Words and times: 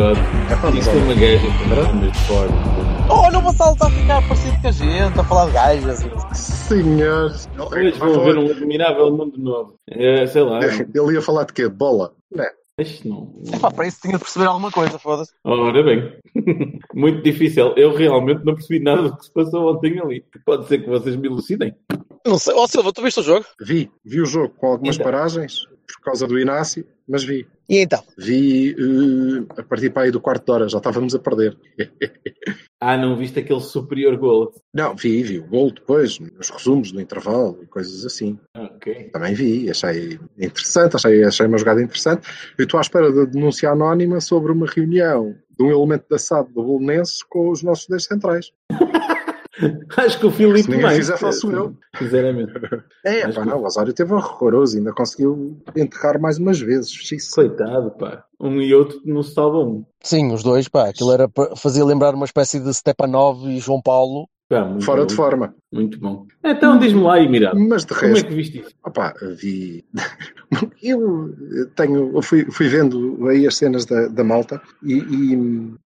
God. 0.00 0.16
Isto 0.78 0.90
é 0.90 0.94
uma 0.94 1.14
gaja 1.14 1.38
que 1.38 1.74
anda 1.74 2.10
de 2.10 2.18
fora. 2.20 2.50
Oh, 3.10 3.30
não 3.30 3.42
vou 3.42 3.52
saltar 3.52 3.88
a 3.88 3.90
ficar 3.90 4.22
parecido 4.26 4.62
com 4.62 4.68
a 4.68 4.70
gente, 4.70 5.20
a 5.20 5.24
falar 5.24 5.46
de 5.46 5.52
gajas. 5.52 6.06
Senhor. 6.34 7.32
Hoje 7.70 7.98
vão 7.98 8.24
ver 8.24 8.38
um 8.38 8.50
admirável 8.50 9.10
mundo 9.14 9.36
novo. 9.38 9.74
É, 9.90 10.26
sei 10.26 10.40
lá. 10.42 10.60
Ele 10.64 11.12
ia 11.12 11.20
falar 11.20 11.44
de 11.44 11.52
quê? 11.52 11.68
Bola? 11.68 12.14
Não. 12.34 12.46
Isto 12.78 13.08
não. 13.10 13.34
Epá, 13.54 13.70
para 13.70 13.88
isso 13.88 13.98
tinha 14.00 14.14
de 14.14 14.20
perceber 14.20 14.46
alguma 14.46 14.70
coisa, 14.70 14.98
foda-se. 14.98 15.32
Ora 15.44 15.82
bem. 15.82 16.14
Muito 16.94 17.22
difícil. 17.22 17.74
Eu 17.76 17.94
realmente 17.94 18.42
não 18.42 18.54
percebi 18.54 18.82
nada 18.82 19.02
do 19.02 19.16
que 19.18 19.26
se 19.26 19.32
passou 19.34 19.70
ontem 19.70 20.00
ali. 20.00 20.24
Pode 20.46 20.66
ser 20.66 20.78
que 20.78 20.88
vocês 20.88 21.14
me 21.14 21.28
elucidem. 21.28 21.74
Não 22.26 22.38
sei. 22.38 22.54
Ó 22.54 22.66
Silva, 22.66 22.90
tu 22.90 23.02
viste 23.02 23.20
o 23.20 23.22
jogo? 23.22 23.44
Vi. 23.60 23.90
Vi 24.02 24.22
o 24.22 24.24
jogo 24.26 24.54
com 24.56 24.68
algumas 24.68 24.96
Então. 24.96 25.04
paragens 25.04 25.66
por 25.94 26.02
causa 26.02 26.26
do 26.26 26.38
Inácio, 26.38 26.86
mas 27.08 27.24
vi. 27.24 27.46
E 27.68 27.78
então? 27.78 28.02
Vi 28.16 28.70
eh, 28.72 29.60
a 29.60 29.62
partir 29.62 29.90
para 29.90 30.02
aí 30.02 30.10
do 30.10 30.20
quarto 30.20 30.44
de 30.44 30.52
hora, 30.52 30.68
já 30.68 30.78
estávamos 30.78 31.14
a 31.14 31.18
perder. 31.18 31.56
Ah, 32.82 32.96
não 32.96 33.14
viste 33.14 33.38
aquele 33.38 33.60
superior 33.60 34.16
gol? 34.16 34.54
Não, 34.72 34.96
vi, 34.96 35.22
vi 35.22 35.38
o 35.38 35.46
gol 35.46 35.70
depois, 35.70 36.18
nos 36.18 36.48
resumos 36.48 36.90
do 36.90 36.98
intervalo 36.98 37.58
e 37.62 37.66
coisas 37.66 38.06
assim. 38.06 38.38
Ok. 38.56 39.10
Também 39.12 39.34
vi, 39.34 39.68
achei 39.68 40.18
interessante, 40.38 40.96
achei, 40.96 41.22
achei 41.22 41.46
uma 41.46 41.58
jogada 41.58 41.82
interessante. 41.82 42.26
Eu 42.56 42.64
estou 42.64 42.78
à 42.78 42.80
espera 42.80 43.12
da 43.12 43.26
denúncia 43.26 43.68
anónima 43.68 44.18
sobre 44.18 44.50
uma 44.50 44.66
reunião 44.66 45.36
de 45.58 45.62
um 45.62 45.70
elemento 45.70 46.06
da 46.08 46.16
SAD 46.16 46.54
do 46.54 46.62
Bolonenses 46.62 47.22
com 47.24 47.50
os 47.50 47.62
nossos 47.62 47.86
dois 47.86 48.04
centrais. 48.04 48.50
Acho 49.96 50.18
que 50.20 50.26
o 50.26 50.30
Filipe 50.30 50.62
Se 50.62 50.68
ninguém 50.70 50.82
mais. 50.84 50.98
fizer, 50.98 51.16
faço 51.18 51.50
eu. 51.52 51.76
Sinceramente. 51.98 52.52
É, 53.04 53.26
Mas 53.26 53.34
pá, 53.34 53.42
que- 53.42 53.48
não, 53.48 53.60
o 53.60 53.64
Osório 53.66 53.92
teve 53.94 54.12
horroroso, 54.12 54.76
ainda 54.76 54.92
conseguiu 54.92 55.58
enterrar 55.76 56.20
mais 56.20 56.38
umas 56.38 56.60
vezes. 56.60 56.90
Xis. 56.92 57.30
Coitado, 57.30 57.90
pá. 57.92 58.24
Um 58.38 58.60
e 58.60 58.74
outro 58.74 59.00
não 59.04 59.22
se 59.22 59.32
salvam. 59.34 59.86
Sim, 60.02 60.32
os 60.32 60.42
dois, 60.42 60.68
pá. 60.68 60.88
Aquilo 60.88 61.12
era, 61.12 61.28
fazia 61.56 61.84
lembrar 61.84 62.14
uma 62.14 62.24
espécie 62.26 62.60
de 62.60 62.72
Stepanov 62.74 63.46
e 63.48 63.58
João 63.58 63.80
Paulo. 63.82 64.28
Pá, 64.48 64.76
Fora 64.82 65.02
bom. 65.02 65.06
de 65.06 65.14
forma. 65.14 65.54
Muito 65.72 65.98
bom. 66.00 66.26
Então 66.44 66.76
diz-me 66.78 67.02
lá, 67.02 67.20
Emirado. 67.22 67.58
Mas 67.60 67.84
de 67.84 67.94
Como 67.94 68.06
é 68.06 68.08
resto, 68.14 68.28
que 68.28 68.34
viste 68.34 68.60
isso? 68.60 68.70
opá, 68.84 69.14
vi. 69.40 69.84
Eu 70.82 71.30
tenho, 71.76 72.10
eu 72.16 72.22
fui, 72.22 72.44
fui 72.50 72.68
vendo 72.68 73.28
aí 73.28 73.46
as 73.46 73.56
cenas 73.56 73.84
da, 73.86 74.08
da 74.08 74.24
malta 74.24 74.60
e, 74.82 74.94
e, 74.94 75.36
no, 75.36 75.78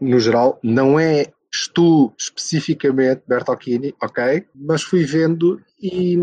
no 0.00 0.20
geral 0.20 0.58
não 0.62 0.98
é 1.00 1.26
estou 1.56 2.14
especificamente 2.18 3.22
Bertolini, 3.26 3.94
ok, 4.02 4.46
mas 4.54 4.82
fui 4.82 5.04
vendo 5.04 5.60
e 5.80 6.16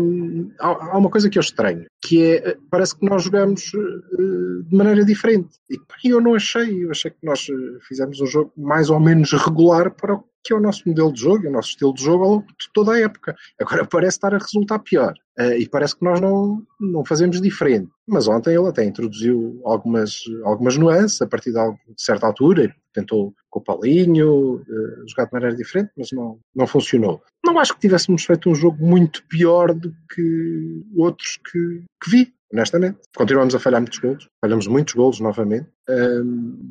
há, 0.58 0.98
uma 0.98 1.10
coisa 1.10 1.30
que 1.30 1.38
eu 1.38 1.40
estranho, 1.40 1.86
que 2.02 2.22
é, 2.22 2.56
parece 2.70 2.96
que 2.98 3.06
nós 3.08 3.22
jogamos 3.22 3.72
eh, 3.74 4.68
de 4.68 4.76
maneira 4.76 5.04
diferente. 5.04 5.58
E 6.04 6.08
eu 6.08 6.20
não 6.20 6.34
achei, 6.34 6.84
eu 6.84 6.90
achei 6.90 7.10
que 7.10 7.18
nós 7.22 7.46
eh, 7.48 7.78
fizemos 7.86 8.20
um 8.20 8.26
jogo 8.26 8.52
mais 8.56 8.90
ou 8.90 8.98
menos 8.98 9.32
regular 9.32 9.90
para 9.92 10.14
o 10.14 10.24
que 10.44 10.52
é 10.52 10.56
o 10.56 10.60
nosso 10.60 10.86
modelo 10.86 11.10
de 11.10 11.20
jogo, 11.20 11.48
o 11.48 11.50
nosso 11.50 11.70
estilo 11.70 11.94
de 11.94 12.04
jogo 12.04 12.24
ao 12.24 12.30
longo 12.30 12.46
de 12.46 12.70
toda 12.74 12.92
a 12.92 13.00
época. 13.00 13.34
Agora 13.58 13.86
parece 13.90 14.16
estar 14.18 14.34
a 14.34 14.38
resultar 14.38 14.78
pior. 14.80 15.14
Eh, 15.38 15.60
e 15.60 15.68
parece 15.68 15.96
que 15.96 16.04
nós 16.04 16.20
não, 16.20 16.62
não 16.78 17.04
fazemos 17.04 17.40
diferente. 17.40 17.90
Mas 18.06 18.28
ontem 18.28 18.54
ele 18.54 18.68
até 18.68 18.84
introduziu 18.84 19.60
algumas, 19.64 20.22
algumas 20.44 20.76
nuances 20.76 21.20
a 21.22 21.26
partir 21.26 21.52
de 21.52 21.58
certa 21.96 22.26
altura. 22.26 22.74
Tentou 22.92 23.34
com 23.54 23.60
o 23.60 23.62
Paulinho 23.62 24.64
eh, 24.68 25.04
jogar 25.06 25.26
de 25.26 25.32
maneira 25.32 25.54
diferente, 25.54 25.92
mas 25.96 26.10
não, 26.10 26.40
não 26.52 26.66
funcionou. 26.66 27.22
Não 27.46 27.56
acho 27.60 27.72
que 27.74 27.80
tivéssemos 27.80 28.24
feito 28.24 28.50
um 28.50 28.54
jogo 28.54 28.84
muito 28.84 29.24
pior 29.28 29.72
do 29.72 29.94
que 30.12 30.82
outros 30.96 31.36
que, 31.36 31.84
que 32.02 32.10
vi, 32.10 32.34
honestamente. 32.52 32.98
Continuamos 33.16 33.54
a 33.54 33.60
falhar 33.60 33.80
muitos 33.80 34.00
golos, 34.00 34.28
falhamos 34.40 34.66
muitos 34.66 34.94
golos 34.94 35.20
novamente. 35.20 35.68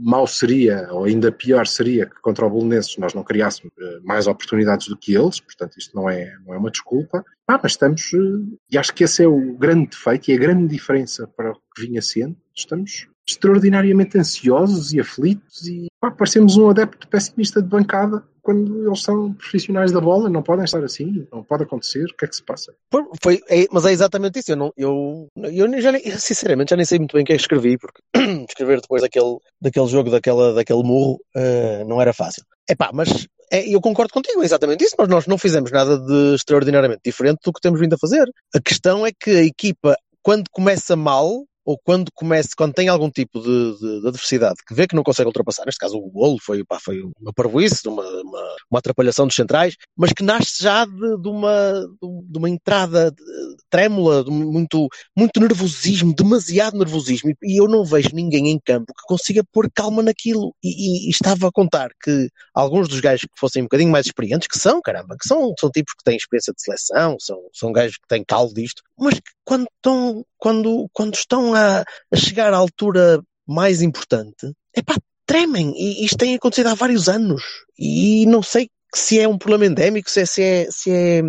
Mal 0.02 0.28
seria, 0.28 0.90
ou 0.92 1.06
ainda 1.06 1.32
pior 1.32 1.66
seria, 1.68 2.06
que 2.06 2.20
contra 2.22 2.46
o 2.46 2.50
Bolonenses 2.50 2.98
nós 2.98 3.14
não 3.14 3.24
criássemos 3.24 3.72
eh, 3.80 4.00
mais 4.04 4.28
oportunidades 4.28 4.90
do 4.90 4.98
que 4.98 5.16
eles, 5.16 5.40
portanto 5.40 5.78
isto 5.78 5.96
não 5.96 6.10
é, 6.10 6.36
não 6.46 6.54
é 6.54 6.58
uma 6.58 6.72
desculpa. 6.72 7.24
Ah, 7.48 7.60
mas 7.64 7.74
estamos, 7.74 8.12
eh, 8.14 8.58
e 8.72 8.78
acho 8.78 8.94
que 8.94 9.06
esse 9.06 9.24
é 9.24 9.28
o 9.28 9.54
grande 9.58 9.92
defeito 9.92 10.30
e 10.30 10.34
a 10.34 10.38
grande 10.38 10.68
diferença 10.68 11.28
para 11.28 11.52
o 11.52 11.56
que 11.74 11.88
vinha 11.88 12.02
sendo. 12.02 12.36
Estamos 12.54 13.08
extraordinariamente 13.28 14.18
ansiosos 14.18 14.94
e 14.94 15.00
aflitos 15.00 15.66
e 15.68 15.88
pá, 16.00 16.12
parecemos 16.12 16.58
um 16.58 16.70
adepto 16.70 17.08
pessimista 17.08 17.62
de 17.62 17.68
bancada 17.68 18.24
quando 18.42 18.86
eles 18.86 19.02
são 19.02 19.34
profissionais 19.34 19.94
da 19.94 20.02
bola, 20.02 20.30
não 20.30 20.44
podem 20.44 20.66
estar 20.66 20.84
assim, 20.84 21.26
não 21.32 21.42
pode 21.42 21.64
acontecer, 21.64 22.04
o 22.04 22.18
que 22.18 22.26
é 22.26 22.28
que 22.28 22.36
se 22.36 22.44
passa? 22.44 22.74
Foi, 22.92 23.04
foi- 23.22 23.42
é- 23.50 23.68
mas 23.72 23.86
é 23.86 23.94
exatamente 23.94 24.38
isso. 24.40 24.52
Eu, 24.52 24.58
não, 24.58 24.74
eu, 24.76 25.30
eu 25.42 25.82
já 25.82 25.94
nem, 25.94 26.02
sinceramente 26.20 26.72
já 26.72 26.76
nem 26.76 26.86
sei 26.86 27.00
muito 27.00 27.14
bem 27.14 27.24
o 27.24 27.26
que 27.26 27.32
é 27.32 27.36
que 27.38 27.42
escrevi, 27.42 27.78
porque 27.78 28.02
escrever 28.50 28.82
depois 28.82 29.02
daquele, 29.02 29.38
daquele 29.62 29.88
jogo, 29.88 30.12
daquela, 30.12 30.54
daquele 30.54 30.84
murro, 30.84 31.22
eh, 31.34 31.86
não 31.88 32.02
era 32.02 32.12
fácil. 32.12 32.44
Epá, 32.70 32.92
mas 32.94 33.26
é, 33.50 33.66
eu 33.74 33.80
concordo 33.80 34.12
contigo, 34.14 34.42
é 34.42 34.46
exatamente 34.46 34.84
isso. 34.84 34.96
Nós, 35.00 35.08
nós 35.08 35.26
não 35.28 35.38
fizemos 35.38 35.72
nada 35.72 35.98
de 35.98 36.36
extraordinariamente 36.36 37.02
diferente 37.06 37.40
do 37.46 37.54
que 37.54 37.62
temos 37.62 37.80
vindo 37.80 37.94
a 37.94 37.98
fazer. 37.98 38.30
A 38.54 38.60
questão 38.60 39.08
é 39.08 39.12
que 39.18 39.30
a 39.30 39.44
equipa, 39.44 39.96
quando 40.22 40.50
começa 40.52 40.98
mal, 40.98 41.46
ou 41.66 41.78
quando 41.84 42.12
começa, 42.14 42.50
quando 42.58 42.74
tem 42.74 42.88
algum 42.90 43.10
tipo 43.10 43.40
de, 43.42 43.80
de- 43.80 44.02
de 44.02 44.08
adversidade 44.08 44.56
que 44.68 44.74
vê 44.74 44.88
que 44.88 44.96
não 44.96 45.04
consegue 45.04 45.28
ultrapassar, 45.28 45.66
neste 45.66 45.80
caso 45.80 45.98
o 45.98 46.10
golo 46.12 46.38
foi, 46.42 46.64
pá, 46.66 46.80
foi 46.80 47.02
uma 47.20 47.34
parvoíce, 47.34 47.88
uma, 47.88 48.04
uma, 48.04 48.56
uma 48.72 48.80
atrapalhação 48.80 49.26
dos 49.28 49.36
centrais, 49.36 49.76
mas 49.96 50.12
que 50.14 50.24
nasce 50.24 50.62
já 50.64 50.86
de, 50.86 51.18
de 51.22 51.28
uma, 51.30 51.86
de 52.02 52.38
uma 52.38 52.50
entrada 52.50 53.14
trêmula, 53.70 54.24
muito, 54.26 54.88
muito 55.18 55.40
nervosismo, 55.40 56.14
demasiado 56.14 56.78
nervosismo, 56.78 57.32
e, 57.32 57.54
e 57.56 57.60
eu 57.60 57.68
não 57.68 57.84
vejo 57.86 58.10
ninguém 58.14 58.50
em 58.50 58.60
campo 58.60 58.94
que 58.94 59.04
consiga 59.08 59.44
pôr 59.52 59.70
calma 59.74 60.02
naquilo. 60.04 60.54
E, 60.64 60.70
e- 60.70 61.08
e 61.08 61.10
estava 61.10 61.48
a 61.48 61.52
contar 61.52 61.90
que 62.04 62.30
alguns 62.54 62.88
dos 62.88 63.00
gajos 63.00 63.22
que 63.26 63.40
fossem 63.40 63.62
um 63.62 63.66
bocadinho 63.66 63.92
mais 63.92 64.06
experientes, 64.06 64.48
que 64.48 64.58
são, 64.60 64.82
caramba, 64.82 65.16
que 65.20 65.28
são, 65.28 65.54
são 65.60 65.70
tipos 65.72 65.94
que 65.94 66.04
têm 66.04 66.16
experiência 66.18 66.54
de 66.54 66.62
seleção, 66.62 67.18
são, 67.20 67.38
são 67.54 67.72
gajos 67.72 67.98
que 67.98 68.08
têm 68.08 68.24
caldo 68.26 68.54
disto, 68.54 68.82
mas 68.98 69.16
que 69.16 69.22
quando 69.46 69.68
estão, 69.76 70.26
quando, 70.44 70.90
quando 70.92 71.16
estão 71.16 71.54
a, 71.54 71.86
a 72.12 72.16
chegar 72.18 72.54
à 72.54 72.58
altura 72.58 73.24
mais 73.48 73.82
importante, 73.82 74.52
é 74.76 74.82
pá, 74.82 74.98
tremem. 75.26 75.74
E 75.78 76.04
isto 76.04 76.18
tem 76.18 76.36
acontecido 76.36 76.68
há 76.68 76.74
vários 76.74 77.08
anos. 77.08 77.42
E 77.80 78.26
não 78.26 78.44
sei 78.44 78.68
se 78.94 79.22
é 79.22 79.26
um 79.26 79.38
problema 79.38 79.68
endémico, 79.68 80.10
se 80.10 80.20
é, 80.20 80.26
se 80.26 80.44
é, 80.44 80.68
se 80.70 80.92
é, 80.92 81.22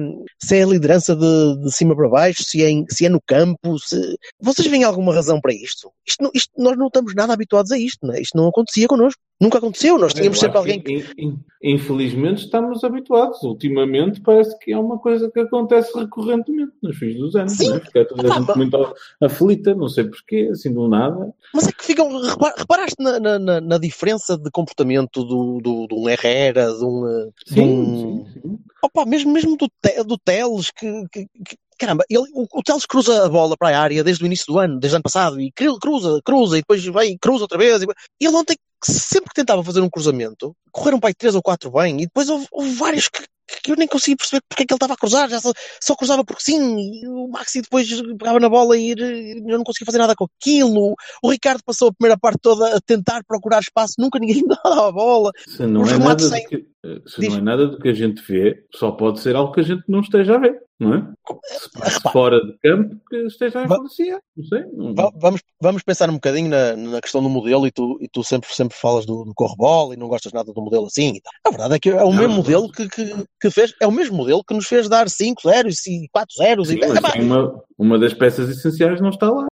se 0.42 0.56
é 0.56 0.64
a 0.64 0.66
liderança 0.66 1.14
de, 1.14 1.62
de 1.62 1.72
cima 1.72 1.94
para 1.94 2.08
baixo, 2.08 2.42
se 2.42 2.60
é, 2.64 2.70
se 2.90 3.06
é 3.06 3.08
no 3.08 3.20
campo. 3.24 3.78
Se... 3.78 4.16
Vocês 4.40 4.66
veem 4.66 4.82
alguma 4.82 5.14
razão 5.14 5.40
para 5.40 5.54
isto? 5.54 5.92
Isto, 6.04 6.28
isto? 6.34 6.50
Nós 6.58 6.76
não 6.76 6.88
estamos 6.88 7.14
nada 7.14 7.32
habituados 7.32 7.70
a 7.70 7.78
isto. 7.78 8.04
Não 8.04 8.14
é? 8.14 8.20
Isto 8.20 8.36
não 8.36 8.48
acontecia 8.48 8.88
connosco. 8.88 9.20
Nunca 9.40 9.58
aconteceu. 9.58 9.98
Nós 9.98 10.14
tínhamos 10.14 10.36
Eu 10.38 10.40
sempre 10.40 10.58
alguém 10.58 10.80
que, 10.80 10.92
in- 10.92 11.04
in- 11.18 11.38
Infelizmente 11.66 12.44
estamos 12.44 12.84
habituados. 12.84 13.42
Ultimamente 13.42 14.20
parece 14.20 14.56
que 14.58 14.72
é 14.72 14.78
uma 14.78 14.98
coisa 14.98 15.30
que 15.30 15.40
acontece 15.40 15.98
recorrentemente 15.98 16.72
nos 16.82 16.96
fins 16.98 17.16
dos 17.16 17.34
anos. 17.34 17.52
Sim. 17.54 17.70
Não 17.70 17.76
é? 17.76 17.80
Fica 17.80 18.04
toda 18.06 18.32
a 18.32 18.38
gente 18.38 18.56
muito 18.56 18.94
aflita, 19.20 19.74
não 19.74 19.88
sei 19.88 20.04
porquê, 20.04 20.50
assim 20.52 20.72
do 20.72 20.86
nada. 20.88 21.32
Mas 21.54 21.66
é 21.68 21.72
que 21.72 21.84
ficam. 21.84 22.20
repa- 22.20 22.54
Reparaste 22.56 23.02
na, 23.02 23.18
na- 23.18 23.60
na- 23.60 23.78
diferença 23.78 24.36
de 24.38 24.50
comportamento 24.50 25.24
do, 25.24 25.58
do, 25.60 25.86
de 25.88 25.94
um 25.94 26.08
Herrera, 26.08 26.72
de 26.72 26.84
um. 26.84 27.08
eh, 27.08 27.30
de 27.46 27.54
Sim, 27.54 27.60
um- 27.62 28.24
sim, 28.26 28.40
sim. 28.40 28.58
Opa, 28.82 29.04
mesmo, 29.06 29.32
mesmo 29.32 29.56
do, 29.56 29.66
Te- 29.82 30.04
do 30.04 30.18
Teles, 30.18 30.70
que, 30.70 30.86
que- 31.10 31.26
que- 31.44 31.56
caramba, 31.78 32.04
ele, 32.10 32.24
o, 32.34 32.46
o 32.58 32.62
Teles 32.62 32.84
cruza 32.86 33.24
a 33.24 33.28
bola 33.28 33.56
para 33.56 33.76
a 33.76 33.80
área 33.80 34.04
desde 34.04 34.22
o 34.22 34.26
início 34.26 34.46
do 34.46 34.58
ano, 34.58 34.78
desde 34.78 34.94
o 34.94 34.98
ano 34.98 35.02
passado, 35.02 35.40
e 35.40 35.50
cru- 35.50 35.78
cruza, 35.78 36.20
cruza, 36.24 36.56
e 36.58 36.60
depois 36.60 36.84
vai, 36.86 37.08
e 37.08 37.18
cruza 37.18 37.44
outra 37.44 37.56
vez. 37.58 37.82
E, 37.82 37.86
ele 38.20 38.36
ontem, 38.36 38.54
sempre 38.92 39.28
que 39.30 39.34
tentava 39.34 39.62
fazer 39.64 39.80
um 39.80 39.90
cruzamento, 39.90 40.54
correram 40.72 40.98
para 41.00 41.10
aí 41.10 41.14
três 41.14 41.34
ou 41.34 41.42
quatro 41.42 41.70
bem, 41.70 41.96
e 42.02 42.06
depois 42.06 42.28
houve, 42.28 42.46
houve 42.52 42.70
vários 42.74 43.08
que, 43.08 43.22
que 43.62 43.72
eu 43.72 43.76
nem 43.76 43.86
conseguia 43.86 44.16
perceber 44.16 44.42
porque 44.48 44.62
é 44.62 44.66
que 44.66 44.72
ele 44.72 44.76
estava 44.76 44.94
a 44.94 44.96
cruzar, 44.96 45.28
já 45.28 45.40
só, 45.40 45.52
só 45.80 45.94
cruzava 45.94 46.24
porque 46.24 46.42
sim, 46.42 46.78
e 46.78 47.06
o 47.08 47.28
Maxi 47.28 47.60
depois 47.62 47.88
pegava 48.18 48.40
na 48.40 48.48
bola 48.48 48.76
e 48.76 48.90
ir, 48.92 48.98
eu 49.46 49.56
não 49.58 49.64
conseguia 49.64 49.86
fazer 49.86 49.98
nada 49.98 50.14
com 50.16 50.26
aquilo. 50.40 50.94
O 51.22 51.30
Ricardo 51.30 51.62
passou 51.64 51.88
a 51.88 51.92
primeira 51.92 52.18
parte 52.18 52.38
toda 52.40 52.76
a 52.76 52.80
tentar 52.80 53.22
procurar 53.26 53.60
espaço, 53.60 53.94
nunca 53.98 54.18
ninguém 54.18 54.42
dava 54.64 54.88
a 54.88 54.92
bola. 54.92 55.30
Se 55.46 55.66
não, 55.66 55.82
Os 55.82 55.92
é 55.92 55.98
nada, 55.98 56.22
sem- 56.28 56.46
que, 56.46 56.64
se 57.06 57.20
Diz. 57.20 57.28
não 57.30 57.38
é 57.38 57.40
nada 57.42 57.66
do 57.68 57.78
que 57.78 57.88
a 57.88 57.94
gente 57.94 58.22
vê, 58.26 58.64
só 58.74 58.90
pode 58.92 59.20
ser 59.20 59.36
algo 59.36 59.52
que 59.52 59.60
a 59.60 59.64
gente 59.64 59.82
não 59.88 60.00
esteja 60.00 60.34
a 60.36 60.38
ver, 60.38 60.58
não 60.80 60.94
é? 60.94 61.06
Se 61.44 61.68
Repara. 61.74 62.12
fora 62.12 62.40
de 62.44 62.58
campo, 62.58 62.96
que 63.08 63.16
esteja 63.26 63.60
a 63.60 63.64
influenciar. 63.64 64.20
Não 64.36 64.44
sei. 64.44 64.64
Não, 64.72 64.94
Va- 64.94 65.12
Vamos, 65.16 65.40
vamos 65.60 65.82
pensar 65.82 66.08
um 66.10 66.14
bocadinho 66.14 66.48
na, 66.48 66.76
na 66.76 67.00
questão 67.00 67.22
do 67.22 67.28
modelo 67.28 67.66
e 67.66 67.70
tu, 67.70 67.98
e 68.00 68.08
tu 68.08 68.22
sempre, 68.24 68.52
sempre 68.54 68.73
falas 68.76 69.06
do, 69.06 69.24
do 69.24 69.34
correbol 69.34 69.92
e 69.92 69.96
não 69.96 70.08
gostas 70.08 70.32
nada 70.32 70.52
do 70.52 70.62
modelo 70.62 70.86
assim. 70.86 71.20
A 71.44 71.50
verdade 71.50 71.74
é 71.74 71.78
que 71.78 71.90
é 71.90 72.02
o 72.02 72.10
Não, 72.10 72.12
mesmo 72.12 72.28
não 72.28 72.36
modelo 72.36 72.70
que, 72.70 72.88
que, 72.88 73.24
que 73.40 73.50
fez, 73.50 73.74
é 73.80 73.86
o 73.86 73.92
mesmo 73.92 74.16
modelo 74.16 74.44
que 74.44 74.54
nos 74.54 74.66
fez 74.66 74.88
dar 74.88 75.08
5 75.08 75.42
zeros 75.48 75.86
e 75.86 76.08
4 76.12 76.34
zeros. 76.36 76.68
Sim, 76.68 76.78
e, 76.78 77.22
uma, 77.22 77.62
uma 77.78 77.98
das 77.98 78.14
peças 78.14 78.48
essenciais 78.48 79.00
não 79.00 79.10
está 79.10 79.30
lá. 79.30 79.46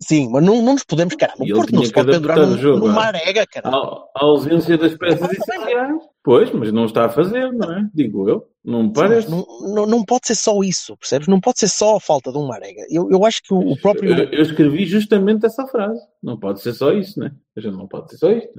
sim, 0.00 0.28
mas 0.30 0.44
não, 0.44 0.62
não 0.62 0.74
nos 0.74 0.84
podemos, 0.84 1.14
caramba, 1.14 1.44
o 1.44 1.54
Porto 1.54 1.74
não 1.74 1.84
se 1.84 1.92
pode 1.92 2.12
pendurar 2.12 2.38
num, 2.38 2.58
jogo, 2.58 2.86
numa 2.86 3.02
ah. 3.02 3.08
arega, 3.08 3.46
cara. 3.46 3.68
A, 3.68 3.72
a 3.72 4.24
ausência 4.24 4.76
das 4.78 4.94
peças 4.96 5.30
essenciais. 5.30 5.96
Pois, 6.26 6.50
mas 6.50 6.72
não 6.72 6.86
está 6.86 7.04
a 7.04 7.08
fazer, 7.08 7.52
não 7.52 7.72
é? 7.72 7.88
Digo 7.94 8.28
eu. 8.28 8.48
Não 8.64 8.82
me 8.82 8.92
parece. 8.92 9.30
não, 9.30 9.46
não, 9.72 9.86
não 9.86 10.04
pode 10.04 10.26
ser 10.26 10.34
só 10.34 10.60
isso, 10.60 10.96
percebes? 10.96 11.28
Não 11.28 11.40
pode 11.40 11.60
ser 11.60 11.68
só 11.68 11.98
a 11.98 12.00
falta 12.00 12.32
de 12.32 12.36
uma 12.36 12.56
arega. 12.56 12.84
Eu, 12.90 13.08
eu 13.12 13.24
acho 13.24 13.40
que 13.44 13.54
o, 13.54 13.60
o 13.60 13.80
próprio. 13.80 14.12
Eu, 14.12 14.24
eu 14.32 14.42
escrevi 14.42 14.86
justamente 14.86 15.46
essa 15.46 15.64
frase. 15.68 16.00
Não 16.20 16.36
pode 16.36 16.60
ser 16.60 16.72
só 16.72 16.90
isso, 16.90 17.20
né? 17.20 17.30
A 17.56 17.60
gente 17.60 17.76
não 17.76 17.86
pode 17.86 18.10
ser 18.10 18.16
só 18.16 18.32
isto. 18.32 18.50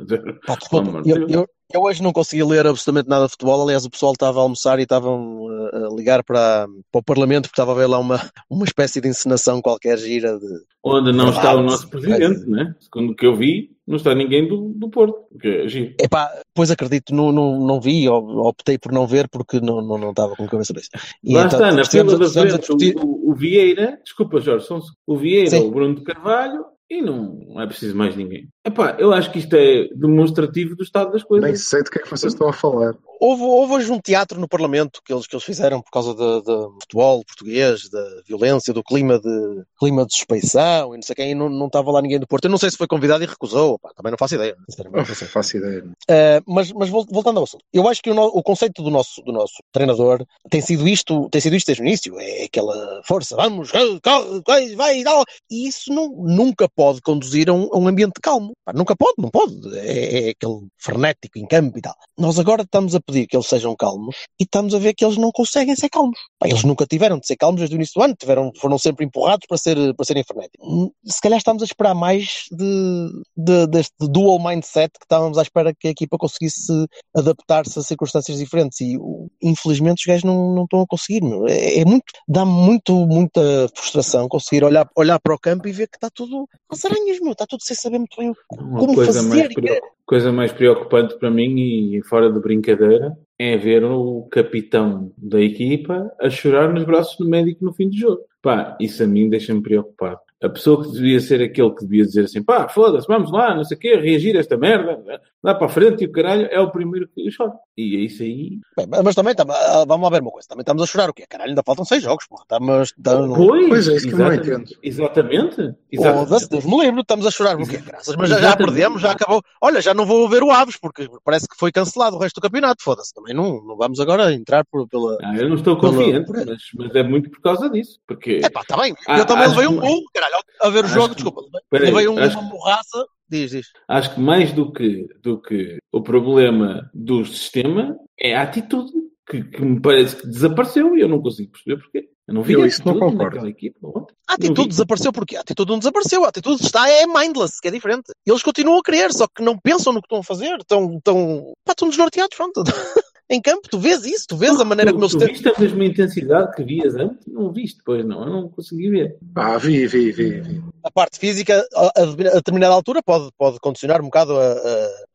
Pá, 0.46 0.58
eu, 1.06 1.28
eu, 1.28 1.50
eu 1.74 1.82
hoje 1.82 2.02
não 2.02 2.14
consegui 2.14 2.42
ler 2.42 2.66
absolutamente 2.66 3.10
nada 3.10 3.26
de 3.26 3.32
futebol. 3.32 3.62
Aliás, 3.62 3.84
o 3.84 3.90
pessoal 3.90 4.14
estava 4.14 4.40
a 4.40 4.44
almoçar 4.44 4.80
e 4.80 4.84
estavam 4.84 5.42
uh, 5.42 5.88
a 5.88 5.94
ligar 5.94 6.24
para, 6.24 6.68
para 6.90 7.00
o 7.00 7.04
Parlamento 7.04 7.50
porque 7.50 7.60
estava 7.60 7.74
a 7.74 7.76
ver 7.76 7.88
lá 7.88 8.00
uma, 8.00 8.32
uma 8.50 8.64
espécie 8.64 9.02
de 9.02 9.10
encenação 9.10 9.62
qualquer 9.62 9.98
gira 9.98 10.40
de. 10.40 10.48
Onde 10.82 11.12
não 11.12 11.32
está 11.32 11.54
o 11.54 11.64
nosso 11.64 11.90
presidente, 11.90 12.50
né? 12.50 12.74
Segundo 12.80 13.12
o 13.12 13.16
que 13.16 13.26
eu 13.26 13.36
vi, 13.36 13.77
não 13.88 13.96
está 13.96 14.14
ninguém 14.14 14.48
do, 14.48 14.74
do 14.76 14.90
Porto. 14.90 15.16
Que 15.40 15.48
é 15.48 15.68
giro. 15.68 15.96
Epá, 16.02 16.30
pois 16.54 16.70
acredito, 16.70 17.16
não, 17.16 17.32
não, 17.32 17.60
não 17.66 17.80
vi, 17.80 18.08
optei 18.10 18.78
por 18.78 18.92
não 18.92 19.08
ver 19.08 19.28
porque 19.30 19.60
não, 19.62 19.82
não, 19.82 19.98
não 19.98 20.10
estava 20.10 20.36
com 20.36 20.44
a 20.44 20.48
cabeça 20.48 20.74
disso. 20.74 20.90
E 21.24 21.34
Lá 21.34 21.46
então, 21.46 21.60
está, 21.60 21.72
na 21.72 21.86
fila 21.86 22.18
da 22.18 22.30
frente, 22.30 22.58
discutir- 22.60 22.96
o, 22.98 23.32
o- 23.32 23.36
Vieira, 23.36 24.00
desculpa 24.04 24.40
Jorge, 24.42 24.66
segundo. 24.66 24.86
o 25.06 25.16
Vieira, 25.18 25.50
Sim. 25.52 25.68
o 25.68 25.72
Bruno 25.72 25.96
de 25.96 26.02
Carvalho, 26.04 26.66
e 26.90 27.02
não 27.02 27.62
é 27.62 27.68
preciso 27.68 27.96
mais 27.96 28.16
ninguém. 28.16 28.48
Epá, 28.66 28.96
eu 28.98 29.12
acho 29.14 29.30
que 29.32 29.40
isto 29.40 29.54
é 29.56 29.90
demonstrativo 29.96 30.76
do 30.76 30.84
estado 30.84 31.12
das 31.12 31.22
coisas. 31.24 31.46
Nem 31.48 31.56
sei 31.56 31.84
do 31.84 31.90
que 31.92 32.00
é 32.00 32.02
que 32.02 32.10
vocês 32.10 32.34
estão 32.34 32.48
a 32.50 32.54
falar. 32.54 32.96
Houve, 33.20 33.44
houve 33.44 33.74
hoje 33.74 33.92
um 33.92 34.00
teatro 34.00 34.40
no 34.40 34.48
Parlamento 34.48 35.02
que 35.04 35.12
eles, 35.14 35.26
que 35.28 35.36
eles 35.36 35.44
fizeram 35.44 35.82
por 35.82 35.92
causa 35.92 36.14
do 36.14 36.78
futebol 36.82 37.24
português, 37.26 37.90
da 37.90 38.04
violência, 38.28 38.74
do 38.74 38.84
clima 38.84 39.20
de, 39.20 39.64
clima 39.80 40.06
de 40.06 40.14
suspeição 40.14 40.94
e 40.94 40.98
não 40.98 41.02
sei 41.02 41.16
quem, 41.16 41.32
e 41.32 41.36
não, 41.36 41.50
não 41.50 41.68
estava 41.68 41.92
lá 41.92 42.02
ninguém 42.02 42.20
do 42.20 42.28
Porto. 42.28 42.46
Eu 42.46 42.52
não 42.52 42.58
sei 42.58 42.70
se 42.70 42.78
foi 42.78 42.88
convidado 42.88 43.24
e 43.24 43.28
recusou, 43.28 43.80
pá, 43.80 43.92
também 43.96 44.12
não 44.12 44.18
faço 44.18 44.36
ideia, 44.36 44.56
sinceramente. 44.70 45.10
Não 45.10 45.16
faço 45.28 45.58
ideia. 45.58 45.84
Uh, 45.84 46.44
mas, 46.46 46.72
mas 46.72 46.90
vol- 46.90 47.06
voltando 47.10 47.38
ao 47.38 47.44
assunto, 47.44 47.64
eu 47.74 47.88
acho 47.88 48.02
que 48.02 48.12
o, 48.12 48.14
no- 48.14 48.28
o 48.28 48.44
conceito 48.44 48.84
do 48.84 48.90
nosso, 48.90 49.22
do 49.24 49.32
nosso 49.32 49.56
treinador 49.72 50.24
tem 50.50 50.62
sido 50.62 50.88
isto, 50.88 51.30
tem 51.30 51.42
sido 51.42 51.56
isto 51.56 51.68
desde 51.68 51.82
o 51.84 51.86
início, 51.86 52.20
é 52.20 52.44
aquela 52.44 53.02
força, 53.04 53.36
vamos, 53.36 53.72
corre, 53.72 54.42
vai, 54.46 54.76
vai, 54.76 55.04
dá. 55.04 55.24
e 55.50 55.68
isso 55.68 55.94
não, 55.94 56.10
nunca 56.10 56.68
pode 56.70 57.02
conduzir 57.02 57.50
a 57.50 57.54
um, 57.54 57.70
a 57.74 57.78
um 57.78 57.88
ambiente 57.88 58.20
calmo. 58.22 58.52
Pá, 58.66 58.74
nunca 58.74 58.96
pode, 58.96 59.16
não 59.18 59.30
pode. 59.30 59.56
É, 59.78 60.28
é 60.28 60.30
aquele 60.30 60.68
frenético 60.78 61.40
em 61.40 61.48
campo 61.48 61.78
e 61.78 61.82
tal. 61.82 61.96
Nós 62.18 62.38
agora 62.40 62.64
estamos 62.64 62.96
a 62.96 63.00
pedir 63.08 63.26
que 63.26 63.36
eles 63.36 63.48
sejam 63.48 63.76
calmos 63.76 64.16
e 64.40 64.44
estamos 64.44 64.76
a 64.76 64.80
ver 64.80 64.94
que 64.94 65.04
eles 65.06 65.18
não 65.18 65.32
conseguem 65.32 65.76
ser 65.76 65.90
calmos. 65.90 66.20
Pá, 66.38 66.48
eles 66.48 66.64
nunca 66.64 66.86
tiveram 66.86 67.18
de 67.18 67.26
ser 67.26 67.38
calmos 67.38 67.60
desde 67.60 67.76
o 67.76 67.78
início 67.78 67.94
do 68.00 68.04
ano, 68.04 68.16
tiveram, 68.16 68.52
foram 68.60 68.78
sempre 68.78 69.06
empurrados 69.06 69.48
para, 69.48 69.58
ser, 69.58 69.96
para 69.96 70.06
serem 70.06 70.24
frenéticos. 70.24 70.68
Hum, 70.68 70.92
Se 71.06 71.22
calhar 71.22 71.38
estamos 71.38 71.64
a 71.64 71.66
esperar 71.66 71.96
mais 71.96 72.44
de, 72.52 73.10
de- 73.36 73.68
deste 73.68 73.96
dual 74.02 74.38
mindset 74.40 74.92
que 75.00 75.06
estávamos 75.06 75.38
à 75.38 75.42
espera 75.42 75.74
que 75.74 75.88
a 75.88 75.92
equipa 75.92 76.18
conseguisse 76.18 76.72
adaptar-se 77.16 77.80
a 77.80 77.82
circunstâncias 77.82 78.38
diferentes 78.38 78.80
e 78.82 78.98
infelizmente 79.42 80.00
os 80.02 80.06
gajos 80.06 80.24
não, 80.24 80.54
não 80.54 80.64
estão 80.66 80.82
a 80.82 80.88
conseguir. 80.88 81.24
meu. 81.24 81.48
É, 81.48 81.80
é 81.80 81.86
muito, 81.86 82.06
dá-me 82.28 82.52
muito, 82.52 82.94
muita 83.08 83.42
frustração 83.74 84.28
conseguir 84.28 84.64
olhar, 84.64 84.88
olhar 84.96 85.20
para 85.20 85.34
o 85.34 85.40
campo 85.40 85.68
e 85.68 85.72
ver 85.72 85.88
que 85.88 85.98
está 85.98 86.10
tudo 86.10 86.48
às 86.70 86.84
aranhas, 86.84 87.20
meu, 87.20 87.32
está 87.32 87.46
tudo 87.48 87.64
sem 87.64 87.76
saber 87.76 88.00
muito 88.00 88.16
bem 88.18 88.34
Uma 88.52 88.80
como 88.80 88.96
fazer. 88.96 89.82
Coisa 90.08 90.32
mais 90.32 90.54
preocupante 90.54 91.20
para 91.20 91.30
mim 91.30 91.60
e 91.94 92.02
fora 92.02 92.32
de 92.32 92.40
brincadeira 92.40 93.16
é 93.38 93.58
ver 93.58 93.84
o 93.84 94.26
capitão 94.32 95.14
da 95.18 95.40
equipa 95.40 96.10
a 96.20 96.30
chorar 96.30 96.74
nos 96.74 96.86
braços 96.86 97.18
do 97.18 97.30
médico 97.30 97.66
no 97.66 97.74
fim 97.74 97.90
do 97.90 97.96
jogo. 97.96 98.22
Pá, 98.42 98.78
isso 98.80 99.04
a 99.04 99.06
mim 99.06 99.30
deixa-me 99.30 99.62
preocupado. 99.62 100.20
A 100.42 100.48
pessoa 100.48 100.82
que 100.82 100.92
devia 100.94 101.20
ser 101.20 101.42
aquele 101.42 101.72
que 101.72 101.84
devia 101.84 102.06
dizer 102.06 102.24
assim, 102.24 102.42
pá, 102.42 102.70
foda-se, 102.70 103.08
vamos 103.08 103.32
lá, 103.32 103.54
não 103.54 103.66
sei 103.66 103.76
o 103.76 103.80
quê, 103.80 103.96
reagir 103.96 104.38
a 104.38 104.40
esta 104.40 104.56
merda, 104.56 104.98
dá 105.44 105.54
para 105.56 105.68
a 105.68 105.70
frente 105.70 106.04
e 106.04 106.08
o 106.08 106.12
caralho, 106.12 106.48
é 106.52 106.60
o 106.60 106.72
primeiro 106.72 107.08
que 107.08 107.30
chora. 107.36 107.54
E 107.78 107.96
é 107.96 108.00
isso 108.00 108.24
aí. 108.24 108.60
Bem, 108.76 108.88
mas 109.04 109.14
também, 109.16 109.36
tam- 109.36 109.46
ah, 109.52 109.86
vamos 109.88 110.04
lá 110.04 110.10
ver 110.18 110.22
uma 110.24 110.32
coisa, 110.32 110.48
também 110.48 110.62
estamos 110.62 110.82
a 110.84 110.86
chorar 110.86 111.10
o 111.10 111.14
quê? 111.14 111.26
Caralho, 111.30 111.50
ainda 111.50 111.62
faltam 111.66 111.86
seis 111.86 112.02
jogos, 112.02 112.26
porra. 112.28 112.42
Estamos, 112.44 112.94
estamos, 112.98 113.38
Pois, 113.38 113.68
Pois 113.70 113.88
é, 113.88 113.96
isso 113.96 114.08
que 114.08 114.14
eu 114.14 114.18
não 114.18 114.32
exatamente. 114.32 114.74
entendo. 114.74 114.80
Exatamente. 114.84 115.76
Foda-se, 115.96 116.50
Deus 116.50 116.66
me 116.66 116.80
livre, 116.82 117.02
estamos 117.02 117.26
a 117.26 117.32
chorar 117.32 117.56
o 117.60 117.68
quê? 117.68 117.78
Graças, 117.78 118.16
mas 118.16 118.30
já, 118.30 118.36
já 118.36 118.42
Exatamente. 118.48 118.66
perdemos, 118.74 119.02
já 119.02 119.12
acabou. 119.12 119.42
Olha, 119.62 119.82
já 119.82 119.94
não 119.94 120.06
vou 120.06 120.28
ver 120.28 120.44
o 120.44 120.52
Aves, 120.52 120.78
porque 120.78 121.08
parece 121.24 121.48
que 121.48 121.56
foi 121.58 121.72
cancelado 121.72 122.16
o 122.16 122.20
resto 122.20 122.36
do 122.36 122.42
campeonato, 122.42 122.84
foda-se. 122.84 123.14
Também 123.14 123.34
não, 123.34 123.64
não 123.64 123.78
vamos 123.78 124.00
agora 124.00 124.34
entrar 124.34 124.66
por, 124.66 124.88
pela... 124.88 125.18
Ah, 125.22 125.36
eu 125.38 125.48
não 125.50 125.56
estou 125.56 125.80
Pela- 125.80 125.94
confiante, 125.94 126.32
mas, 126.32 126.58
mas 126.76 126.96
é 126.96 127.04
muito 127.04 127.30
por 127.30 127.42
causa 127.42 127.70
disso. 127.70 128.00
Porque 128.08 128.42
Epá, 128.44 128.62
está 128.62 128.76
bem, 128.78 128.96
Ah, 129.08 129.20
eu 129.20 129.26
também 129.26 129.48
levei 129.48 129.68
um 129.68 129.80
gol, 129.80 130.02
caralho, 130.14 130.36
a 130.62 130.70
ver 130.70 130.86
o 130.86 130.88
jogo, 130.88 131.10
que- 131.10 131.16
desculpa, 131.24 131.42
levei 131.72 132.08
um, 132.08 132.18
acho- 132.18 132.40
uma 132.40 132.50
borraça, 132.50 133.06
diz, 133.30 133.52
diz. 133.52 133.68
acho 133.88 134.14
que 134.16 134.20
mais 134.20 134.52
do 134.54 134.72
que, 134.72 135.08
do 135.22 135.42
que 135.42 135.78
o 135.92 136.02
problema 136.02 136.90
do 136.94 137.26
sistema 137.26 137.96
é 138.20 138.36
a 138.36 138.44
atitude 138.44 138.92
que, 139.30 139.44
que 139.44 139.62
me 139.62 139.82
parece 139.82 140.16
que 140.16 140.28
desapareceu 140.28 140.96
e 140.98 141.02
eu 141.02 141.10
não 141.10 141.22
consigo 141.22 141.52
perceber 141.52 141.82
porquê. 141.82 142.10
Eu 142.28 142.34
não 142.34 142.44
vi 142.44 142.54
Eu 142.54 142.66
isso 142.66 142.82
não 142.86 142.92
atitude 142.94 143.12
concordo. 143.12 143.36
naquela 143.36 143.50
equipa 143.50 143.88
ontem. 143.88 144.14
A 144.28 144.32
Não 144.32 144.36
atitude 144.36 144.68
desapareceu 144.70 145.14
porquê? 145.14 145.38
A 145.38 145.42
atitude 145.42 145.72
não 145.72 145.80
desapareceu. 145.80 146.26
A 146.26 146.30
atitude 146.30 146.62
está 146.62 146.90
é 146.90 147.06
mindless, 147.08 147.62
que 147.62 147.70
é 147.70 147.72
diferente. 147.72 148.12
Eles 148.26 148.44
continuam 148.44 148.80
a 148.80 148.84
querer, 148.84 149.14
só 149.14 149.28
que 149.28 149.42
não 149.42 149.58
pensam 149.58 149.94
no 149.94 150.02
que 150.02 150.08
estão 150.08 150.20
a 150.20 150.24
fazer. 150.24 150.58
Estão, 150.60 150.98
estão, 150.98 151.54
pá, 151.64 151.72
estão 151.72 151.88
desnorteados, 151.88 152.36
pronto. 152.36 152.64
em 153.30 153.42
campo, 153.42 153.70
tu 153.70 153.80
vês 153.80 154.06
isso, 154.06 154.26
tu 154.28 154.36
vês 154.36 154.60
a 154.60 154.66
maneira 154.66 154.92
tu, 154.92 154.96
como 154.96 155.06
eles 155.06 155.14
tu 155.14 155.20
têm. 155.20 155.28
viste 155.30 155.48
a 155.48 155.58
mesma 155.58 155.86
intensidade 155.86 156.54
que 156.56 156.64
vias 156.64 156.96
antes? 156.96 157.26
Não 157.28 157.52
viste, 157.54 157.80
pois 157.86 158.06
não, 158.06 158.22
eu 158.26 158.30
não 158.30 158.50
consegui 158.50 158.90
ver. 158.90 159.18
Ah, 159.36 159.58
vi, 159.58 159.88
vi, 159.88 160.12
vi. 160.12 160.42
vi. 160.42 160.62
A 160.98 161.02
parte 161.02 161.20
física, 161.20 161.64
a, 161.76 162.02
a, 162.02 162.06
determinada 162.38 162.74
altura, 162.74 163.04
pode, 163.06 163.30
pode 163.38 163.60
condicionar 163.60 164.02
um 164.02 164.06
bocado 164.06 164.36
a, 164.36 164.52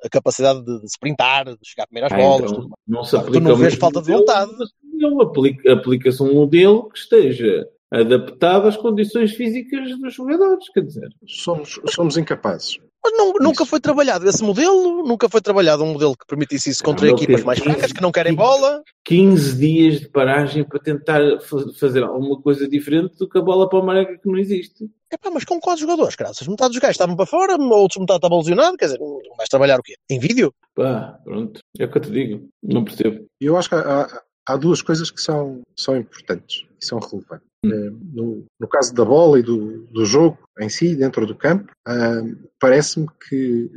a, 0.05 0.09
capacidade 0.09 0.65
de, 0.65 0.79
de 0.79 0.87
sprintar, 0.87 1.45
de 1.47 1.59
chegar 1.65 1.89
primeiro 1.89 2.07
às 2.07 2.13
Ah, 2.13 2.17
bolas. 2.17 2.53
então, 2.53 2.63
tudo. 2.63 2.75
não 2.87 3.03
se 3.03 3.11
Claro, 3.11 3.25
tu 3.27 3.29
aplica 3.31 3.49
não 3.49 3.57
vês 3.57 3.75
falta 3.75 4.01
de 4.01 4.11
modelo, 4.13 4.19
vontade. 4.21 4.53
mas 4.57 4.69
Não 4.93 5.21
aplica- 5.21 5.73
aplica-se 5.73 6.23
um 6.23 6.35
modelo 6.35 6.89
que 6.89 6.99
esteja 7.01 7.67
adaptado 7.91 8.69
às 8.69 8.77
condições 8.77 9.33
físicas 9.33 9.99
dos 9.99 10.15
jogadores, 10.15 10.69
quer 10.73 10.83
dizer. 10.83 11.09
Somos, 11.27 11.81
somos 11.91 12.17
incapazes. 12.17 12.79
Mas 13.05 13.13
não- 13.17 13.33
nunca 13.41 13.67
foi 13.67 13.81
trabalhado 13.81 14.29
esse 14.29 14.43
modelo, 14.45 15.03
nunca 15.05 15.29
foi 15.29 15.41
trabalhado 15.41 15.83
um 15.83 15.93
modelo 15.93 16.17
que 16.17 16.25
permitisse 16.27 16.71
isso 16.71 16.85
contra 16.85 17.07
não 17.07 17.15
equipas 17.15 17.43
mais 17.43 17.59
15, 17.61 17.73
fracas, 17.75 17.93
que 17.93 18.01
não 18.01 18.13
querem 18.13 18.33
15. 18.37 18.37
bola. 18.47 18.83
15 19.05 19.57
dias 19.59 20.01
de 20.01 20.09
paragem 20.09 20.63
para 20.65 20.79
tentar 20.79 21.21
fa- 21.41 21.65
fazer 21.81 22.03
alguma 22.05 22.41
coisa 22.41 22.69
diferente 22.69 23.17
do 23.19 23.29
que 23.29 23.39
a 23.39 23.43
bola 23.43 23.69
para 23.69 23.81
o 23.81 23.85
Marega 23.85 24.17
que 24.19 24.29
não 24.29 24.39
existe. 24.39 24.89
Epá, 25.13 25.31
mas 25.31 25.45
com 25.45 25.59
quantos 25.61 25.81
jogadores, 25.81 26.15
graças? 26.15 26.47
Metade 26.47 26.71
dos 26.71 26.79
gajos 26.79 26.95
estavam 26.95 27.17
para 27.17 27.27
fora, 27.27 27.57
outros 27.57 27.99
metade 28.01 28.19
estavam 28.19 28.39
lesionados, 28.39 28.77
quer 28.79 28.87
dizer, 28.87 28.99
não 29.01 29.37
vais 29.37 29.49
trabalhar 29.49 29.79
o 29.79 29.83
quê? 29.83 29.95
Em 30.09 30.19
vídeo? 30.19 30.55
Pá, 30.75 31.19
pronto. 31.25 31.61
É 31.79 31.85
o 31.85 31.91
que 31.91 31.99
eu 31.99 32.03
te 32.03 32.11
digo. 32.11 32.49
Não 32.63 32.85
percebo. 32.85 33.27
E 33.41 33.45
eu 33.47 33.57
acho 33.57 33.69
que 33.69 33.75
há, 33.75 33.81
há- 34.03 34.23
há 34.47 34.57
duas 34.57 34.81
coisas 34.81 35.11
que 35.11 35.21
são, 35.21 35.61
são 35.77 35.97
importantes 35.97 36.65
e 36.81 36.87
são 36.87 36.99
relevantes. 37.01 37.47
Eh, 37.65 37.91
No, 38.13 38.45
no 38.61 38.69
caso 38.69 38.93
da 38.95 39.05
bola 39.05 39.39
e 39.39 39.43
do, 39.43 39.85
do 39.87 40.05
jogo 40.05 40.37
em 40.61 40.69
si, 40.69 40.95
dentro 40.97 41.27
do 41.27 41.35
campo, 41.35 41.73
ah, 41.87 42.21
parece-me 42.61 43.07
que 43.29 43.71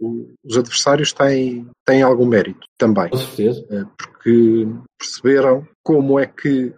o- 0.00 0.32
os 0.44 0.56
adversários 0.56 1.12
têm, 1.12 1.68
têm 1.84 2.02
algum 2.02 2.24
mérito 2.26 2.66
também. 2.78 3.10
Com 3.10 3.16
certeza. 3.18 3.66
Eh, 3.70 3.84
porque 3.98 4.66
perceberam 4.98 5.66
como 5.82 6.18
é 6.18 6.26
que 6.26 6.72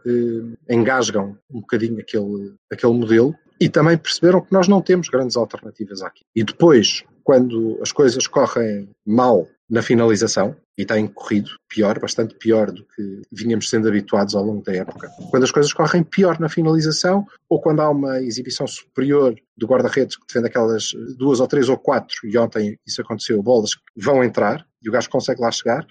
engasgam 0.68 1.36
um 1.50 1.60
bocadinho 1.60 2.00
aquele, 2.00 2.54
aquele 2.72 2.92
modelo 2.92 3.34
e 3.60 3.68
também 3.68 3.96
perceberam 3.96 4.40
que 4.40 4.52
nós 4.52 4.68
não 4.68 4.80
temos 4.82 5.08
grandes 5.08 5.36
alternativas 5.36 6.02
aqui. 6.02 6.22
E 6.34 6.42
depois, 6.44 7.04
quando 7.24 7.78
as 7.82 7.92
coisas 7.92 8.26
correm 8.26 8.88
mal 9.06 9.46
na 9.68 9.82
finalização, 9.82 10.56
e 10.78 10.86
tem 10.86 11.08
corrido 11.08 11.50
pior, 11.68 11.98
bastante 11.98 12.36
pior 12.36 12.70
do 12.70 12.84
que 12.84 13.22
vínhamos 13.32 13.68
sendo 13.68 13.88
habituados 13.88 14.36
ao 14.36 14.44
longo 14.44 14.62
da 14.62 14.72
época. 14.72 15.10
Quando 15.28 15.42
as 15.42 15.50
coisas 15.50 15.72
correm 15.72 16.04
pior 16.04 16.38
na 16.38 16.48
finalização 16.48 17.26
ou 17.48 17.60
quando 17.60 17.80
há 17.80 17.90
uma 17.90 18.20
exibição 18.20 18.64
superior 18.64 19.34
do 19.56 19.66
guarda-redes 19.66 20.16
que 20.16 20.24
defende 20.28 20.46
aquelas 20.46 20.92
duas 21.16 21.40
ou 21.40 21.48
três 21.48 21.68
ou 21.68 21.76
quatro, 21.76 22.16
e 22.22 22.38
ontem 22.38 22.78
isso 22.86 23.02
aconteceu, 23.02 23.42
bolas 23.42 23.74
que 23.74 23.82
vão 23.96 24.22
entrar 24.22 24.64
e 24.80 24.88
o 24.88 24.92
gajo 24.92 25.10
consegue 25.10 25.40
lá 25.40 25.50
chegar, 25.50 25.84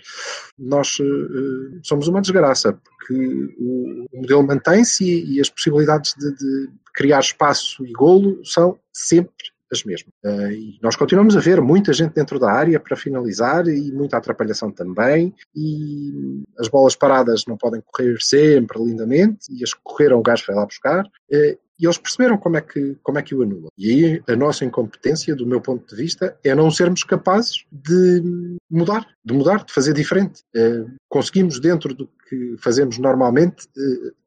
nós 0.57 0.97
uh, 0.99 1.79
somos 1.83 2.07
uma 2.07 2.21
desgraça, 2.21 2.71
porque 2.71 3.13
o, 3.59 4.05
o 4.13 4.21
modelo 4.21 4.47
mantém-se 4.47 5.03
e, 5.03 5.35
e, 5.35 5.41
as 5.41 5.49
possibilidades 5.49 6.13
de, 6.17 6.33
de 6.33 6.69
criar 6.93 7.19
espaço 7.19 7.85
e 7.85 7.91
golo 7.91 8.39
são 8.45 8.79
sempre 8.93 9.35
as 9.71 9.83
mesmas. 9.83 10.13
Uh, 10.23 10.51
e 10.51 10.79
nós 10.81 10.95
continuamos 10.95 11.35
a 11.35 11.39
ver 11.39 11.61
muita 11.61 11.93
gente 11.93 12.13
dentro 12.13 12.39
da 12.39 12.51
área 12.51 12.79
para 12.79 12.95
finalizar 12.95 13.67
e 13.67 13.91
muita 13.91 14.17
atrapalhação 14.17 14.71
também. 14.71 15.33
E 15.55 16.43
as 16.59 16.67
bolas 16.67 16.95
paradas 16.95 17.43
não 17.47 17.57
podem 17.57 17.81
correr 17.85 18.17
sempre 18.19 18.83
lindamente, 18.83 19.47
e 19.49 19.63
as 19.63 19.73
que 19.73 19.79
correram 19.83 20.19
o 20.19 20.23
gajo 20.23 20.43
vai 20.47 20.55
lá 20.55 20.65
buscar. 20.65 21.05
Uh, 21.31 21.57
e 21.79 21.85
eles 21.85 21.97
perceberam 21.97 22.37
como 22.37 22.57
é, 22.57 22.61
que, 22.61 22.97
como 23.03 23.19
é 23.19 23.21
que 23.21 23.35
o 23.35 23.41
anulam. 23.41 23.69
E 23.77 23.91
aí 23.91 24.23
a 24.27 24.35
nossa 24.35 24.65
incompetência, 24.65 25.35
do 25.35 25.45
meu 25.45 25.61
ponto 25.61 25.87
de 25.87 26.01
vista, 26.01 26.37
é 26.43 26.55
não 26.55 26.71
sermos 26.71 27.03
capazes 27.03 27.65
de 27.71 28.57
mudar, 28.69 29.07
de 29.23 29.33
mudar, 29.33 29.63
de 29.63 29.73
fazer 29.73 29.93
diferente. 29.93 30.41
Uh, 30.55 30.89
conseguimos, 31.07 31.59
dentro 31.59 31.93
do 31.93 32.09
que 32.27 32.55
fazemos 32.59 32.97
normalmente, 32.97 33.67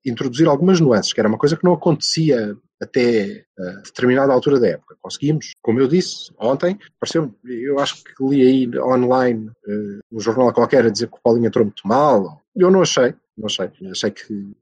introduzir 0.04 0.48
algumas 0.48 0.80
nuances, 0.80 1.12
que 1.12 1.20
era 1.20 1.28
uma 1.28 1.38
coisa 1.38 1.56
que 1.56 1.64
não 1.64 1.74
acontecia 1.74 2.56
até 2.80 3.44
uh, 3.58 3.82
determinada 3.82 4.32
altura 4.32 4.58
da 4.58 4.68
época. 4.68 4.96
Conseguimos, 5.02 5.52
como 5.60 5.80
eu 5.80 5.86
disse 5.86 6.32
ontem, 6.38 6.78
pareceu 6.98 7.34
eu 7.44 7.78
acho 7.78 8.02
que 8.02 8.12
li 8.24 8.42
aí 8.42 8.80
online, 8.80 9.50
uh, 9.66 10.20
jornal 10.20 10.52
qualquer, 10.52 10.86
a 10.86 10.90
dizer 10.90 11.08
que 11.08 11.16
o 11.16 11.20
Paulinho 11.22 11.48
entrou 11.48 11.64
muito 11.64 11.86
mal. 11.86 12.40
Eu 12.56 12.70
não 12.70 12.80
achei, 12.80 13.14
não 13.36 13.46
achei. 13.46 13.70
Achei 13.90 14.10
que 14.10 14.52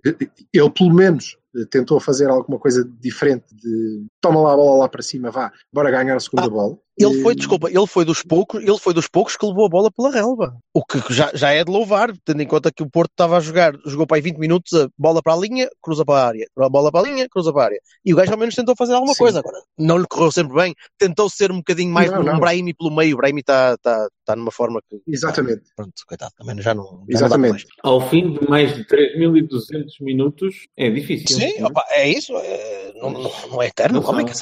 ele, 0.52 0.70
pelo 0.70 0.92
menos, 0.92 1.37
tentou 1.70 1.98
fazer 2.00 2.28
alguma 2.28 2.58
coisa 2.58 2.84
diferente 3.00 3.54
de 3.54 4.06
toma 4.20 4.40
lá 4.40 4.52
a 4.52 4.56
bola 4.56 4.78
lá 4.80 4.88
para 4.88 5.02
cima, 5.02 5.30
vá, 5.30 5.52
bora 5.72 5.90
ganhar 5.90 6.16
a 6.16 6.20
segunda 6.20 6.46
ah, 6.46 6.50
bola. 6.50 6.78
Ele 6.98 7.22
foi, 7.22 7.34
desculpa, 7.34 7.68
ele 7.68 7.86
foi 7.86 8.04
dos 8.04 8.22
poucos, 8.22 8.62
ele 8.62 8.78
foi 8.78 8.92
dos 8.92 9.06
poucos 9.06 9.36
que 9.36 9.46
levou 9.46 9.66
a 9.66 9.68
bola 9.68 9.90
pela 9.90 10.10
relva. 10.10 10.56
O 10.74 10.84
que 10.84 11.00
já, 11.12 11.30
já 11.32 11.50
é 11.50 11.64
de 11.64 11.70
louvar, 11.70 12.12
tendo 12.24 12.42
em 12.42 12.46
conta 12.46 12.72
que 12.72 12.82
o 12.82 12.90
Porto 12.90 13.10
estava 13.12 13.36
a 13.36 13.40
jogar, 13.40 13.74
jogou 13.86 14.06
para 14.06 14.16
aí 14.16 14.22
20 14.22 14.38
minutos, 14.38 14.72
a 14.74 14.88
bola 14.98 15.22
para 15.22 15.34
a 15.34 15.36
linha, 15.36 15.68
cruza 15.82 16.04
para 16.04 16.22
a 16.22 16.26
área, 16.26 16.46
a 16.58 16.68
bola 16.68 16.90
para 16.90 17.06
a 17.06 17.10
linha, 17.10 17.28
cruza 17.28 17.52
para 17.52 17.62
a 17.62 17.64
área. 17.66 17.80
E 18.04 18.12
o 18.12 18.16
gajo 18.16 18.32
ao 18.32 18.38
menos 18.38 18.54
tentou 18.54 18.74
fazer 18.76 18.94
alguma 18.94 19.14
Sim. 19.14 19.18
coisa 19.18 19.38
agora. 19.38 19.58
Não 19.78 19.98
lhe 19.98 20.06
correu 20.08 20.32
sempre 20.32 20.54
bem, 20.54 20.74
tentou 20.98 21.30
ser 21.30 21.52
um 21.52 21.58
bocadinho 21.58 21.92
mais 21.92 22.10
não, 22.10 22.20
um 22.20 22.24
não. 22.24 22.40
Brahimi 22.40 22.74
pelo 22.74 22.94
meio, 22.94 23.14
o 23.14 23.18
Brahimi 23.18 23.40
está 23.40 23.76
tá, 23.78 24.08
tá 24.24 24.34
numa 24.34 24.50
forma 24.50 24.80
que. 24.88 25.00
Exatamente. 25.06 25.62
Pronto, 25.76 25.92
coitado, 26.06 26.32
também 26.36 26.60
já 26.60 26.74
não. 26.74 27.04
Já 27.08 27.18
Exatamente. 27.18 27.66
Não 27.84 27.92
Ao 27.92 28.08
fim 28.08 28.32
de 28.32 28.48
mais 28.48 28.74
de 28.74 28.84
3.200 28.84 29.84
minutos 30.00 30.66
é 30.76 30.90
difícil. 30.90 31.36
Sim, 31.36 31.62
opa, 31.62 31.84
é 31.90 32.08
isso, 32.08 32.36
é, 32.36 32.92
não, 32.96 33.10
não, 33.10 33.62
é 33.62 33.66
eterno, 33.66 34.02
como 34.02 34.20
é 34.20 34.24
que 34.24 34.32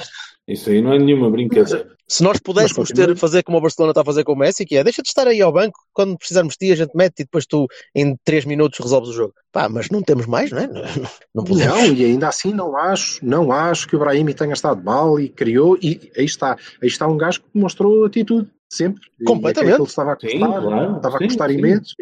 isso 0.48 0.70
aí 0.70 0.80
não 0.80 0.92
é 0.92 0.98
nenhuma 0.98 1.30
brincadeira. 1.30 1.96
Se 2.08 2.22
nós 2.22 2.38
pudéssemos 2.38 2.90
ter, 2.90 3.16
fazer 3.16 3.42
como 3.42 3.58
o 3.58 3.60
Barcelona 3.60 3.90
está 3.90 4.02
a 4.02 4.04
fazer 4.04 4.22
com 4.22 4.32
o 4.32 4.36
Messi, 4.36 4.64
que 4.64 4.76
é 4.76 4.84
deixa 4.84 5.02
de 5.02 5.08
estar 5.08 5.26
aí 5.26 5.42
ao 5.42 5.52
banco, 5.52 5.80
quando 5.92 6.16
precisarmos 6.16 6.54
de 6.54 6.66
ti 6.66 6.72
a 6.72 6.76
gente 6.76 6.94
mete 6.94 7.20
e 7.20 7.24
depois 7.24 7.46
tu 7.46 7.66
em 7.92 8.16
3 8.24 8.44
minutos 8.44 8.78
resolves 8.78 9.10
o 9.10 9.12
jogo. 9.12 9.34
Pá, 9.50 9.68
mas 9.68 9.90
não 9.90 10.02
temos 10.02 10.24
mais, 10.24 10.52
não 10.52 10.58
é? 10.58 10.68
Não, 11.34 11.42
podemos. 11.42 11.74
não 11.74 11.86
e 11.86 12.04
ainda 12.04 12.28
assim 12.28 12.52
não 12.52 12.76
acho, 12.76 13.24
não 13.24 13.50
acho 13.50 13.88
que 13.88 13.96
o 13.96 13.98
Brahimi 13.98 14.34
tenha 14.34 14.52
estado 14.52 14.82
mal 14.84 15.18
e 15.18 15.28
criou, 15.28 15.76
e 15.82 16.12
aí 16.16 16.24
está, 16.24 16.56
aí 16.80 16.88
está 16.88 17.08
um 17.08 17.16
gajo 17.16 17.40
que 17.40 17.58
mostrou 17.58 18.04
atitude 18.04 18.48
sempre. 18.70 19.02
Completamente. 19.24 19.74
Ele 19.74 19.82
estava 19.84 20.12
a 20.12 20.16
custar, 20.16 20.30
sim, 20.30 20.38
claro. 20.38 20.96
estava 20.96 21.18
sim, 21.18 21.24
a 21.24 21.28
custar 21.28 21.50
sim. 21.50 21.56
imenso, 21.58 21.94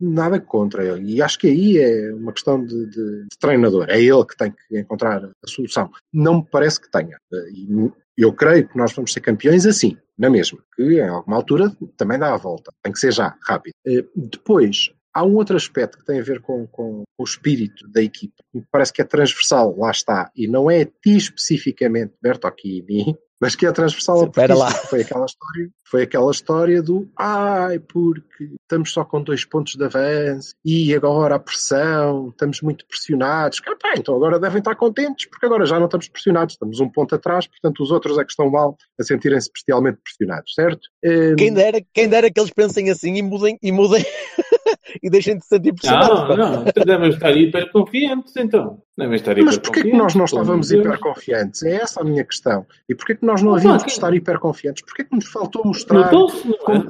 nada 0.00 0.40
contra 0.40 0.84
ele. 0.84 1.14
E 1.14 1.22
acho 1.22 1.38
que 1.38 1.46
aí 1.46 1.78
é 1.78 2.12
uma 2.12 2.32
questão 2.32 2.64
de, 2.64 2.86
de, 2.86 3.22
de, 3.22 3.38
treinador. 3.38 3.86
É 3.88 4.00
ele 4.00 4.24
que 4.24 4.36
tem 4.36 4.50
que 4.52 4.78
encontrar 4.78 5.24
a 5.24 5.46
solução. 5.46 5.90
Não 6.12 6.38
me 6.38 6.46
parece 6.50 6.80
que 6.80 6.90
tenha. 6.90 7.16
E 7.32 8.22
eu 8.22 8.32
creio 8.32 8.68
que 8.68 8.76
nós 8.76 8.92
vamos 8.92 9.12
ser 9.12 9.20
campeões 9.20 9.66
assim, 9.66 9.96
na 10.16 10.30
mesma, 10.30 10.58
que 10.74 10.82
em 10.82 11.08
alguma 11.08 11.36
altura 11.36 11.76
também 11.96 12.18
dá 12.18 12.32
a 12.32 12.38
volta. 12.38 12.72
Tem 12.82 12.92
que 12.92 12.98
ser 12.98 13.12
já, 13.12 13.36
rápido. 13.42 13.74
Eh, 13.86 14.04
depois, 14.14 14.92
há 15.12 15.24
um 15.24 15.34
outro 15.34 15.56
aspecto 15.56 15.98
que 15.98 16.04
tem 16.04 16.20
a 16.20 16.22
ver 16.22 16.40
com, 16.40 16.66
com, 16.66 17.02
com 17.16 17.22
o 17.22 17.24
espírito 17.24 17.88
da 17.88 18.02
equipa, 18.02 18.34
que 18.52 18.58
me 18.58 18.66
parece 18.70 18.92
que 18.92 19.02
é 19.02 19.04
transversal, 19.04 19.76
lá 19.76 19.90
está, 19.90 20.30
e 20.36 20.46
não 20.46 20.70
é 20.70 20.82
a 20.82 20.86
ti 20.86 21.16
especificamente, 21.16 22.14
Bertocchini, 22.22 23.16
mas 23.44 23.54
que 23.54 23.66
é 23.66 23.72
transversal 23.72 24.20
ao 24.20 24.32
Sim, 24.32 24.54
lá. 24.54 24.70
Foi 24.70 25.02
aquela 25.02 25.26
história, 25.26 25.70
foi 25.84 26.02
aquela 26.04 26.30
história 26.30 26.82
do 26.82 27.06
ai, 27.14 27.78
porque 27.78 28.48
estamos 28.62 28.90
só 28.90 29.04
com 29.04 29.22
dois 29.22 29.44
pontos 29.44 29.74
de 29.74 29.84
avanço 29.84 30.54
e 30.64 30.94
agora 30.94 31.34
a 31.34 31.38
pressão, 31.38 32.30
estamos 32.30 32.62
muito 32.62 32.86
pressionados. 32.86 33.60
Ah, 33.66 33.76
pá, 33.78 33.92
então 33.98 34.16
agora 34.16 34.40
devem 34.40 34.60
estar 34.60 34.74
contentes, 34.76 35.26
porque 35.28 35.44
agora 35.44 35.66
já 35.66 35.78
não 35.78 35.84
estamos 35.84 36.08
pressionados, 36.08 36.54
estamos 36.54 36.80
um 36.80 36.88
ponto 36.88 37.14
atrás, 37.14 37.46
portanto 37.46 37.82
os 37.82 37.90
outros 37.90 38.16
é 38.16 38.24
que 38.24 38.30
estão 38.30 38.50
mal 38.50 38.78
a 38.98 39.04
sentirem-se 39.04 39.52
bestialmente 39.52 39.98
pressionados, 40.02 40.54
certo? 40.54 40.88
Um... 41.04 41.36
Quem, 41.36 41.52
dera, 41.52 41.84
quem 41.92 42.08
dera 42.08 42.30
que 42.30 42.40
eles 42.40 42.50
pensem 42.50 42.88
assim 42.88 43.14
e 43.14 43.22
mudem, 43.22 43.58
e 43.62 43.70
mudem 43.70 44.06
e 45.02 45.10
deixem 45.10 45.36
de 45.36 45.42
se 45.42 45.48
sentir 45.50 45.74
pressionados. 45.74 46.38
Não, 46.38 46.64
não, 46.64 46.64
devem 46.86 47.10
estar 47.10 47.30
hiperconfiantes 47.30 48.34
então. 48.36 48.82
Devem 48.96 49.16
estar 49.16 49.36
Mas 49.42 49.58
porquê 49.58 49.82
que 49.82 49.92
nós 49.92 50.14
não 50.14 50.24
estávamos 50.24 50.70
hiperconfiantes? 50.70 51.64
É 51.64 51.82
essa 51.82 52.00
a 52.00 52.04
minha 52.04 52.24
questão. 52.24 52.64
E 52.88 52.94
porquê 52.94 53.16
que 53.16 53.26
nós 53.26 53.42
não 53.42 53.56
havíamos 53.56 53.82
de 53.82 53.90
estar 53.90 54.14
hiperconfiantes? 54.14 54.84
Porquê 54.84 55.02
que 55.02 55.16
nos 55.16 55.26
faltou 55.26 55.64
mostrar 55.64 56.10
como, 56.10 56.30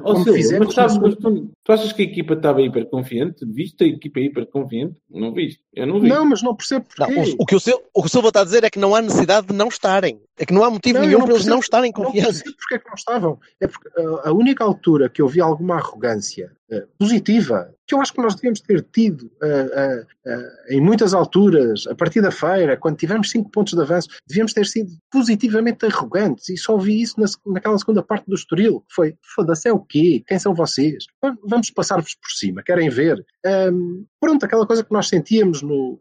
como 0.03 0.23
fizemos? 0.23 0.75
Mas, 0.75 0.97
mas 0.97 1.15
tu, 1.15 1.51
tu, 1.63 1.71
achas 1.71 1.91
que 1.93 2.03
a 2.03 2.05
equipa 2.05 2.35
estava 2.35 2.61
hiperconfiante? 2.61 3.43
Viste 3.43 3.83
a 3.83 3.87
equipa 3.87 4.19
hiperconfiante? 4.19 4.95
Não 5.09 5.33
viste? 5.33 5.61
Eu 5.73 5.87
não 5.87 5.99
vi. 5.99 6.07
Não, 6.07 6.25
mas 6.25 6.43
não 6.43 6.55
percebo 6.55 6.85
porquê. 6.85 7.11
Não, 7.11 7.23
o, 7.23 7.35
o, 7.39 7.45
que 7.45 7.55
o, 7.55 7.59
Silva, 7.59 7.81
o 7.91 8.01
que 8.01 8.07
o 8.07 8.11
Silva 8.11 8.27
está 8.27 8.41
a 8.41 8.45
dizer 8.45 8.63
é 8.63 8.69
que 8.69 8.77
não 8.77 8.93
há 8.93 9.01
necessidade 9.01 9.47
de 9.47 9.53
não 9.53 9.67
estarem. 9.67 10.21
É 10.37 10.45
que 10.45 10.53
não 10.53 10.63
há 10.63 10.69
motivo 10.69 10.99
não, 10.99 11.07
nenhum 11.07 11.21
para 11.21 11.33
eles 11.33 11.45
não 11.47 11.59
estarem 11.59 11.91
confiantes. 11.91 12.43
Não 12.45 12.53
percebo 12.53 12.57
porque 12.57 12.75
é 12.75 12.79
que 12.79 12.87
não 12.87 12.93
estavam. 12.93 13.39
É 13.59 13.67
porque 13.67 13.89
a 14.23 14.31
única 14.31 14.63
altura 14.63 15.09
que 15.09 15.23
eu 15.23 15.27
vi 15.27 15.41
alguma 15.41 15.77
arrogância 15.77 16.51
positiva 16.97 17.75
que 17.87 17.93
eu 17.93 18.01
acho 18.01 18.13
que 18.13 18.21
nós 18.21 18.35
devíamos 18.35 18.61
ter 18.61 18.81
tido 18.91 19.23
uh, 19.23 19.45
uh, 19.45 20.01
uh, 20.01 20.73
em 20.73 20.81
muitas 20.81 21.13
alturas, 21.13 21.85
a 21.87 21.93
partir 21.93 22.21
da 22.21 22.31
feira, 22.31 22.75
quando 22.75 22.97
tivemos 22.97 23.29
cinco 23.29 23.49
pontos 23.51 23.73
de 23.73 23.81
avanço, 23.81 24.09
devíamos 24.27 24.53
ter 24.53 24.65
sido 24.65 24.91
positivamente 25.11 25.85
arrogantes 25.85 26.49
e 26.49 26.57
só 26.57 26.77
vi 26.77 27.01
isso 27.01 27.19
na, 27.19 27.27
naquela 27.53 27.77
segunda 27.77 28.01
parte 28.01 28.25
do 28.27 28.35
Estoril, 28.35 28.81
que 28.81 28.95
foi, 28.95 29.15
foda-se, 29.35 29.69
é 29.69 29.73
o 29.73 29.79
quê? 29.79 30.23
Quem 30.27 30.39
são 30.39 30.53
vocês? 30.53 31.05
Vamos 31.47 31.69
passar-vos 31.69 32.15
por 32.15 32.31
cima, 32.31 32.63
querem 32.63 32.89
ver? 32.89 33.23
Um, 33.45 34.05
pronto, 34.19 34.43
aquela 34.43 34.65
coisa 34.65 34.83
que 34.83 34.91
nós 34.91 35.07
sentíamos 35.07 35.61
no, 35.61 35.99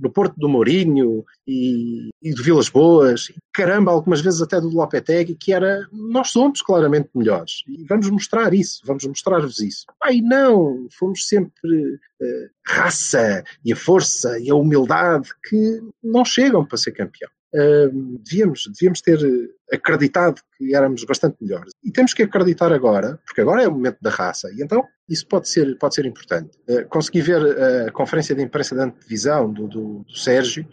no 0.00 0.10
Porto 0.10 0.34
do 0.36 0.48
Mourinho 0.48 1.24
e, 1.46 2.08
e 2.20 2.34
do 2.34 2.42
Vilas 2.42 2.68
Boas, 2.68 3.28
e, 3.30 3.34
caramba, 3.52 3.92
algumas 3.92 4.20
vezes 4.20 4.42
até 4.42 4.60
do 4.60 4.68
Lopetegui, 4.68 5.36
que 5.36 5.52
era, 5.52 5.86
nós 5.92 6.30
somos 6.30 6.60
claramente 6.60 7.10
melhores 7.14 7.62
e 7.68 7.84
vamos 7.84 8.10
mostrar 8.10 8.52
isso, 8.52 8.80
vamos 8.84 9.04
mostrar-vos 9.04 9.60
isso. 9.60 9.86
Ai 10.02 10.20
não, 10.22 10.88
fomos 10.98 11.26
sempre 11.28 11.94
uh, 11.94 12.50
raça 12.66 13.44
e 13.64 13.72
a 13.72 13.76
força 13.76 14.38
e 14.40 14.50
a 14.50 14.54
humildade 14.54 15.28
que 15.44 15.80
não 16.02 16.24
chegam 16.24 16.64
para 16.64 16.78
ser 16.78 16.92
campeão. 16.92 17.30
Devíamos, 17.52 18.62
devíamos 18.72 19.00
ter 19.00 19.18
acreditado 19.72 20.40
que 20.56 20.74
éramos 20.74 21.04
bastante 21.04 21.36
melhores. 21.40 21.72
E 21.82 21.90
temos 21.90 22.12
que 22.12 22.22
acreditar 22.22 22.72
agora, 22.72 23.18
porque 23.24 23.40
agora 23.40 23.62
é 23.62 23.68
o 23.68 23.72
momento 23.72 23.98
da 24.00 24.10
raça, 24.10 24.50
e 24.52 24.62
então 24.62 24.84
isso 25.08 25.26
pode 25.26 25.48
ser, 25.48 25.76
pode 25.78 25.94
ser 25.94 26.06
importante. 26.06 26.50
Uh, 26.68 26.86
consegui 26.88 27.20
ver 27.20 27.42
uh, 27.42 27.88
a 27.88 27.90
conferência 27.92 28.34
de 28.34 28.42
imprensa 28.42 28.74
da 28.74 28.84
antevisão 28.84 29.52
do, 29.52 29.66
do, 29.66 30.04
do 30.04 30.16
Sérgio, 30.16 30.66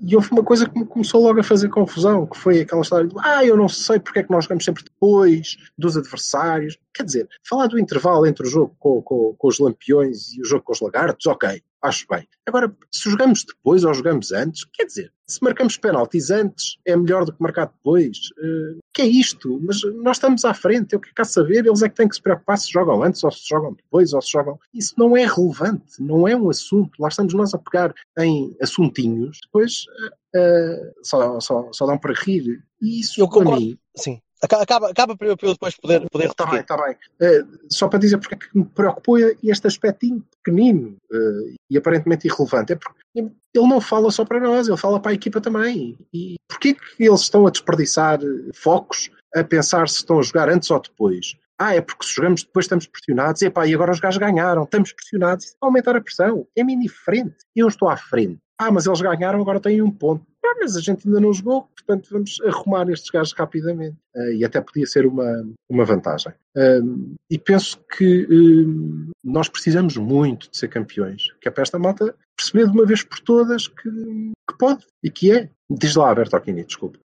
e 0.00 0.14
houve 0.14 0.30
uma 0.30 0.42
coisa 0.42 0.68
que 0.68 0.78
me 0.78 0.86
começou 0.86 1.22
logo 1.22 1.40
a 1.40 1.44
fazer 1.44 1.68
confusão, 1.68 2.26
que 2.26 2.38
foi 2.38 2.60
aquela 2.60 2.82
história 2.82 3.08
de 3.08 3.14
ah, 3.18 3.44
eu 3.44 3.56
não 3.56 3.68
sei 3.68 3.98
porque 3.98 4.20
é 4.20 4.22
que 4.22 4.30
nós 4.30 4.44
jogamos 4.44 4.64
sempre 4.64 4.84
depois 4.84 5.56
dos 5.76 5.96
adversários. 5.96 6.78
Quer 6.94 7.04
dizer, 7.04 7.28
falar 7.48 7.66
do 7.66 7.78
intervalo 7.78 8.26
entre 8.26 8.46
o 8.46 8.50
jogo 8.50 8.74
com, 8.78 9.02
com, 9.02 9.34
com 9.36 9.48
os 9.48 9.58
lampiões 9.58 10.32
e 10.32 10.40
o 10.40 10.44
jogo 10.44 10.64
com 10.64 10.72
os 10.72 10.80
lagartos, 10.80 11.26
ok, 11.26 11.62
acho 11.82 12.06
bem. 12.10 12.26
Agora, 12.46 12.74
se 12.90 13.10
jogamos 13.10 13.44
depois 13.44 13.84
ou 13.84 13.94
jogamos 13.94 14.32
antes, 14.32 14.64
quer 14.72 14.84
dizer, 14.84 15.12
se 15.26 15.42
marcamos 15.42 15.76
penaltis 15.76 16.30
antes, 16.30 16.78
é 16.86 16.96
melhor 16.96 17.24
do 17.24 17.32
que 17.32 17.42
marcar 17.42 17.66
depois. 17.66 18.16
Uh, 18.38 18.78
que 18.92 19.02
é 19.02 19.06
isto? 19.06 19.60
Mas 19.62 19.82
nós 20.02 20.16
estamos 20.16 20.44
à 20.44 20.54
frente, 20.54 20.94
eu 20.94 21.00
quero 21.00 21.28
saber, 21.28 21.66
eles 21.66 21.82
é 21.82 21.88
que 21.88 21.94
têm 21.94 22.08
que 22.08 22.16
se 22.16 22.22
preocupar 22.22 22.58
se 22.58 22.72
jogam 22.72 23.02
antes 23.02 23.22
ou 23.22 23.30
se 23.30 23.48
jogam 23.48 23.74
depois 23.74 24.12
ou 24.12 24.22
se 24.22 24.32
jogam. 24.32 24.58
Isso 24.72 24.94
não 24.96 25.16
é 25.16 25.26
relevante, 25.26 26.00
não 26.00 26.26
é 26.26 26.34
um 26.34 26.48
assunto. 26.50 27.00
Lá 27.00 27.08
estamos 27.08 27.34
nós 27.34 27.54
a 27.54 27.58
pegar 27.58 27.94
em 28.18 28.56
assuntinhos, 28.60 29.38
depois 29.44 29.84
uh, 30.34 30.92
só, 31.02 31.38
só, 31.40 31.72
só 31.72 31.86
dão 31.86 31.98
para 31.98 32.14
rir. 32.14 32.64
E 32.80 33.00
isso, 33.00 33.20
eu 33.20 33.28
concordo. 33.28 33.60
mim, 33.60 33.78
sim. 33.96 34.20
Acaba, 34.42 34.90
acaba 34.90 35.16
para 35.16 35.28
eu 35.28 35.36
depois 35.36 35.76
poder, 35.76 36.08
poder 36.10 36.26
Está 36.26 36.46
bem, 36.46 36.60
está 36.60 36.76
bem. 36.76 36.94
Uh, 36.94 37.58
só 37.68 37.88
para 37.88 37.98
dizer 37.98 38.18
porque 38.18 38.34
é 38.34 38.38
que 38.38 38.56
me 38.56 38.64
preocupou 38.64 39.18
este 39.42 39.66
aspectinho 39.66 40.24
pequenino 40.42 40.96
uh, 41.10 41.54
e 41.70 41.76
aparentemente 41.76 42.28
irrelevante. 42.28 42.72
É 42.72 42.76
porque 42.76 42.98
ele 43.14 43.66
não 43.66 43.80
fala 43.80 44.10
só 44.10 44.24
para 44.24 44.40
nós, 44.40 44.68
ele 44.68 44.76
fala 44.76 45.00
para 45.00 45.10
a 45.10 45.14
equipa 45.14 45.40
também. 45.40 45.98
E 46.14 46.36
porquê 46.48 46.74
que 46.74 47.04
eles 47.04 47.22
estão 47.22 47.46
a 47.46 47.50
desperdiçar 47.50 48.20
focos 48.54 49.10
a 49.34 49.42
pensar 49.42 49.88
se 49.88 49.96
estão 49.96 50.18
a 50.18 50.22
jogar 50.22 50.48
antes 50.48 50.70
ou 50.70 50.80
depois? 50.80 51.36
Ah, 51.58 51.74
é 51.74 51.80
porque 51.80 52.06
se 52.06 52.14
jogamos 52.14 52.44
depois 52.44 52.66
estamos 52.66 52.86
pressionados. 52.86 53.42
Epá, 53.42 53.66
e 53.66 53.74
agora 53.74 53.90
os 53.90 53.98
gajos 53.98 54.18
ganharam, 54.18 54.62
estamos 54.62 54.92
pressionados. 54.92 55.46
Isso 55.46 55.56
vai 55.60 55.68
aumentar 55.68 55.96
a 55.96 56.00
pressão. 56.00 56.46
É-me 56.56 56.74
indiferente. 56.74 57.36
Eu 57.54 57.66
estou 57.66 57.88
à 57.88 57.96
frente. 57.96 58.38
Ah, 58.60 58.70
mas 58.70 58.86
eles 58.86 59.00
ganharam, 59.00 59.40
agora 59.40 59.60
têm 59.60 59.82
um 59.82 59.90
ponto. 59.90 60.24
Ah, 60.48 60.54
mas 60.60 60.76
a 60.76 60.80
gente 60.80 61.06
ainda 61.06 61.20
não 61.20 61.32
jogou, 61.32 61.68
portanto 61.76 62.08
vamos 62.10 62.40
arrumar 62.40 62.88
estes 62.90 63.10
gajos 63.10 63.34
rapidamente. 63.34 63.96
Uh, 64.16 64.32
e 64.32 64.44
até 64.44 64.60
podia 64.60 64.86
ser 64.86 65.06
uma, 65.06 65.46
uma 65.68 65.84
vantagem. 65.84 66.32
Uh, 66.56 67.14
e 67.30 67.38
penso 67.38 67.78
que 67.96 68.24
uh, 68.24 69.12
nós 69.22 69.48
precisamos 69.48 69.96
muito 69.96 70.50
de 70.50 70.56
ser 70.56 70.68
campeões, 70.68 71.32
que 71.40 71.48
é 71.48 71.50
para 71.50 71.62
esta 71.62 71.78
malta 71.78 72.14
perceber 72.36 72.66
de 72.66 72.72
uma 72.72 72.86
vez 72.86 73.02
por 73.02 73.20
todas 73.20 73.68
que, 73.68 73.90
que 73.90 74.58
pode 74.58 74.86
e 75.02 75.10
que 75.10 75.32
é. 75.32 75.50
Diz 75.70 75.96
lá, 75.96 76.14
Bertolini, 76.14 76.64
desculpe. 76.64 76.98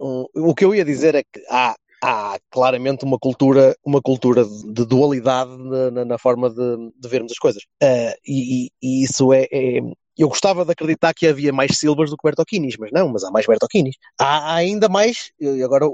Um, 0.00 0.26
o 0.34 0.54
que 0.54 0.64
eu 0.64 0.74
ia 0.74 0.84
dizer 0.84 1.14
é 1.14 1.22
que 1.22 1.44
há 1.50 1.76
há 2.02 2.38
claramente 2.50 3.04
uma 3.04 3.18
cultura, 3.18 3.74
uma 3.84 4.00
cultura 4.00 4.44
de 4.44 4.86
dualidade 4.86 5.50
na, 5.56 6.04
na 6.04 6.18
forma 6.18 6.50
de, 6.50 6.92
de, 6.96 7.08
vermos 7.08 7.32
as 7.32 7.38
coisas. 7.38 7.62
Uh, 7.82 8.14
e, 8.24 8.70
e, 8.82 9.02
isso 9.04 9.32
é, 9.32 9.46
é, 9.50 9.80
eu 10.16 10.28
gostava 10.28 10.64
de 10.64 10.72
acreditar 10.72 11.12
que 11.14 11.26
havia 11.26 11.52
mais 11.52 11.78
Silvers 11.78 12.10
do 12.10 12.16
que 12.16 12.26
Bertocchinis, 12.26 12.76
mas 12.78 12.90
não, 12.92 13.08
mas 13.08 13.24
há 13.24 13.30
mais 13.30 13.46
Bertocchinis. 13.46 13.96
Há 14.18 14.54
ainda 14.54 14.88
mais, 14.88 15.30
e 15.40 15.62
agora 15.62 15.86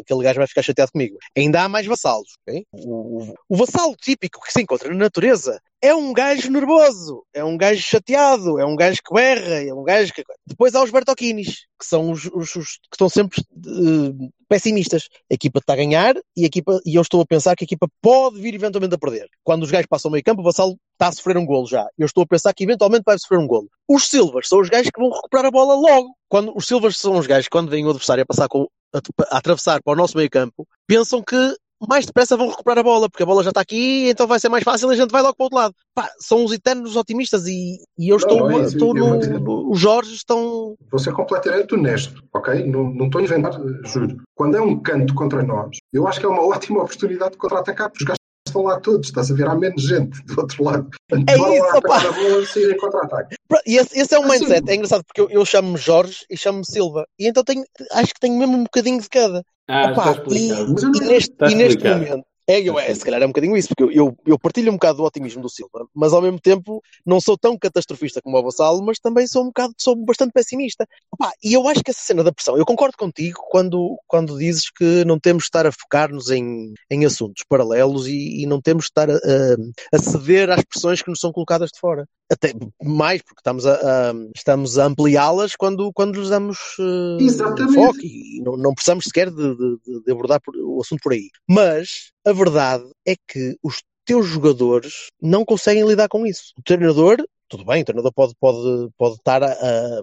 aquele 0.00 0.22
gajo 0.22 0.38
vai 0.38 0.46
ficar 0.46 0.62
chateado 0.62 0.92
comigo, 0.92 1.16
ainda 1.36 1.62
há 1.62 1.68
mais 1.68 1.86
vassalos. 1.86 2.36
Okay? 2.42 2.64
O, 2.72 3.22
o, 3.22 3.34
o 3.48 3.56
vassalo 3.56 3.94
típico 3.96 4.40
que 4.42 4.52
se 4.52 4.62
encontra 4.62 4.88
na 4.88 4.96
natureza 4.96 5.60
é 5.80 5.94
um 5.94 6.12
gajo 6.12 6.50
nervoso, 6.50 7.24
é 7.32 7.44
um 7.44 7.56
gajo 7.56 7.80
chateado, 7.80 8.58
é 8.58 8.66
um 8.66 8.74
gajo 8.74 9.00
que 9.04 9.14
berra, 9.14 9.62
é 9.62 9.72
um 9.72 9.84
gajo 9.84 10.12
que. 10.12 10.24
Depois 10.46 10.74
há 10.74 10.82
os 10.82 10.90
Bertocchinis, 10.90 11.66
que 11.78 11.86
são 11.86 12.10
os, 12.10 12.24
os, 12.26 12.56
os 12.56 12.66
que 12.72 12.94
estão 12.94 13.08
sempre 13.08 13.40
uh, 13.40 14.30
pessimistas. 14.48 15.08
A 15.30 15.34
equipa 15.34 15.60
está 15.60 15.74
a 15.74 15.76
ganhar 15.76 16.16
e, 16.36 16.42
a 16.42 16.46
equipa, 16.46 16.80
e 16.84 16.96
eu 16.96 17.02
estou 17.02 17.20
a 17.20 17.26
pensar 17.26 17.54
que 17.54 17.62
a 17.62 17.66
equipa 17.66 17.88
pode 18.02 18.40
vir 18.40 18.54
eventualmente 18.54 18.94
a 18.94 18.98
perder. 18.98 19.28
Quando 19.44 19.62
os 19.62 19.70
gajos 19.70 19.86
passam 19.86 20.10
meio 20.10 20.24
campo, 20.24 20.40
o 20.40 20.44
Vassalo 20.44 20.76
está 20.98 21.08
a 21.08 21.12
sofrer 21.12 21.38
um 21.38 21.46
golo 21.46 21.66
já. 21.66 21.86
Eu 21.96 22.06
estou 22.06 22.24
a 22.24 22.26
pensar 22.26 22.52
que 22.52 22.64
eventualmente 22.64 23.04
vai 23.06 23.16
sofrer 23.18 23.38
um 23.38 23.46
golo. 23.46 23.68
Os 23.88 24.08
Silvers 24.08 24.48
são 24.48 24.60
os 24.60 24.68
gajos 24.68 24.90
que 24.90 25.00
vão 25.00 25.10
recuperar 25.10 25.46
a 25.46 25.50
bola 25.50 25.74
logo. 25.74 26.14
Quando, 26.28 26.52
os 26.54 26.66
Silvers 26.66 26.98
são 26.98 27.16
os 27.16 27.26
gajos 27.26 27.44
que, 27.44 27.50
quando 27.50 27.70
vem 27.70 27.86
o 27.86 27.90
adversário 27.90 28.22
a 28.24 28.26
passar 28.26 28.48
com, 28.48 28.66
a, 28.92 28.98
a 29.30 29.38
atravessar 29.38 29.80
para 29.82 29.92
o 29.92 29.96
nosso 29.96 30.16
meio 30.16 30.28
campo, 30.28 30.66
pensam 30.86 31.22
que 31.22 31.56
mais 31.88 32.04
depressa 32.04 32.36
vão 32.36 32.48
recuperar 32.48 32.80
a 32.80 32.82
bola, 32.82 33.08
porque 33.08 33.22
a 33.22 33.26
bola 33.26 33.44
já 33.44 33.50
está 33.50 33.60
aqui, 33.60 34.10
então 34.10 34.26
vai 34.26 34.40
ser 34.40 34.48
mais 34.48 34.64
fácil 34.64 34.90
e 34.90 34.94
a 34.94 34.96
gente 34.96 35.12
vai 35.12 35.22
logo 35.22 35.36
para 35.36 35.44
o 35.44 35.46
outro 35.46 35.58
lado. 35.58 35.74
Pá, 35.94 36.10
são 36.18 36.44
os 36.44 36.52
eternos 36.52 36.96
otimistas 36.96 37.46
e, 37.46 37.78
e 37.96 38.08
eu 38.08 38.16
estou, 38.16 38.40
não, 38.40 38.48
não 38.48 38.60
é 38.60 38.64
estou 38.64 38.92
no, 38.92 39.16
no, 39.16 39.70
Os 39.70 39.78
Jorge 39.78 40.14
estão. 40.14 40.74
Vou 40.90 40.98
ser 40.98 41.12
completamente 41.12 41.74
honesto, 41.74 42.20
ok? 42.34 42.66
Não, 42.66 42.92
não 42.92 43.06
estou 43.06 43.20
a 43.20 43.24
inventar, 43.24 43.52
juro. 43.84 44.16
Quando 44.34 44.56
é 44.56 44.60
um 44.60 44.80
canto 44.80 45.14
contra 45.14 45.42
nós, 45.42 45.76
eu 45.92 46.08
acho 46.08 46.18
que 46.18 46.26
é 46.26 46.28
uma 46.28 46.42
ótima 46.42 46.82
oportunidade 46.82 47.32
de 47.32 47.38
contra-atacar, 47.38 47.90
porque 47.90 48.02
os 48.02 48.08
gajos 48.08 48.18
estão 48.58 48.64
lá 48.64 48.80
todos, 48.80 49.08
estás 49.08 49.30
a 49.30 49.34
ver? 49.34 49.46
Há 49.46 49.54
menos 49.54 49.82
gente 49.82 50.22
do 50.24 50.40
outro 50.40 50.64
lado. 50.64 50.88
É 51.12 51.34
isso, 51.34 51.82
pá. 51.82 51.98
A 51.98 52.12
bola 52.12 52.44
e 52.56 52.74
contra-ataque. 52.76 53.36
E 53.66 53.76
esse, 53.76 53.98
esse, 53.98 54.14
é 54.14 54.18
o 54.18 54.24
assim, 54.24 54.40
mindset, 54.40 54.70
é 54.70 54.74
engraçado, 54.74 55.04
porque 55.04 55.20
eu, 55.20 55.30
eu 55.30 55.44
chamo-me 55.44 55.78
Jorge 55.78 56.24
e 56.28 56.36
chamo-me 56.36 56.66
Silva, 56.66 57.06
e 57.18 57.28
então 57.28 57.42
tenho, 57.44 57.64
acho 57.92 58.12
que 58.12 58.20
tenho 58.20 58.38
mesmo 58.38 58.56
um 58.56 58.64
bocadinho 58.64 59.00
de 59.00 59.08
cada. 59.08 59.42
Ah, 59.68 59.92
Opa. 59.92 60.22
E, 60.30 60.50
e, 60.50 61.06
neste, 61.06 61.34
e 61.42 61.54
neste 61.54 61.84
momento, 61.84 62.24
é, 62.48 62.62
eu, 62.62 62.78
é, 62.78 62.94
se 62.94 63.04
calhar 63.04 63.22
é 63.22 63.26
um 63.26 63.28
bocadinho 63.28 63.54
isso, 63.54 63.68
porque 63.68 63.98
eu, 63.98 64.16
eu, 64.26 64.38
partilho 64.38 64.70
um 64.70 64.76
bocado 64.76 64.96
do 64.96 65.04
otimismo 65.04 65.42
do 65.42 65.50
Silva, 65.50 65.86
mas 65.94 66.14
ao 66.14 66.22
mesmo 66.22 66.40
tempo 66.40 66.82
não 67.04 67.20
sou 67.20 67.36
tão 67.36 67.58
catastrofista 67.58 68.22
como 68.22 68.38
o 68.38 68.42
Vassalo, 68.42 68.82
mas 68.82 68.98
também 68.98 69.26
sou 69.26 69.42
um 69.42 69.46
bocado, 69.48 69.74
sou 69.78 69.94
bastante 69.94 70.32
pessimista. 70.32 70.86
Opa, 71.12 71.30
e 71.44 71.52
eu 71.52 71.68
acho 71.68 71.84
que 71.84 71.90
essa 71.90 72.00
cena 72.00 72.24
da 72.24 72.32
pressão, 72.32 72.56
eu 72.56 72.64
concordo 72.64 72.96
contigo 72.96 73.38
quando, 73.50 73.98
quando 74.06 74.38
dizes 74.38 74.70
que 74.70 75.04
não 75.04 75.18
temos 75.18 75.42
de 75.42 75.48
estar 75.48 75.66
a 75.66 75.72
focar-nos 75.72 76.30
em, 76.30 76.72
em 76.90 77.04
assuntos 77.04 77.44
paralelos 77.46 78.06
e, 78.06 78.42
e 78.42 78.46
não 78.46 78.62
temos 78.62 78.84
de 78.84 78.90
estar 78.90 79.10
a, 79.10 79.14
a, 79.14 79.96
a, 79.96 79.98
ceder 79.98 80.48
às 80.48 80.64
pressões 80.64 81.02
que 81.02 81.10
nos 81.10 81.20
são 81.20 81.30
colocadas 81.30 81.70
de 81.70 81.78
fora. 81.78 82.06
Até 82.30 82.52
mais, 82.82 83.22
porque 83.22 83.40
estamos 83.40 83.64
a, 83.64 83.74
a 84.10 84.14
estamos 84.34 84.78
a 84.78 84.84
ampliá-las 84.84 85.56
quando, 85.56 85.90
quando 85.92 86.20
lhes 86.20 86.28
damos 86.28 86.58
uh, 86.78 87.74
foco 87.74 88.00
e 88.02 88.42
não, 88.42 88.56
não 88.56 88.74
precisamos 88.74 89.04
sequer 89.04 89.30
de, 89.30 89.56
de, 89.56 90.02
de 90.04 90.12
abordar 90.12 90.40
o 90.46 90.80
assunto 90.80 91.00
por 91.02 91.12
aí. 91.12 91.30
Mas 91.48 92.12
a 92.26 92.32
verdade 92.32 92.84
é 93.06 93.14
que 93.16 93.56
os 93.62 93.82
teus 94.04 94.26
jogadores 94.26 95.08
não 95.20 95.44
conseguem 95.44 95.86
lidar 95.86 96.08
com 96.08 96.26
isso. 96.26 96.52
O 96.58 96.62
treinador, 96.62 97.16
tudo 97.48 97.64
bem, 97.64 97.82
o 97.82 97.84
treinador 97.84 98.12
pode, 98.12 98.34
pode, 98.38 98.90
pode, 98.96 99.14
estar 99.16 99.42
a, 99.42 99.52
a, 99.52 100.02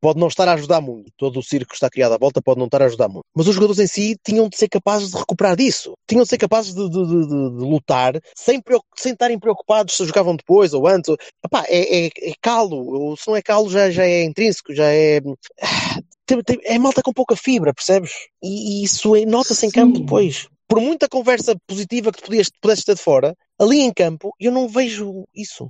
pode 0.00 0.18
não 0.18 0.28
estar 0.28 0.48
a 0.48 0.54
ajudar 0.54 0.80
muito. 0.80 1.10
Todo 1.16 1.38
o 1.38 1.42
circo 1.42 1.68
que 1.68 1.74
está 1.74 1.88
criado 1.88 2.12
à 2.12 2.18
volta 2.18 2.42
pode 2.42 2.58
não 2.58 2.66
estar 2.66 2.82
a 2.82 2.86
ajudar 2.86 3.08
muito. 3.08 3.24
Mas 3.34 3.46
os 3.46 3.54
jogadores 3.54 3.80
em 3.80 3.86
si 3.86 4.16
tinham 4.24 4.48
de 4.48 4.56
ser 4.56 4.68
capazes 4.68 5.10
de 5.10 5.16
recuperar 5.18 5.56
disso. 5.56 5.94
Tinham 6.08 6.24
de 6.24 6.28
ser 6.28 6.38
capazes 6.38 6.74
de, 6.74 6.88
de, 6.88 7.06
de, 7.06 7.26
de 7.26 7.64
lutar 7.64 8.20
sem, 8.34 8.60
sem 8.96 9.12
estarem 9.12 9.38
preocupados 9.38 9.96
se 9.96 10.04
jogavam 10.04 10.34
depois 10.36 10.72
ou 10.72 10.86
antes. 10.86 11.14
Epá, 11.44 11.64
é, 11.68 12.06
é, 12.06 12.06
é 12.06 12.32
calo. 12.40 13.16
Se 13.16 13.28
não 13.28 13.36
é 13.36 13.42
calo, 13.42 13.70
já, 13.70 13.90
já 13.90 14.04
é 14.04 14.24
intrínseco, 14.24 14.74
já 14.74 14.86
é 14.86 15.20
é 16.64 16.78
malta 16.78 17.02
com 17.02 17.12
pouca 17.12 17.34
fibra, 17.34 17.74
percebes? 17.74 18.12
E, 18.40 18.84
isso 18.84 19.16
é, 19.16 19.26
nota-se 19.26 19.66
em 19.66 19.70
campo 19.70 19.98
depois 19.98 20.48
por 20.70 20.80
muita 20.80 21.08
conversa 21.08 21.56
positiva 21.66 22.12
que 22.12 22.18
tu 22.18 22.26
podias, 22.26 22.48
pudesses 22.62 22.84
ter 22.84 22.94
de 22.94 23.02
fora, 23.02 23.36
ali 23.58 23.80
em 23.80 23.92
campo, 23.92 24.32
eu 24.38 24.52
não 24.52 24.68
vejo 24.68 25.26
isso. 25.34 25.68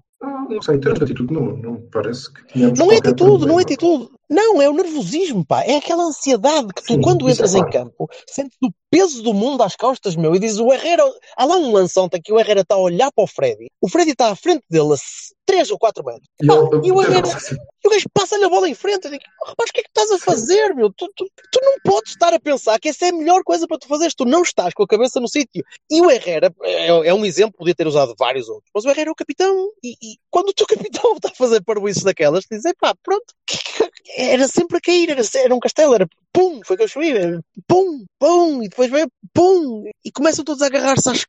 Não, 0.55 0.63
sei, 0.63 0.77
em 0.77 0.81
termos 0.81 0.99
de 0.99 1.05
atitude, 1.05 1.33
não, 1.33 1.57
não 1.57 1.81
parece 1.93 2.33
que 2.33 2.47
tínhamos. 2.47 2.79
Não 2.79 2.93
é 2.93 2.97
atitude, 2.97 3.47
não 3.47 3.59
é 3.59 3.63
atitude. 3.63 4.11
Não, 4.29 4.63
é 4.63 4.69
o 4.69 4.73
nervosismo, 4.73 5.45
pá. 5.45 5.65
É 5.65 5.77
aquela 5.77 6.05
ansiedade 6.05 6.69
que 6.69 6.83
tu, 6.83 6.95
Sim, 6.95 7.01
quando 7.01 7.29
é 7.29 7.33
entras 7.33 7.55
é 7.55 7.59
em 7.59 7.69
campo, 7.69 8.09
sentes 8.29 8.57
o 8.63 8.71
peso 8.89 9.23
do 9.23 9.35
mundo 9.35 9.63
às 9.63 9.75
costas, 9.75 10.15
meu, 10.15 10.35
e 10.35 10.39
dizes 10.39 10.59
o 10.59 10.73
Herrera. 10.73 11.03
Há 11.37 11.45
lá 11.45 11.57
um 11.57 11.73
lanção 11.73 12.09
tem 12.09 12.23
que 12.23 12.33
o 12.33 12.39
Herrera 12.39 12.61
está 12.61 12.77
a 12.77 12.79
olhar 12.79 13.11
para 13.13 13.25
o 13.25 13.27
Freddy. 13.27 13.67
O 13.81 13.89
Freddy 13.89 14.13
está 14.13 14.31
à 14.31 14.37
frente 14.37 14.65
dele 14.71 14.95
a 14.95 14.97
3 15.47 15.71
ou 15.73 15.79
4 15.79 16.05
metros. 16.05 16.29
E, 16.41 16.47
pá, 16.47 16.55
eu, 16.55 16.85
e 16.85 16.93
o 16.93 17.03
Herrera. 17.03 17.29
E 17.83 17.89
o 17.89 17.91
gajo 17.91 18.07
passa-lhe 18.13 18.45
a 18.45 18.49
bola 18.49 18.69
em 18.69 18.75
frente. 18.75 19.07
Eu 19.07 19.11
digo, 19.11 19.25
rapaz, 19.45 19.71
o 19.71 19.73
que 19.73 19.81
é 19.81 19.83
que 19.83 19.89
estás 19.89 20.13
a 20.13 20.19
fazer, 20.19 20.75
meu? 20.77 20.93
Tu, 20.93 21.11
tu, 21.17 21.27
tu, 21.51 21.61
não 21.61 21.75
podes 21.83 22.13
estar 22.13 22.33
a 22.33 22.39
pensar 22.39 22.79
que 22.79 22.89
essa 22.89 23.07
é 23.07 23.09
a 23.09 23.13
melhor 23.13 23.43
coisa 23.43 23.67
para 23.67 23.79
tu 23.79 23.89
fazeres. 23.89 24.15
Tu 24.15 24.25
não 24.25 24.43
estás 24.43 24.73
com 24.75 24.85
a 24.85 24.87
cabeça 24.87 25.19
no 25.19 25.29
sítio. 25.29 25.65
E 25.91 26.01
o 26.01 26.09
Herrera 26.09 26.55
é, 26.63 27.09
é, 27.09 27.15
um 27.15 27.25
exemplo, 27.25 27.59
podia 27.59 27.75
ter 27.75 27.87
usado 27.87 28.15
vários 28.17 28.49
outros, 28.49 28.71
mas 28.73 28.85
o 28.85 28.91
Herrera 28.91 29.11
é 29.11 29.13
o 29.13 29.17
capitão. 29.17 29.71
E, 29.83 29.95
e 30.01 30.17
quando 30.41 30.49
o 30.49 30.55
teu 30.55 30.67
capitão 30.67 31.13
está 31.17 31.29
a 31.29 31.35
fazer 31.35 31.63
isso 31.89 32.05
daquelas, 32.05 32.47
tu 32.47 32.55
dizes, 32.55 32.73
pá, 32.81 32.95
pronto, 33.03 33.35
era 34.17 34.49
sempre 34.49 34.79
a 34.79 34.81
cair, 34.81 35.11
era, 35.11 35.21
era 35.37 35.55
um 35.55 35.61
castelo, 35.61 35.95
era 35.95 36.09
pum, 36.33 36.61
foi 36.65 36.77
que 36.77 36.83
eu 36.83 36.87
escrevi, 36.87 37.41
pum, 37.69 38.07
pum, 38.19 38.63
e 38.63 38.69
depois 38.69 38.91
veio 38.91 39.11
pum, 39.35 39.85
e 40.03 40.11
começam 40.11 40.43
todos 40.43 40.63
a 40.63 40.67
agarrar-se 40.67 41.11
às 41.11 41.27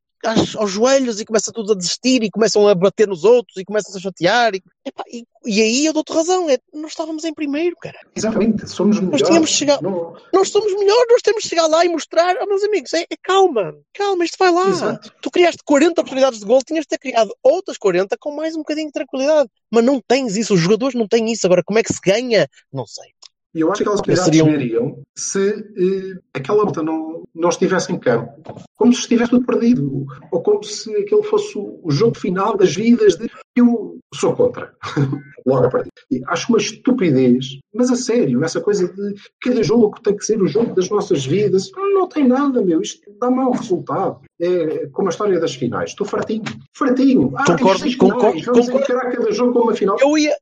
aos 0.57 0.71
joelhos 0.71 1.19
e 1.19 1.25
começa 1.25 1.51
tudo 1.51 1.73
a 1.73 1.75
desistir 1.75 2.23
e 2.23 2.29
começam 2.29 2.67
a 2.67 2.75
bater 2.75 3.07
nos 3.07 3.23
outros 3.23 3.57
e 3.57 3.65
começam 3.65 3.95
a 3.95 3.99
chatear. 3.99 4.53
E, 4.55 4.61
epá, 4.85 5.03
e, 5.11 5.25
e 5.45 5.61
aí 5.61 5.85
eu 5.85 5.93
dou-te 5.93 6.13
razão, 6.13 6.49
é, 6.49 6.57
nós 6.73 6.91
estávamos 6.91 7.23
em 7.23 7.33
primeiro, 7.33 7.75
cara. 7.77 7.99
Exatamente, 8.15 8.67
somos 8.69 8.99
melhores. 8.99 9.21
Nós 9.21 9.29
tínhamos 9.29 9.49
chegar, 9.49 9.81
não... 9.81 10.15
nós 10.33 10.49
somos 10.49 10.73
melhores, 10.73 11.07
nós 11.09 11.21
temos 11.21 11.43
de 11.43 11.49
chegar 11.49 11.67
lá 11.67 11.83
e 11.85 11.89
mostrar, 11.89 12.35
oh, 12.41 12.45
meus 12.45 12.63
amigos, 12.63 12.93
é, 12.93 13.01
é 13.01 13.15
calma, 13.21 13.75
calma, 13.93 14.23
isto 14.23 14.37
vai 14.37 14.51
lá. 14.51 14.69
Exato. 14.69 15.11
Tu 15.21 15.31
criaste 15.31 15.63
40 15.65 16.01
oportunidades 16.01 16.39
de 16.39 16.45
gol, 16.45 16.61
tinhas 16.63 16.83
de 16.83 16.89
ter 16.89 16.99
criado 16.99 17.33
outras 17.41 17.77
40 17.77 18.15
com 18.19 18.35
mais 18.35 18.55
um 18.55 18.59
bocadinho 18.59 18.87
de 18.87 18.93
tranquilidade. 18.93 19.49
Mas 19.71 19.83
não 19.83 20.01
tens 20.05 20.35
isso, 20.35 20.53
os 20.53 20.59
jogadores 20.59 20.95
não 20.95 21.07
têm 21.07 21.31
isso. 21.31 21.45
Agora, 21.45 21.63
como 21.63 21.79
é 21.79 21.83
que 21.83 21.93
se 21.93 21.99
ganha? 22.03 22.47
Não 22.71 22.85
sei. 22.85 23.11
E 23.53 23.61
eu 23.61 23.71
acho 23.71 23.83
que 23.83 24.15
seriam... 24.15 24.47
chegariam 24.47 25.01
se 25.15 25.49
eh, 25.49 26.19
aquela 26.33 26.63
luta 26.63 26.81
não, 26.81 27.23
não 27.35 27.49
estivesse 27.49 27.91
em 27.91 27.99
campo, 27.99 28.31
como 28.77 28.93
se 28.93 29.01
estivesse 29.01 29.31
tudo 29.31 29.45
perdido, 29.45 30.05
ou 30.31 30.41
como 30.41 30.63
se 30.63 30.89
aquele 30.95 31.23
fosse 31.23 31.57
o 31.57 31.91
jogo 31.91 32.17
final 32.17 32.55
das 32.57 32.75
vidas. 32.75 33.17
De... 33.17 33.29
Eu 33.55 33.99
sou 34.15 34.33
contra, 34.33 34.73
logo 35.45 35.65
a 35.65 35.69
partir. 35.69 35.89
E 36.09 36.21
acho 36.27 36.49
uma 36.49 36.57
estupidez, 36.57 37.59
mas 37.73 37.91
a 37.91 37.95
sério, 37.95 38.43
essa 38.43 38.61
coisa 38.61 38.87
de 38.87 39.15
cada 39.41 39.61
jogo 39.61 39.99
tem 40.01 40.15
que 40.15 40.25
ser 40.25 40.41
o 40.41 40.47
jogo 40.47 40.73
das 40.73 40.89
nossas 40.89 41.25
vidas, 41.25 41.69
não 41.75 42.07
tem 42.07 42.27
nada, 42.27 42.61
meu, 42.61 42.81
isto 42.81 43.01
dá 43.19 43.29
mau 43.29 43.51
resultado. 43.51 44.21
É 44.39 44.87
como 44.87 45.09
a 45.09 45.11
história 45.11 45.39
das 45.39 45.53
finais. 45.53 45.91
Estou 45.91 46.07
fartinho, 46.07 46.43
fartinho. 46.75 47.33
Ah, 47.35 47.45
concordo, 47.45 47.97
concordo, 47.97 48.41
Vamos 48.45 48.65
concordo. 48.67 48.77
encarar 48.77 49.11
cada 49.11 49.31
jogo 49.31 49.53
como 49.53 49.65
uma 49.65 49.75
final. 49.75 49.97
Eu 49.99 50.17
ia, 50.17 50.33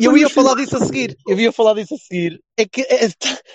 eu 0.00 0.16
ia 0.16 0.28
falar 0.28 0.54
disso 0.54 0.76
a 0.76 0.80
seguir. 0.80 1.16
Eu 1.26 1.38
ia 1.38 1.50
falar 1.50 1.74
disso 1.74 1.94
a 1.94 1.98
seguir. 1.98 2.40
É 2.56 2.66
que 2.66 2.82
é, 2.82 3.08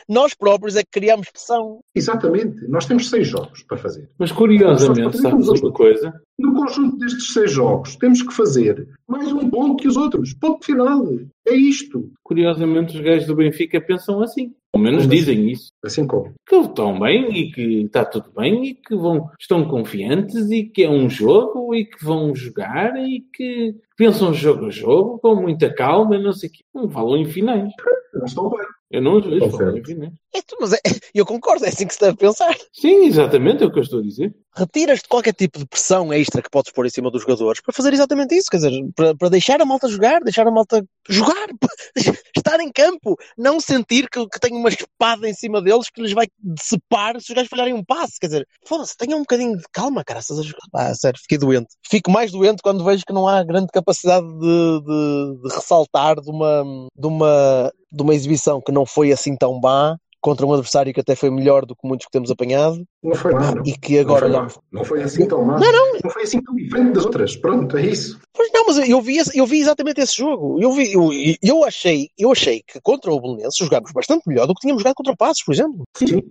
nós 0.09 0.33
próprios 0.33 0.75
é 0.75 0.83
que 0.83 0.89
criamos 0.91 1.29
pressão. 1.29 1.81
Exatamente. 1.93 2.67
Nós 2.67 2.85
temos 2.85 3.09
seis 3.09 3.27
jogos 3.27 3.63
para 3.63 3.77
fazer. 3.77 4.09
Mas 4.17 4.31
curiosamente, 4.31 5.17
sabes 5.17 5.47
uma 5.47 5.71
coisa? 5.71 6.13
No 6.39 6.53
conjunto 6.55 6.97
destes 6.97 7.33
seis 7.33 7.51
jogos, 7.51 7.95
temos 7.95 8.21
que 8.21 8.33
fazer 8.33 8.87
mais 9.07 9.31
um 9.31 9.49
ponto 9.49 9.81
que 9.81 9.87
os 9.87 9.95
outros. 9.95 10.33
Ponto 10.33 10.65
final. 10.65 11.05
É 11.45 11.53
isto. 11.53 12.11
Curiosamente, 12.23 12.95
os 12.95 13.01
gajos 13.01 13.27
do 13.27 13.35
Benfica 13.35 13.81
pensam 13.81 14.21
assim. 14.21 14.53
Pelo 14.71 14.83
menos 14.83 15.03
como 15.03 15.13
dizem 15.13 15.39
assim? 15.39 15.49
isso. 15.49 15.71
Assim 15.83 16.07
como? 16.07 16.33
Que 16.47 16.55
estão 16.55 16.99
bem 16.99 17.37
e 17.37 17.51
que 17.51 17.61
está 17.83 18.03
tudo 18.05 18.31
bem 18.35 18.65
e 18.65 18.73
que 18.73 18.95
vão, 18.95 19.29
estão 19.39 19.67
confiantes 19.67 20.49
e 20.49 20.63
que 20.63 20.83
é 20.83 20.89
um 20.89 21.09
jogo 21.09 21.75
e 21.75 21.85
que 21.85 22.03
vão 22.03 22.33
jogar 22.33 22.95
e 22.97 23.23
que 23.33 23.75
pensam 23.95 24.33
jogo 24.33 24.67
a 24.67 24.69
jogo 24.69 25.19
com 25.19 25.35
muita 25.35 25.71
calma 25.73 26.15
e 26.15 26.23
não 26.23 26.33
sei 26.33 26.49
o 26.49 26.51
quê. 26.51 26.63
Não 26.73 26.89
falam 26.89 27.17
em 27.17 27.25
finais. 27.25 27.71
Não 28.13 28.25
estão 28.25 28.49
bem. 28.49 28.65
Eu 28.89 29.01
não 29.01 29.17
os 29.17 29.25
vejo 29.25 29.39
Confere. 29.41 29.65
falar 29.65 29.77
em 29.77 29.83
finés. 29.83 30.13
É, 30.35 30.41
tu- 30.41 30.57
mas 30.59 30.73
é- 30.73 30.79
eu 31.13 31.25
concordo, 31.25 31.65
é 31.65 31.69
assim 31.69 31.85
que 31.87 31.93
se 31.93 31.99
deve 31.99 32.17
pensar. 32.17 32.55
Sim, 32.71 33.05
exatamente, 33.05 33.63
é 33.63 33.65
o 33.67 33.71
que 33.71 33.79
eu 33.79 33.83
estou 33.83 33.99
a 33.99 34.03
dizer. 34.03 34.33
Retiras 34.55 34.99
de 34.99 35.07
qualquer 35.07 35.33
tipo 35.33 35.57
de 35.59 35.65
pressão 35.65 36.13
extra 36.13 36.41
que 36.41 36.49
podes 36.49 36.71
pôr 36.71 36.85
em 36.85 36.89
cima 36.89 37.09
dos 37.09 37.21
jogadores 37.21 37.59
para 37.61 37.73
fazer 37.73 37.91
exatamente 37.93 38.35
isso, 38.35 38.49
quer 38.51 38.57
dizer, 38.57 38.71
para, 38.95 39.15
para 39.15 39.29
deixar 39.29 39.59
a 39.61 39.65
malta 39.65 39.87
jogar, 39.87 40.21
deixar 40.21 40.47
a 40.47 40.51
malta 40.51 40.83
jogar, 41.09 41.47
estar 42.37 42.59
em 42.59 42.71
campo, 42.71 43.15
não 43.37 43.59
sentir 43.59 44.07
que, 44.09 44.27
que 44.27 44.39
tem 44.39 44.55
uma 44.55 44.69
espada 44.69 45.27
em 45.27 45.33
cima 45.33 45.61
deles 45.61 45.89
que 45.89 46.01
lhes 46.01 46.13
vai 46.13 46.27
decepar 46.39 47.19
se 47.19 47.31
os 47.31 47.35
gajos 47.35 47.49
falharem 47.49 47.73
um 47.73 47.83
passe, 47.83 48.19
quer 48.19 48.27
dizer, 48.27 48.47
foda-se, 48.65 48.95
tenham 48.95 49.17
um 49.17 49.21
bocadinho 49.21 49.57
de 49.57 49.63
calma, 49.71 50.03
cara, 50.03 50.19
a 50.19 50.41
jogar. 50.43 50.59
Ah, 50.75 50.93
sério, 50.95 51.19
fiquei 51.19 51.37
doente. 51.37 51.67
Fico 51.87 52.11
mais 52.11 52.31
doente 52.31 52.61
quando 52.61 52.83
vejo 52.83 53.03
que 53.05 53.13
não 53.13 53.27
há 53.27 53.43
grande 53.43 53.67
capacidade 53.73 54.25
de, 54.27 54.81
de- 54.81 55.41
de 55.47 55.55
ressaltar 55.55 56.19
de 56.21 56.29
uma, 56.29 56.63
de, 56.95 57.07
uma, 57.07 57.73
de 57.91 58.01
uma 58.03 58.13
exibição 58.15 58.61
que 58.61 58.71
não 58.71 58.85
foi 58.85 59.11
assim 59.11 59.35
tão 59.35 59.59
má 59.59 59.97
contra 60.23 60.45
um 60.45 60.53
adversário 60.53 60.93
que 60.93 61.01
até 61.01 61.15
foi 61.15 61.29
melhor 61.29 61.65
do 61.65 61.75
que 61.75 61.85
muitos 61.85 62.07
que 62.07 62.11
temos 62.11 62.31
apanhado 62.31 62.87
Não 63.03 63.15
foi 63.15 63.33
má, 63.33 63.53
não. 63.53 63.63
e 63.65 63.77
que 63.77 63.99
agora 63.99 64.29
não, 64.29 64.49
foi 64.49 64.61
não 64.71 64.83
foi 64.85 65.03
assim 65.03 65.27
tão 65.27 65.43
má. 65.43 65.59
Não, 65.59 65.71
não. 66.01 66.11
foi 66.11 66.23
assim 66.23 66.41
tão 66.41 66.55
diferente 66.55 66.93
das 66.93 67.05
outras. 67.05 67.35
Pronto, 67.35 67.77
é 67.77 67.85
isso. 67.85 68.19
Pois 68.33 68.49
não, 68.53 68.65
mas 68.65 68.77
eu 68.89 69.01
vi, 69.01 69.17
eu 69.35 69.45
vi 69.45 69.59
exatamente 69.59 69.99
esse 70.01 70.17
jogo. 70.17 70.57
Eu, 70.61 70.71
vi, 70.71 70.93
eu, 70.93 71.09
eu, 71.41 71.63
achei, 71.65 72.09
eu 72.17 72.31
achei 72.31 72.63
que 72.65 72.79
contra 72.81 73.11
o 73.11 73.19
Belenenses 73.19 73.57
jogámos 73.57 73.91
bastante 73.91 74.27
melhor 74.27 74.47
do 74.47 74.53
que 74.55 74.61
tínhamos 74.61 74.81
jogado 74.81 74.95
contra 74.95 75.13
o 75.13 75.17
Passos, 75.17 75.43
por 75.43 75.53
exemplo. 75.53 75.83
Sim. 75.97 76.21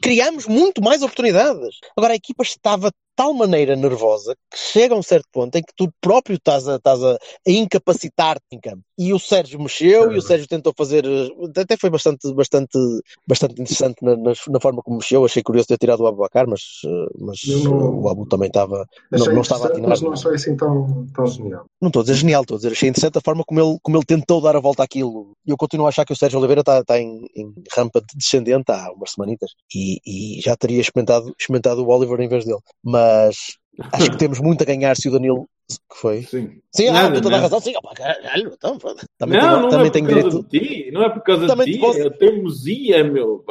Criámos 0.00 0.46
muito 0.46 0.80
mais 0.82 1.02
oportunidades. 1.02 1.78
Agora 1.96 2.12
a 2.12 2.16
equipa 2.16 2.42
estava 2.42 2.88
de 2.88 2.96
tal 3.16 3.34
maneira 3.34 3.76
nervosa 3.76 4.34
que 4.50 4.56
chega 4.58 4.94
a 4.94 4.98
um 4.98 5.02
certo 5.02 5.26
ponto 5.30 5.54
em 5.56 5.62
que 5.62 5.74
tu 5.76 5.92
próprio 6.00 6.36
estás 6.36 6.66
a, 6.66 6.76
estás 6.76 7.02
a, 7.04 7.14
a 7.16 7.50
incapacitar-te 7.50 8.46
em 8.50 8.58
campo. 8.58 8.82
E 8.96 9.12
o 9.12 9.18
Sérgio 9.18 9.60
mexeu 9.60 10.10
e 10.12 10.16
o 10.16 10.22
Sérgio 10.22 10.48
tentou 10.48 10.72
fazer. 10.76 11.04
eh, 11.04 11.60
Até 11.60 11.76
foi 11.76 11.90
bastante, 11.90 12.32
bastante, 12.32 12.78
bastante 13.26 13.60
interessante 13.60 13.96
na, 14.02 14.16
na, 14.16 14.32
na 14.48 14.60
forma 14.60 14.82
como 14.82 14.96
mexeu. 14.98 15.24
Achei 15.24 15.42
curioso 15.42 15.68
ter 15.68 15.76
tirado 15.76 16.00
o 16.02 16.06
Abubacar, 16.20 16.46
mas, 16.48 16.60
mas 17.18 17.38
não- 17.64 18.00
o 18.00 18.08
Abu 18.08 18.26
também 18.26 18.48
estava. 18.48 18.86
Não, 19.10 19.26
não 19.26 19.40
estava 19.42 19.64
a 19.64 19.68
atinar. 19.68 19.90
mas 19.90 20.00
não 20.02 20.12
achei 20.12 20.34
assim 20.34 20.56
tão, 20.56 21.06
tão 21.14 21.26
genial. 21.26 21.64
Não 21.80 21.88
estou 21.88 22.00
a 22.00 22.02
dizer 22.04 22.14
genial, 22.16 22.42
estou 22.42 22.56
a 22.56 22.58
dizer 22.58 22.72
achei 22.72 22.88
interessante 22.88 23.18
a 23.18 23.20
forma 23.20 23.42
como 23.44 23.60
ele, 23.60 23.78
como 23.82 23.96
ele 23.96 24.04
tentou 24.04 24.40
dar 24.40 24.54
a 24.56 24.60
volta 24.60 24.82
àquilo. 24.82 25.32
E 25.46 25.50
eu 25.50 25.56
continuo 25.56 25.86
a 25.86 25.88
achar 25.88 26.04
que 26.04 26.12
o 26.12 26.16
Sérgio 26.16 26.38
Oliveira 26.38 26.60
está 26.60 26.80
está 26.80 26.98
em, 26.98 27.26
em 27.34 27.52
rampa 27.74 28.00
de 28.00 28.16
descendente 28.16 28.70
há 28.70 28.92
umas 28.92 29.12
semanitas 29.12 29.50
e, 29.74 29.98
e 30.06 30.40
já 30.40 30.56
teria 30.56 30.80
experimentado, 30.80 31.34
experimentado 31.38 31.84
o 31.84 31.88
Oliver 31.88 32.20
em 32.20 32.28
vez 32.28 32.44
dele. 32.44 32.60
Mas 32.84 33.36
acho 33.92 34.10
que 34.10 34.18
temos 34.18 34.40
muito 34.40 34.62
a 34.62 34.66
ganhar 34.66 34.96
se 34.96 35.08
o 35.08 35.12
Danilo. 35.12 35.46
Que 35.78 35.96
foi? 35.96 36.22
Sim. 36.22 36.60
Sim, 36.74 36.88
ah, 36.88 36.92
Nada, 36.92 37.12
tem 37.14 37.22
toda 37.22 37.28
a 37.36 37.38
nada. 37.38 37.42
razão. 37.42 37.60
Sim, 37.60 37.76
opa, 37.76 37.94
caralho, 37.94 38.52
então, 38.54 38.78
foda. 38.80 39.02
também 39.18 39.40
não, 39.40 39.48
tenho, 39.50 39.62
não 39.62 39.68
também 39.68 39.86
é 39.86 39.90
tenho 39.90 40.06
causa 40.08 40.22
direito. 40.28 40.48
de 40.48 40.58
ti, 40.60 40.90
não 40.92 41.02
é 41.02 41.08
por 41.10 41.22
causa 41.22 41.46
Também 41.46 41.66
de 41.66 41.72
ti, 41.74 41.78
posso- 41.78 42.00
é 42.00 42.10
teimosia, 42.10 43.04
meu. 43.04 43.44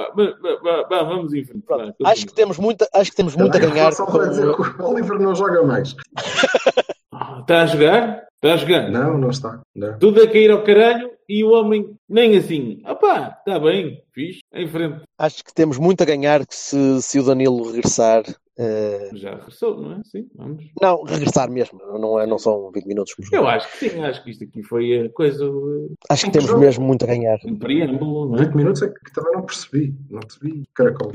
Vamos 0.89 1.33
em 1.33 1.43
frente. 1.45 1.63
Pronto, 1.65 1.95
Vá, 2.01 2.11
acho 2.11 2.25
que 2.25 2.33
temos 2.33 2.57
muito, 2.57 2.85
acho 2.93 3.11
que 3.11 3.17
temos 3.17 3.35
muito 3.35 3.55
a 3.55 3.59
ganhar. 3.59 3.91
Só 3.93 4.05
para 4.05 4.27
dizer 4.27 4.55
que 4.55 4.81
o 4.81 4.85
Oliver 4.89 5.19
não 5.19 5.35
joga 5.35 5.63
mais. 5.63 5.95
Ah, 7.11 7.39
Está 7.41 7.63
a 7.63 7.65
jogar? 7.65 8.23
Está 8.35 8.53
a 8.53 8.57
jogar? 8.57 8.89
Não, 8.89 9.17
não 9.17 9.29
está. 9.29 9.59
Não. 9.75 9.97
Tudo 9.99 10.21
a 10.23 10.27
cair 10.27 10.51
ao 10.51 10.63
caralho 10.63 11.11
e 11.27 11.43
o 11.43 11.51
homem 11.51 11.93
nem 12.07 12.37
assim. 12.37 12.81
Opá, 12.87 13.35
está 13.39 13.59
bem, 13.59 14.01
fixe, 14.13 14.39
em 14.53 14.65
frente. 14.67 15.01
Acho 15.17 15.43
que 15.43 15.53
temos 15.53 15.77
muito 15.77 16.01
a 16.01 16.05
ganhar 16.05 16.45
que 16.45 16.55
se, 16.55 17.01
se 17.01 17.19
o 17.19 17.23
Danilo 17.23 17.63
regressar. 17.71 18.23
Eh, 18.59 19.09
Já 19.13 19.35
regressou, 19.35 19.81
não 19.81 19.93
é? 19.93 20.01
Sim, 20.03 20.27
vamos. 20.35 20.65
não, 20.81 21.03
regressar 21.03 21.49
mesmo, 21.49 21.79
não, 21.97 22.19
é, 22.19 22.27
não 22.27 22.37
são 22.37 22.69
20 22.71 22.85
minutos 22.85 23.13
Eu 23.31 23.47
acho 23.47 23.71
que 23.71 23.89
sim, 23.89 24.03
acho 24.03 24.23
que 24.23 24.31
isto 24.31 24.43
aqui 24.43 24.61
foi 24.63 25.05
a 25.05 25.09
coisa, 25.09 25.45
eh, 25.45 25.93
Acho 26.09 26.25
que 26.25 26.31
temos 26.31 26.53
mesmo 26.59 26.85
muito 26.85 27.03
a 27.03 27.07
ganhar. 27.07 27.37
um 27.45 27.55
preâmbulo, 27.57 28.29
não 28.29 28.35
é? 28.35 28.45
20 28.45 28.55
minutos 28.55 28.81
é 28.81 28.89
que 28.89 29.13
também 29.13 29.31
não 29.33 29.43
percebi. 29.43 29.95
Não 30.09 30.19
percebi 30.19 30.63
caracol, 30.75 31.11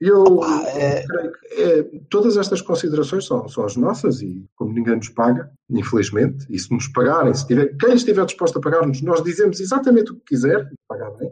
eu 0.00 0.42
Ah, 0.42 0.64
é- 0.68 1.06
creio 1.06 1.32
que 1.32 1.62
é, 1.62 1.82
todas 2.10 2.36
estas 2.36 2.60
considerações 2.60 3.24
são, 3.26 3.46
são 3.48 3.64
as 3.64 3.76
nossas 3.76 4.20
e 4.22 4.44
como 4.56 4.72
ninguém 4.72 4.96
nos 4.96 5.08
paga, 5.10 5.50
infelizmente, 5.70 6.44
e 6.50 6.58
se 6.58 6.72
nos 6.72 6.88
pagarem, 6.88 7.32
se 7.34 7.46
tiver, 7.46 7.76
quem 7.78 7.94
estiver 7.94 8.24
disposto 8.26 8.58
a 8.58 8.60
pagar-nos, 8.62 9.00
nós 9.02 9.22
dizemos 9.22 9.60
exatamente 9.60 10.10
o 10.12 10.16
que 10.16 10.24
quiser, 10.26 10.68
pagar 10.88 11.10
bem. 11.12 11.30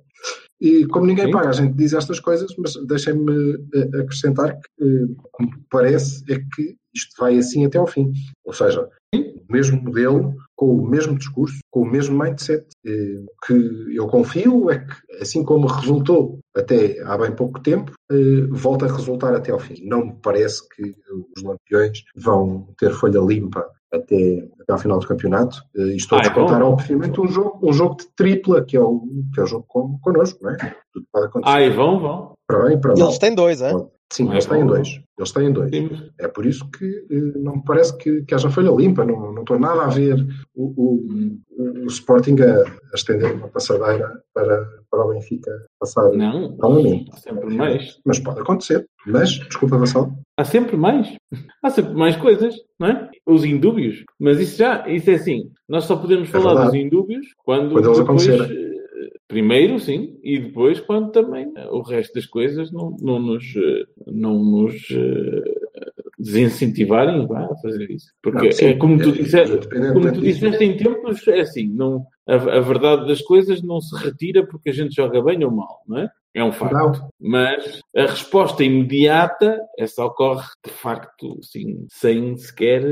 E 0.61 0.87
como 0.87 1.07
ninguém 1.07 1.27
Sim. 1.27 1.33
paga, 1.33 1.51
a 1.51 1.53
gente 1.53 1.75
diz 1.75 1.93
estas 1.93 2.19
coisas, 2.19 2.51
mas 2.59 2.75
deixem-me 2.87 3.55
eh, 3.75 4.01
acrescentar 4.01 4.59
que, 4.59 4.85
eh, 4.85 5.07
como 5.33 5.51
parece, 5.71 6.25
é 6.29 6.37
que 6.39 6.77
isto 6.95 7.15
vai 7.19 7.39
assim 7.39 7.65
até 7.65 7.79
ao 7.79 7.87
fim. 7.87 8.13
Ou 8.45 8.53
seja, 8.53 8.89
o 9.15 9.53
mesmo 9.53 9.81
modelo, 9.81 10.35
com 10.57 10.75
o 10.77 10.87
mesmo 10.89 11.17
discurso, 11.17 11.59
com 11.71 11.83
o 11.83 11.91
mesmo 11.91 12.19
mindset. 12.19 12.67
Eh, 12.85 13.21
O 13.25 13.47
que 13.47 13.97
eu 13.97 14.07
confio 14.09 14.69
é 14.71 14.79
que, 14.81 15.23
assim 15.23 15.45
como 15.45 15.69
resultou 15.69 16.41
até 16.57 17.01
há 17.05 17.17
bem 17.17 17.31
pouco 17.33 17.61
tempo, 17.61 17.93
eh, 18.11 18.47
volta 18.51 18.87
a 18.87 18.93
resultar 18.93 19.35
até 19.35 19.53
ao 19.53 19.61
fim. 19.61 19.77
Não 19.87 20.07
me 20.07 20.17
parece 20.23 20.69
que 20.71 20.95
os 21.37 21.43
lampiões 21.43 22.03
vão 22.17 22.69
ter 22.79 22.91
folha 22.93 23.21
limpa 23.21 23.65
até, 23.93 24.49
até 24.61 24.73
ao 24.73 24.79
final 24.79 24.99
do 24.99 25.07
campeonato. 25.07 25.63
Eh, 25.77 25.81
E 25.83 25.97
estou 25.97 26.19
a 26.19 26.21
Ah, 26.21 26.25
é 26.25 26.29
descontar, 26.29 26.61
bom. 26.61 26.73
obviamente, 26.73 27.21
um 27.21 27.27
jogo, 27.29 27.59
um 27.63 27.73
jogo 27.73 27.97
de 27.97 28.07
tripla, 28.17 28.65
que 28.65 28.77
é 28.77 28.81
o, 28.81 29.03
que 29.35 29.41
é 29.41 29.43
o 29.43 29.47
jogo 29.47 29.65
con, 29.69 29.99
connosco, 30.01 30.39
não 30.43 30.51
é? 30.51 30.57
Tudo 30.93 31.07
pode 31.13 31.27
acontecer. 31.27 31.55
Ah, 31.57 31.63
e 31.63 31.71
vão, 31.71 32.01
vão. 32.01 32.33
Para 32.47 32.65
bem 32.65 32.81
para 32.81 32.95
mal. 32.95 33.07
Eles 33.09 33.19
têm 33.19 33.35
dois, 33.35 33.61
é? 33.63 33.73
Sim, 34.11 34.29
Ah, 34.29 34.33
eles 34.33 34.47
é 34.47 34.49
têm 34.49 34.67
dois. 34.67 35.01
Eles 35.19 35.33
têm 35.33 35.53
dois. 35.53 35.71
Sim, 35.71 35.91
É 36.19 36.29
por 36.29 36.47
isso 36.47 36.69
que 36.71 36.85
eh, 37.11 37.39
não 37.39 37.57
me 37.57 37.65
parece 37.65 37.97
que, 37.99 38.23
que 38.23 38.35
haja 38.35 38.49
folha 38.51 38.71
limpa. 38.71 39.05
Não, 39.05 39.33
não 39.33 39.43
estou 39.43 39.59
nada 39.59 39.83
a 39.85 39.89
ver 39.89 40.17
o, 40.55 40.65
o- 40.65 41.39
o- 41.59 41.87
Sporting 41.89 42.37
a, 42.41 42.63
a 42.63 42.95
estender 42.95 43.35
uma 43.35 43.49
passadeira 43.49 44.23
para, 44.35 44.67
para 44.91 45.05
o 45.05 45.11
Benfica 45.11 45.51
passar 45.81 46.11
Não, 46.13 46.55
novamente. 46.57 47.11
há 47.13 47.17
sempre 47.17 47.55
mais. 47.55 47.99
Mas 48.05 48.19
pode 48.19 48.41
acontecer. 48.41 48.87
Mas, 49.07 49.31
desculpa, 49.31 49.77
Vassal. 49.79 50.11
Há 50.39 50.45
sempre 50.45 50.77
mais. 50.77 51.15
Há 51.63 51.71
sempre 51.71 51.95
mais 51.95 52.17
coisas, 52.17 52.55
não 52.79 52.89
é? 52.89 53.11
Os 53.27 53.45
indúbios. 53.45 54.05
Mas 54.19 54.39
isso 54.39 54.57
já, 54.59 54.87
isso 54.89 55.11
é 55.11 55.15
assim. 55.15 55.51
Nós 55.69 55.85
só 55.85 55.97
podemos 55.97 56.29
É 56.29 56.33
falar 56.33 56.53
dos 56.55 56.63
verdade. 56.73 56.79
indúbios 56.79 57.27
quando, 57.45 57.73
Quando 57.73 57.87
eles 57.87 57.99
depois, 57.99 58.29
acontecerem. 58.29 58.78
Primeiro, 59.29 59.79
sim, 59.79 60.19
e 60.25 60.39
depois 60.39 60.81
quando 60.81 61.13
também 61.13 61.53
o 61.71 61.83
resto 61.83 62.15
das 62.15 62.25
coisas 62.25 62.73
não, 62.73 62.97
não 62.99 63.19
nos, 63.19 63.45
eh, 63.57 63.85
não 64.07 64.43
nos 64.43 64.89
eh, 64.91 65.58
desincentivarem 66.19 67.27
vá, 67.27 67.45
a 67.45 67.57
fazer 67.57 67.91
isso. 67.91 68.13
Porque 68.23 68.47
Não, 68.47 68.53
sim, 68.53 68.67
é 68.67 68.75
como 68.75 68.99
tu 68.99 69.11
é- 69.11 69.13
disseste, 69.13 69.57
independentemente 69.57 69.95
como 69.95 70.13
tu 70.13 70.21
disseste 70.21 70.65
em 70.65 70.77
tempos, 70.77 71.29
é 71.29 71.41
assim, 71.41 71.69
não, 71.69 72.07
a, 72.27 72.35
a 72.35 72.61
verdade 72.61 73.07
das 73.07 73.23
coisas 73.23 73.63
não 73.63 73.81
se 73.81 73.97
retira 73.97 74.47
porque 74.47 74.71
a 74.71 74.73
gente 74.73 74.95
joga 74.95 75.23
bem 75.23 75.45
ou 75.45 75.51
mal, 75.51 75.83
não 75.87 75.99
é? 75.99 76.11
É 76.35 76.45
um 76.45 76.53
facto. 76.53 76.75
Não. 76.75 77.09
Mas 77.19 77.81
a 77.97 78.03
resposta 78.03 78.63
imediata, 78.63 79.59
essa 79.79 80.05
ocorre 80.05 80.47
de 80.65 80.71
facto, 80.71 81.39
sim, 81.43 81.87
sem 81.91 82.37
sequer. 82.37 82.83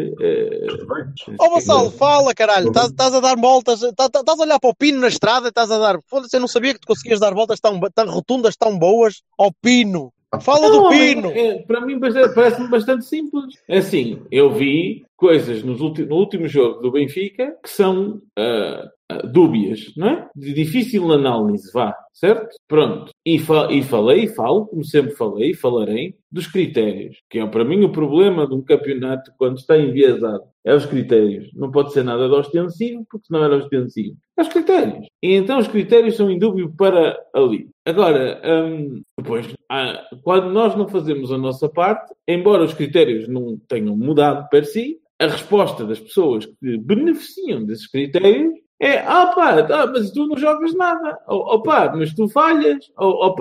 Tudo 0.69 0.87
bem. 0.87 1.05
sem 1.23 1.37
Ó 1.39 1.51
Vassal, 1.51 1.91
fala 1.91 2.35
caralho, 2.35 2.69
estás 2.69 2.89
estás 2.89 3.15
a 3.15 3.21
dar 3.21 3.37
voltas, 3.37 3.83
estás 3.83 4.11
estás 4.13 4.41
a 4.41 4.43
olhar 4.43 4.59
para 4.59 4.71
o 4.71 4.75
pino 4.75 5.01
na 5.01 5.09
estrada 5.09 5.47
e 5.47 5.49
estás 5.51 5.71
a 5.71 5.79
dar. 5.79 5.99
Foda-se, 6.07 6.35
eu 6.35 6.41
não 6.41 6.49
sabia 6.49 6.73
que 6.75 6.81
tu 6.81 6.89
conseguias 6.89 7.21
dar 7.21 7.35
voltas 7.35 7.61
tão, 7.61 7.79
tão 7.95 8.07
rotundas, 8.07 8.57
tão 8.57 8.77
boas 8.77 9.23
ao 9.39 9.53
pino. 9.53 10.13
Fala 10.41 10.69
do 10.71 10.77
Não, 10.83 10.89
pino. 10.91 11.29
é- 11.31 11.63
para 11.63 11.81
mim 11.81 11.99
parece-me 11.99 12.69
bastante 12.69 13.05
simples. 13.05 13.55
É 13.69 13.79
Assim, 13.79 14.21
eu 14.31 14.51
vi 14.53 15.05
coisas 15.17 15.63
nos 15.63 15.81
ulti- 15.81 16.05
no 16.05 16.17
último 16.17 16.47
jogo 16.47 16.81
do 16.81 16.91
Benfica 16.93 17.57
que 17.63 17.71
são 17.71 18.21
ah, 18.39 18.85
ah, 19.11 19.23
dúbias, 19.27 19.93
não 19.97 20.09
é? 20.09 20.29
De 20.37 20.53
difícil 20.53 21.11
análise, 21.13 21.71
vá, 21.73 21.95
certo? 22.13 22.49
Pronto. 22.69 23.11
E, 23.25 23.39
fa- 23.39 23.69
e 23.71 23.83
falei, 23.83 24.25
e 24.25 24.29
falo, 24.29 24.67
como 24.67 24.85
sempre 24.85 25.13
falei, 25.13 25.51
e 25.51 25.55
falarei, 25.55 26.15
dos 26.31 26.47
critérios. 26.47 27.17
Que 27.31 27.39
é 27.39 27.47
para 27.47 27.65
mim 27.65 27.83
o 27.85 27.93
problema 27.93 28.47
de 28.47 28.55
um 28.55 28.63
campeonato 28.63 29.31
quando 29.39 29.57
está 29.59 29.79
enviesado. 29.79 30.43
É 30.65 30.75
os 30.75 30.85
critérios. 30.85 31.49
Não 31.55 31.71
pode 31.71 31.93
ser 31.93 32.03
nada 32.03 32.29
de 32.29 32.35
ostensivo, 32.35 33.07
porque 33.11 33.27
não 33.31 33.43
era 33.45 33.57
ostensivo. 33.57 34.17
É 34.37 34.43
os 34.43 34.49
critérios. 34.49 35.07
E 35.23 35.35
então 35.35 35.59
os 35.59 35.69
critérios 35.69 36.17
são 36.17 36.31
indúbio 36.31 36.73
para 36.77 37.17
ali. 37.33 37.69
Agora, 37.87 38.43
hum, 38.45 39.01
depois, 39.17 39.47
quando 40.23 40.51
nós 40.51 40.77
não 40.77 40.89
fazemos 40.89 41.33
a 41.33 41.39
nossa 41.39 41.69
parte, 41.69 42.15
embora 42.27 42.65
os 42.65 42.75
critérios 42.75 43.29
não 43.29 43.59
tenham 43.69 43.97
mudado 43.97 44.49
per 44.49 44.65
si, 44.65 44.99
a 45.19 45.27
resposta 45.27 45.85
das 45.85 45.99
pessoas 45.99 46.47
que 46.47 46.79
beneficiam 46.79 47.65
desses 47.65 47.87
critérios 47.87 48.53
é 48.79 48.99
ah 48.99 49.33
pá, 49.35 49.63
tá, 49.63 49.87
mas 49.87 50.11
tu 50.11 50.27
não 50.27 50.37
jogas 50.37 50.75
nada. 50.75 51.19
Ou 51.27 51.63
oh, 51.65 51.97
mas 51.97 52.13
tu 52.15 52.29
falhas. 52.29 52.85
Ou 52.99 53.25
oh, 53.25 53.35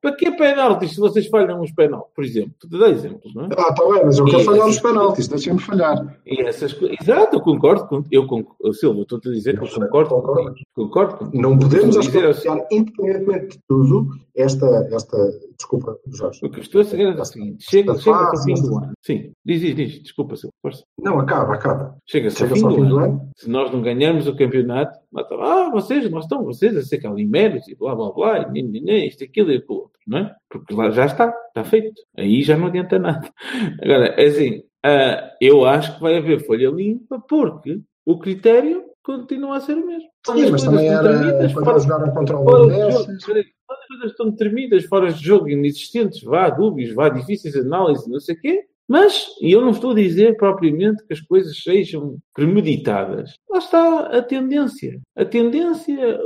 para 0.00 0.14
que 0.16 0.30
penaltis 0.32 0.92
se 0.92 1.00
vocês 1.00 1.26
falham 1.28 1.60
os 1.60 1.72
penaltis? 1.72 2.10
Por 2.14 2.24
exemplo, 2.24 2.52
tu 2.58 2.68
dá 2.78 2.88
exemplos, 2.88 3.34
não 3.34 3.44
é? 3.44 3.48
Ah, 3.56 3.68
está 3.70 3.84
bem, 3.92 4.04
mas 4.04 4.18
eu 4.18 4.24
quero 4.24 4.40
E- 4.40 4.44
falhar 4.44 4.66
os 4.68 4.80
penaltis, 4.80 5.28
deixem-me 5.28 5.58
falhar. 5.60 6.18
E 6.26 6.40
essas. 6.42 6.76
Exato, 7.00 7.36
eu 7.36 7.40
concordo 7.40 7.86
com. 7.86 8.02
Eu 8.10 8.26
concordo, 8.26 8.72
Silva, 8.74 9.02
estou-te 9.02 9.28
a 9.28 9.32
dizer 9.32 9.58
que 9.58 9.64
eu 9.64 9.68
concordo 9.68 10.10
concordo. 10.10 10.54
Concordo. 10.74 11.30
Não 11.34 11.58
podemos 11.58 11.98
dizer 11.98 12.26
associar, 12.26 12.58
independentemente 12.70 13.56
de 13.58 13.62
tudo, 13.68 14.08
esta, 14.34 14.66
esta. 14.92 15.16
Desculpa, 15.58 15.96
Jorge. 16.08 16.40
O 16.44 16.50
que 16.50 16.58
eu 16.58 16.62
estou 16.62 16.80
a 16.80 16.84
dizer 16.84 17.00
é 17.02 17.20
o 17.20 17.24
seguinte: 17.24 17.64
chega- 17.68 17.94
chega-se 17.98 18.10
ao 18.10 18.42
fim 18.44 18.54
do 18.54 18.76
ano. 18.78 18.92
Sim, 19.04 19.32
diz, 19.44 19.60
diz, 19.60 19.76
diz. 19.76 20.02
Desculpa, 20.02 20.36
Silva. 20.36 20.52
força. 20.62 20.82
Não, 20.98 21.18
acaba, 21.20 21.54
acaba. 21.54 21.96
Chega-se 22.06 22.42
ao 22.42 22.48
Chega-se 22.48 22.66
fim 22.66 22.82
ao 22.82 22.88
do 22.88 22.98
ano. 22.98 23.30
Se 23.36 23.50
nós 23.50 23.70
não 23.70 23.82
ganharmos 23.82 24.26
o 24.26 24.34
campeonato, 24.36 24.98
ah, 25.16 25.70
vocês, 25.72 26.08
nós 26.10 26.24
estão, 26.24 26.44
vocês 26.44 26.76
a 26.76 26.82
ser 26.82 26.98
calimeros 26.98 27.66
e 27.68 27.74
blá 27.74 27.94
blá 27.94 28.12
blá, 28.12 28.50
e, 28.54 28.62
nem, 28.62 29.06
isto, 29.06 29.24
aquilo 29.24 29.50
e 29.52 29.56
aquilo 29.56 29.80
outro, 29.80 29.98
não 30.06 30.18
é? 30.18 30.36
Porque 30.48 30.74
lá 30.74 30.90
já 30.90 31.06
está, 31.06 31.34
está 31.48 31.64
feito. 31.64 32.00
Aí 32.16 32.42
já 32.42 32.56
não 32.56 32.66
adianta 32.66 32.98
nada. 32.98 33.28
Agora, 33.82 34.06
é 34.06 34.26
assim, 34.26 34.58
uh, 34.58 35.36
eu 35.40 35.64
acho 35.64 35.96
que 35.96 36.02
vai 36.02 36.16
haver 36.16 36.46
folha 36.46 36.70
limpa 36.70 37.18
porque 37.28 37.80
o 38.06 38.18
critério 38.18 38.84
continua 39.02 39.56
a 39.56 39.60
ser 39.60 39.76
o 39.76 39.86
mesmo. 39.86 40.08
Sim, 40.26 40.50
mas 40.50 40.62
também 40.62 40.88
era 40.88 41.52
quando 41.52 41.70
eles 41.70 41.82
jogaram 41.82 42.12
contra 42.12 42.36
o 42.36 42.44
Udinese. 42.44 42.96
As 43.70 43.86
coisas 43.86 44.10
estão 44.10 44.30
determinadas, 44.30 44.84
fora 44.86 45.12
de 45.12 45.24
jogo, 45.24 45.48
inexistentes, 45.48 46.22
vá, 46.22 46.50
dúbios, 46.50 46.92
vá, 46.92 47.08
difíceis 47.08 47.54
de 47.54 47.60
análise, 47.60 48.10
não 48.10 48.18
sei 48.18 48.34
o 48.34 48.40
quê. 48.40 48.64
Mas, 48.90 49.24
e 49.40 49.52
eu 49.52 49.60
não 49.60 49.70
estou 49.70 49.92
a 49.92 49.94
dizer 49.94 50.36
propriamente 50.36 51.06
que 51.06 51.12
as 51.12 51.20
coisas 51.20 51.62
sejam 51.62 52.18
premeditadas. 52.34 53.34
Lá 53.48 53.58
está 53.58 54.00
a 54.18 54.20
tendência. 54.20 55.00
A 55.14 55.24
tendência, 55.24 56.20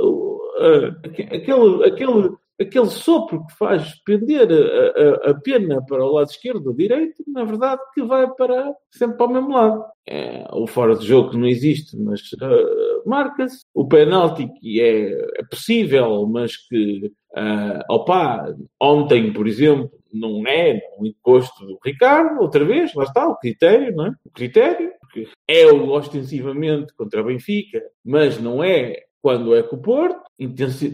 aquele, 1.03 1.85
aquele, 1.85 2.31
aquele 2.59 2.87
sopro 2.87 3.45
que 3.45 3.55
faz 3.55 3.93
pender 4.03 4.49
a, 4.51 5.27
a, 5.27 5.29
a, 5.29 5.33
pena 5.41 5.79
para 5.85 6.03
o 6.03 6.13
lado 6.13 6.31
esquerdo 6.31 6.65
ou 6.65 6.73
direito, 6.73 7.23
na 7.27 7.43
verdade, 7.43 7.79
que 7.93 8.01
vai 8.01 8.27
para 8.33 8.73
sempre 8.91 9.15
para 9.17 9.27
o 9.27 9.33
mesmo 9.33 9.53
lado. 9.53 9.85
É, 10.09 10.47
o 10.51 10.65
fora 10.65 10.95
de 10.95 11.05
jogo 11.05 11.37
não 11.37 11.47
existe, 11.47 11.95
mas 11.95 12.21
uh, 12.33 13.07
marca-se. 13.07 13.63
O 13.75 13.87
penalti 13.87 14.49
que 14.59 14.81
é, 14.81 15.11
é 15.39 15.43
possível, 15.47 16.25
mas 16.25 16.57
que, 16.67 17.11
uh, 17.37 17.93
opa, 17.93 18.55
ontem, 18.81 19.31
por 19.31 19.47
exemplo, 19.47 19.91
não 20.15 20.47
é 20.47 20.81
um 20.99 21.05
encosto 21.05 21.65
do 21.65 21.77
Ricardo, 21.83 22.41
outra 22.41 22.63
vez, 22.63 22.93
lá 22.93 23.03
está, 23.03 23.27
o 23.27 23.37
critério, 23.37 23.95
não 23.95 24.07
é? 24.07 24.11
O 24.25 24.29
critério, 24.31 24.91
que 25.11 25.27
é 25.47 25.65
o 25.71 25.89
ostensivamente 25.89 26.93
contra 26.95 27.21
a 27.21 27.23
Benfica, 27.23 27.81
mas 28.03 28.39
não 28.39 28.63
é 28.63 28.95
quando 29.21 29.55
é 29.55 29.63
com 29.63 29.75
o 29.75 29.81
Porto, 29.81 30.21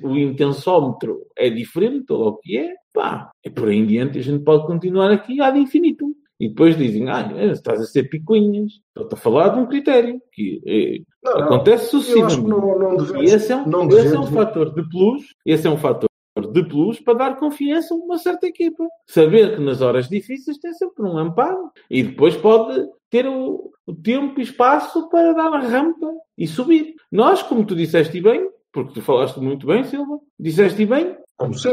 o 0.03 0.17
intensómetro 0.17 1.19
é 1.38 1.49
diferente, 1.49 2.13
ou 2.13 2.29
o 2.29 2.38
que 2.38 2.57
é, 2.57 2.75
pá, 2.93 3.29
é 3.43 3.49
por 3.49 3.67
aí 3.67 3.77
em 3.77 3.86
diante 3.86 4.19
a 4.19 4.21
gente 4.21 4.43
pode 4.43 4.65
continuar 4.65 5.12
aqui 5.12 5.41
ad 5.41 5.60
infinito. 5.60 6.05
E 6.39 6.47
depois 6.47 6.75
dizem, 6.75 7.07
ah, 7.10 7.29
estás 7.51 7.79
a 7.81 7.86
ser 7.86 8.10
picuinhas. 8.10 8.71
Estou 8.97 9.10
a 9.12 9.15
falar 9.15 9.49
de 9.49 9.60
um 9.60 9.67
critério 9.67 10.19
que 10.31 10.60
eh, 10.65 11.03
não, 11.23 11.43
acontece 11.43 11.93
não, 11.93 12.01
sucessivamente. 12.01 12.49
Não, 12.49 12.79
não 12.79 12.95
devemos, 12.95 13.31
e 13.31 13.36
esse 13.36 13.51
é 13.51 13.55
um, 13.57 13.89
esse 13.89 14.15
é 14.15 14.19
um 14.19 14.25
fator 14.25 14.73
de 14.73 14.89
plus, 14.89 15.23
esse 15.45 15.67
é 15.67 15.69
um 15.69 15.77
fator 15.77 16.10
de 16.52 16.64
plus 16.64 17.00
para 17.00 17.18
dar 17.18 17.38
confiança 17.38 17.94
a 17.94 17.98
uma 17.98 18.18
certa 18.18 18.48
equipa. 18.48 18.88
Saber 19.08 19.56
que 19.56 19.62
nas 19.62 19.82
horas 19.82 20.10
difíceis 20.10 20.58
tem 20.58 20.74
sempre 20.74 21.04
um 21.04 21.18
amparo 21.18 21.72
e 21.90 22.04
depois 22.04 22.36
pode 22.36 22.88
ter 23.10 23.28
o, 23.28 23.72
o 23.86 23.94
tempo 23.94 24.40
e 24.40 24.44
espaço 24.44 25.10
para 25.10 25.34
dar 25.34 25.54
a 25.54 25.60
rampa 25.60 26.12
e 26.38 26.48
subir. 26.48 26.96
Nós, 27.12 27.42
como 27.44 27.66
tu 27.66 27.76
disseste 27.76 28.22
bem, 28.22 28.50
porque 28.72 28.94
tu 28.94 29.02
falaste 29.02 29.40
muito 29.40 29.68
bem, 29.68 29.84
Silva, 29.84 30.20
disseste 30.40 30.86
bem, 30.86 31.16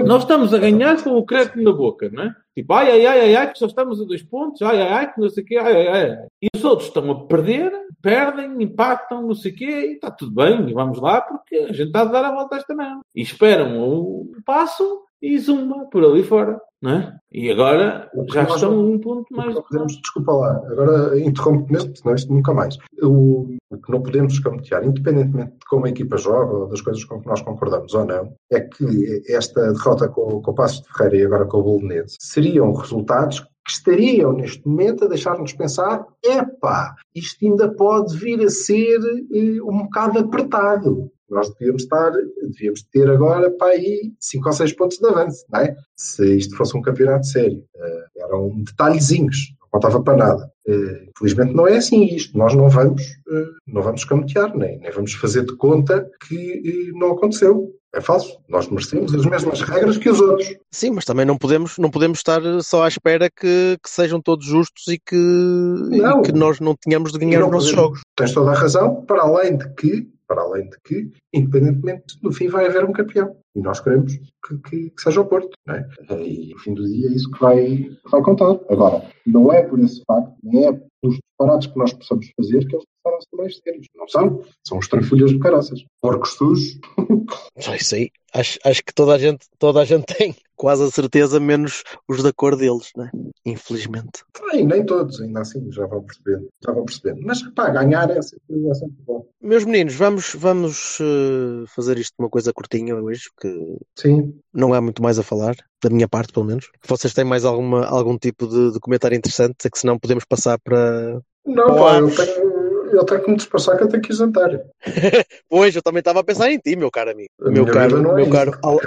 nós 0.04 0.22
estamos 0.22 0.54
a 0.54 0.58
ganhar 0.58 1.02
com 1.02 1.10
o 1.10 1.24
crédito 1.24 1.60
na 1.62 1.72
boca, 1.72 2.08
não 2.10 2.24
é? 2.24 2.34
Tipo, 2.58 2.72
ai, 2.72 2.90
ai, 2.90 3.06
ai, 3.06 3.20
ai, 3.20 3.36
ai, 3.36 3.52
que 3.52 3.56
só 3.56 3.66
estamos 3.66 4.00
a 4.00 4.04
dois 4.04 4.20
pontos, 4.20 4.62
ai, 4.62 4.82
ai, 4.82 4.88
ai, 4.88 5.14
que 5.14 5.20
não 5.20 5.30
sei 5.30 5.44
o 5.44 5.46
quê, 5.46 5.58
ai, 5.58 5.86
ai, 5.86 6.10
ai. 6.10 6.26
E 6.42 6.48
os 6.52 6.64
outros 6.64 6.88
estão 6.88 7.08
a 7.08 7.24
perder, 7.24 7.70
perdem, 8.02 8.60
impactam, 8.60 9.22
não 9.22 9.34
sei 9.36 9.52
o 9.52 9.54
quê, 9.54 9.64
e 9.64 9.92
está 9.92 10.10
tudo 10.10 10.32
bem, 10.32 10.74
vamos 10.74 11.00
lá, 11.00 11.20
porque 11.20 11.54
a 11.54 11.72
gente 11.72 11.86
está 11.86 12.00
a 12.00 12.06
dar 12.06 12.24
a 12.24 12.34
volta 12.34 12.56
esta 12.56 12.74
merda. 12.74 12.98
E 13.14 13.22
esperam 13.22 13.80
o 13.80 14.32
passo 14.44 15.04
e 15.20 15.38
zumba 15.38 15.86
por 15.90 16.04
ali 16.04 16.22
fora. 16.22 16.60
Não 16.80 16.92
é? 16.92 17.18
E 17.32 17.50
agora 17.50 18.08
já 18.32 18.44
estão 18.44 18.70
não, 18.70 18.92
um 18.92 18.98
ponto 19.00 19.26
mais. 19.34 19.52
Não 19.52 19.62
podemos, 19.62 20.00
desculpa 20.00 20.32
lá, 20.32 20.62
agora 20.70 21.18
interrompo 21.18 21.72
neste, 21.72 21.98
senão 21.98 22.14
isto 22.14 22.32
nunca 22.32 22.54
mais. 22.54 22.78
O, 23.02 23.56
o 23.68 23.78
que 23.78 23.90
não 23.90 24.00
podemos 24.00 24.34
escamotear, 24.34 24.84
independentemente 24.84 25.52
de 25.54 25.66
como 25.68 25.86
a 25.86 25.88
equipa 25.88 26.16
joga 26.16 26.56
ou 26.56 26.68
das 26.68 26.80
coisas 26.80 27.04
com 27.04 27.20
que 27.20 27.26
nós 27.26 27.42
concordamos 27.42 27.92
ou 27.94 28.04
não, 28.04 28.32
é 28.52 28.60
que 28.60 29.22
esta 29.28 29.72
derrota 29.72 30.08
com, 30.08 30.40
com 30.40 30.50
o 30.52 30.54
Passos 30.54 30.82
de 30.82 30.92
Ferreira 30.92 31.16
e 31.16 31.26
agora 31.26 31.46
com 31.46 31.58
o 31.58 31.62
Bolonense 31.64 32.16
seriam 32.20 32.72
resultados 32.72 33.40
que 33.40 33.72
estariam 33.72 34.32
neste 34.32 34.66
momento 34.66 35.04
a 35.04 35.08
deixar-nos 35.08 35.52
pensar: 35.52 36.06
epá, 36.24 36.94
isto 37.14 37.44
ainda 37.44 37.68
pode 37.74 38.16
vir 38.16 38.40
a 38.40 38.48
ser 38.48 38.98
eh, 39.32 39.60
um 39.62 39.82
bocado 39.82 40.20
apertado. 40.20 41.10
Nós 41.30 41.50
devíamos 41.50 41.82
estar, 41.82 42.10
devíamos 42.42 42.82
ter 42.84 43.08
agora 43.10 43.50
para 43.50 43.72
aí 43.72 44.12
5 44.18 44.46
ou 44.48 44.52
6 44.52 44.72
pontos 44.74 44.98
de 44.98 45.06
avanço, 45.06 45.44
não 45.50 45.60
é? 45.60 45.76
Se 45.96 46.36
isto 46.36 46.56
fosse 46.56 46.76
um 46.76 46.82
campeonato 46.82 47.26
sério. 47.26 47.62
Uh, 47.74 48.24
eram 48.24 48.62
detalhezinhos, 48.62 49.54
não 49.60 49.68
contava 49.70 50.02
para 50.02 50.16
nada. 50.16 50.52
Uh, 50.66 51.10
felizmente 51.18 51.54
não 51.54 51.68
é 51.68 51.76
assim 51.76 52.04
isto. 52.04 52.36
Nós 52.36 52.54
não 52.54 52.68
vamos, 52.68 53.02
uh, 53.02 53.52
não 53.66 53.82
vamos 53.82 54.04
camutear, 54.04 54.56
nem, 54.56 54.78
nem 54.78 54.90
vamos 54.90 55.12
fazer 55.14 55.44
de 55.44 55.54
conta 55.56 56.08
que 56.26 56.92
não 56.94 57.12
aconteceu. 57.12 57.74
É 57.94 58.02
falso. 58.02 58.38
Nós 58.48 58.68
merecemos 58.68 59.14
as 59.14 59.24
mesmas 59.24 59.62
regras 59.62 59.96
que 59.96 60.10
os 60.10 60.20
outros. 60.20 60.54
Sim, 60.70 60.90
mas 60.90 61.06
também 61.06 61.24
não 61.24 61.38
podemos, 61.38 61.78
não 61.78 61.90
podemos 61.90 62.18
estar 62.18 62.40
só 62.62 62.84
à 62.84 62.88
espera 62.88 63.30
que, 63.30 63.78
que 63.82 63.88
sejam 63.88 64.20
todos 64.20 64.44
justos 64.44 64.86
e 64.88 64.98
que, 64.98 65.16
e 65.16 66.22
que 66.22 66.32
nós 66.32 66.60
não 66.60 66.76
tenhamos 66.76 67.12
de 67.12 67.18
ganhar 67.18 67.44
os 67.44 67.50
nossos 67.50 67.70
jogos. 67.70 68.00
Tens 68.14 68.32
toda 68.32 68.50
a 68.50 68.54
razão, 68.54 69.06
para 69.06 69.22
além 69.22 69.56
de 69.56 69.68
que 69.74 70.06
para 70.28 70.42
além 70.42 70.68
de 70.68 70.76
que, 70.84 71.10
independentemente, 71.32 72.18
no 72.22 72.30
fim 72.32 72.48
vai 72.48 72.66
haver 72.66 72.84
um 72.84 72.92
campeão. 72.92 73.34
E 73.56 73.60
nós 73.60 73.80
queremos 73.80 74.12
que, 74.14 74.58
que, 74.58 74.90
que 74.90 75.02
seja 75.02 75.22
o 75.22 75.26
Porto. 75.26 75.50
É? 75.68 75.84
E 76.22 76.50
no 76.52 76.58
fim 76.58 76.74
do 76.74 76.84
dia 76.84 77.08
é 77.08 77.12
isso 77.12 77.30
que 77.30 77.40
vai, 77.40 77.64
que 77.64 78.10
vai 78.10 78.22
contar. 78.22 78.60
Agora, 78.68 79.10
não 79.26 79.52
é 79.52 79.62
por 79.62 79.80
esse 79.80 80.02
facto, 80.06 80.34
nem 80.42 80.66
é 80.66 80.72
pelos 80.72 81.16
disparates 81.16 81.68
que 81.68 81.78
nós 81.78 81.92
possamos 81.94 82.30
fazer 82.36 82.66
que 82.66 82.76
eles 82.76 82.84
passaram 83.02 83.18
a 83.18 83.20
ser 83.20 83.36
mais 83.36 83.56
sérios. 83.56 83.86
Não 83.96 84.08
são. 84.08 84.44
São 84.66 84.78
os 84.78 84.88
tranfolhas 84.88 85.30
de 85.30 85.38
caraças. 85.38 85.84
Porcos 86.00 86.34
sujos. 86.34 86.78
Isso 87.56 87.94
aí. 87.94 88.10
Acho, 88.34 88.58
acho 88.64 88.84
que 88.84 88.94
toda 88.94 89.14
a, 89.14 89.18
gente, 89.18 89.46
toda 89.58 89.80
a 89.80 89.84
gente 89.84 90.04
tem 90.04 90.36
quase 90.58 90.82
a 90.82 90.90
certeza, 90.90 91.40
menos 91.40 91.84
os 92.08 92.22
da 92.22 92.32
cor 92.32 92.56
deles, 92.56 92.90
né? 92.96 93.10
infelizmente. 93.46 94.24
Sim, 94.50 94.66
nem 94.66 94.84
todos, 94.84 95.20
ainda 95.20 95.40
assim, 95.40 95.70
já 95.72 95.86
vão 95.86 96.02
percebendo. 96.02 96.48
Já 96.64 96.72
vão 96.72 96.84
percebendo. 96.84 97.20
Mas 97.24 97.42
para 97.42 97.70
ganhar 97.70 98.10
é 98.10 98.20
sempre, 98.20 98.68
é 98.68 98.74
sempre 98.74 98.96
bom. 99.06 99.26
Meus 99.40 99.64
meninos, 99.64 99.94
vamos, 99.94 100.34
vamos 100.34 100.98
uh, 101.00 101.66
fazer 101.68 101.96
isto 101.98 102.14
uma 102.18 102.28
coisa 102.28 102.52
curtinha 102.52 102.94
hoje, 102.96 103.30
que 103.40 103.78
Sim. 103.96 104.34
não 104.52 104.74
há 104.74 104.80
muito 104.80 105.02
mais 105.02 105.18
a 105.18 105.22
falar, 105.22 105.56
da 105.82 105.88
minha 105.88 106.08
parte 106.08 106.32
pelo 106.32 106.46
menos. 106.46 106.70
Vocês 106.86 107.14
têm 107.14 107.24
mais 107.24 107.44
alguma, 107.44 107.86
algum 107.86 108.18
tipo 108.18 108.46
de, 108.46 108.72
de 108.72 108.80
comentário 108.80 109.16
interessante? 109.16 109.56
É 109.64 109.70
que 109.70 109.78
senão 109.78 109.98
podemos 109.98 110.24
passar 110.24 110.58
para. 110.58 111.20
Não, 111.46 111.76
pá, 111.76 111.98
eu 111.98 112.14
tenho 112.14 112.67
eu 112.92 113.04
tenho 113.04 113.22
que 113.22 113.30
me 113.30 113.36
dispersar 113.36 113.76
que 113.76 113.84
eu 113.84 113.88
tenho 113.88 114.02
que 114.02 114.12
ir 114.12 114.16
jantar. 114.16 114.50
pois, 115.48 115.74
eu 115.74 115.82
também 115.82 116.00
estava 116.00 116.20
a 116.20 116.24
pensar 116.24 116.50
em 116.50 116.58
ti, 116.58 116.76
meu 116.76 116.90
caro 116.90 117.10
amigo. 117.10 117.30
A 117.40 117.50
meu 117.50 117.66
caro, 117.66 117.98
é 117.98 118.14
meu 118.14 118.30
caro 118.30 118.58
al, 118.62 118.80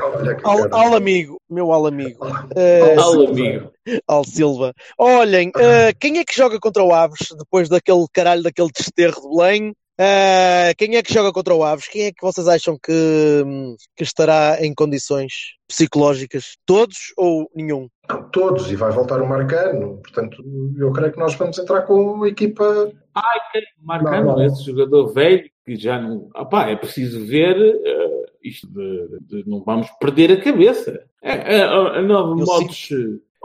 al, 0.43 0.73
al, 0.73 0.95
amigo, 0.95 1.39
meu 1.49 1.71
al 1.71 1.87
amigo. 1.87 2.25
Uh, 2.25 2.99
al 2.99 3.27
amigo. 3.27 3.71
Al 4.07 4.25
Silva. 4.25 4.73
Olhem, 4.97 5.49
uh, 5.49 5.95
quem 5.99 6.19
é 6.19 6.23
que 6.23 6.35
joga 6.35 6.59
contra 6.59 6.83
o 6.83 6.93
Aves 6.93 7.29
depois 7.37 7.69
daquele 7.69 8.05
caralho, 8.13 8.43
daquele 8.43 8.69
desterro 8.75 9.21
de 9.21 9.29
Belém? 9.29 9.73
Uh, 10.01 10.73
quem 10.77 10.95
é 10.95 11.03
que 11.03 11.13
joga 11.13 11.31
contra 11.31 11.53
o 11.53 11.63
Aves? 11.63 11.87
Quem 11.87 12.05
é 12.05 12.11
que 12.11 12.21
vocês 12.21 12.47
acham 12.47 12.75
que, 12.81 13.43
que 13.95 14.03
estará 14.03 14.57
em 14.59 14.73
condições 14.73 15.31
psicológicas? 15.67 16.57
Todos 16.65 17.13
ou 17.15 17.49
nenhum? 17.55 17.87
Todos, 18.31 18.71
e 18.71 18.75
vai 18.75 18.91
voltar 18.91 19.21
o 19.21 19.27
Marcano. 19.27 19.99
Portanto, 20.01 20.43
eu 20.77 20.91
creio 20.91 21.11
que 21.11 21.19
nós 21.19 21.35
vamos 21.35 21.59
entrar 21.59 21.83
com 21.83 22.23
a 22.23 22.27
equipa. 22.27 22.91
Ai, 23.13 23.39
Marcano, 23.81 24.27
não, 24.27 24.35
não. 24.37 24.45
esse 24.45 24.63
jogador 24.63 25.13
velho 25.13 25.49
que 25.65 25.75
já 25.75 25.99
não. 25.99 26.29
Opá, 26.35 26.69
é 26.69 26.75
preciso 26.75 27.25
ver 27.25 27.57
uh, 27.57 28.25
isto 28.43 28.67
de, 28.67 29.19
de, 29.21 29.49
Não 29.49 29.63
vamos 29.63 29.89
perder 29.99 30.31
a 30.31 30.41
cabeça. 30.41 31.03
É, 31.21 31.57
é, 31.57 31.63
a 31.63 32.01
nova 32.01 32.35
modos. 32.35 32.89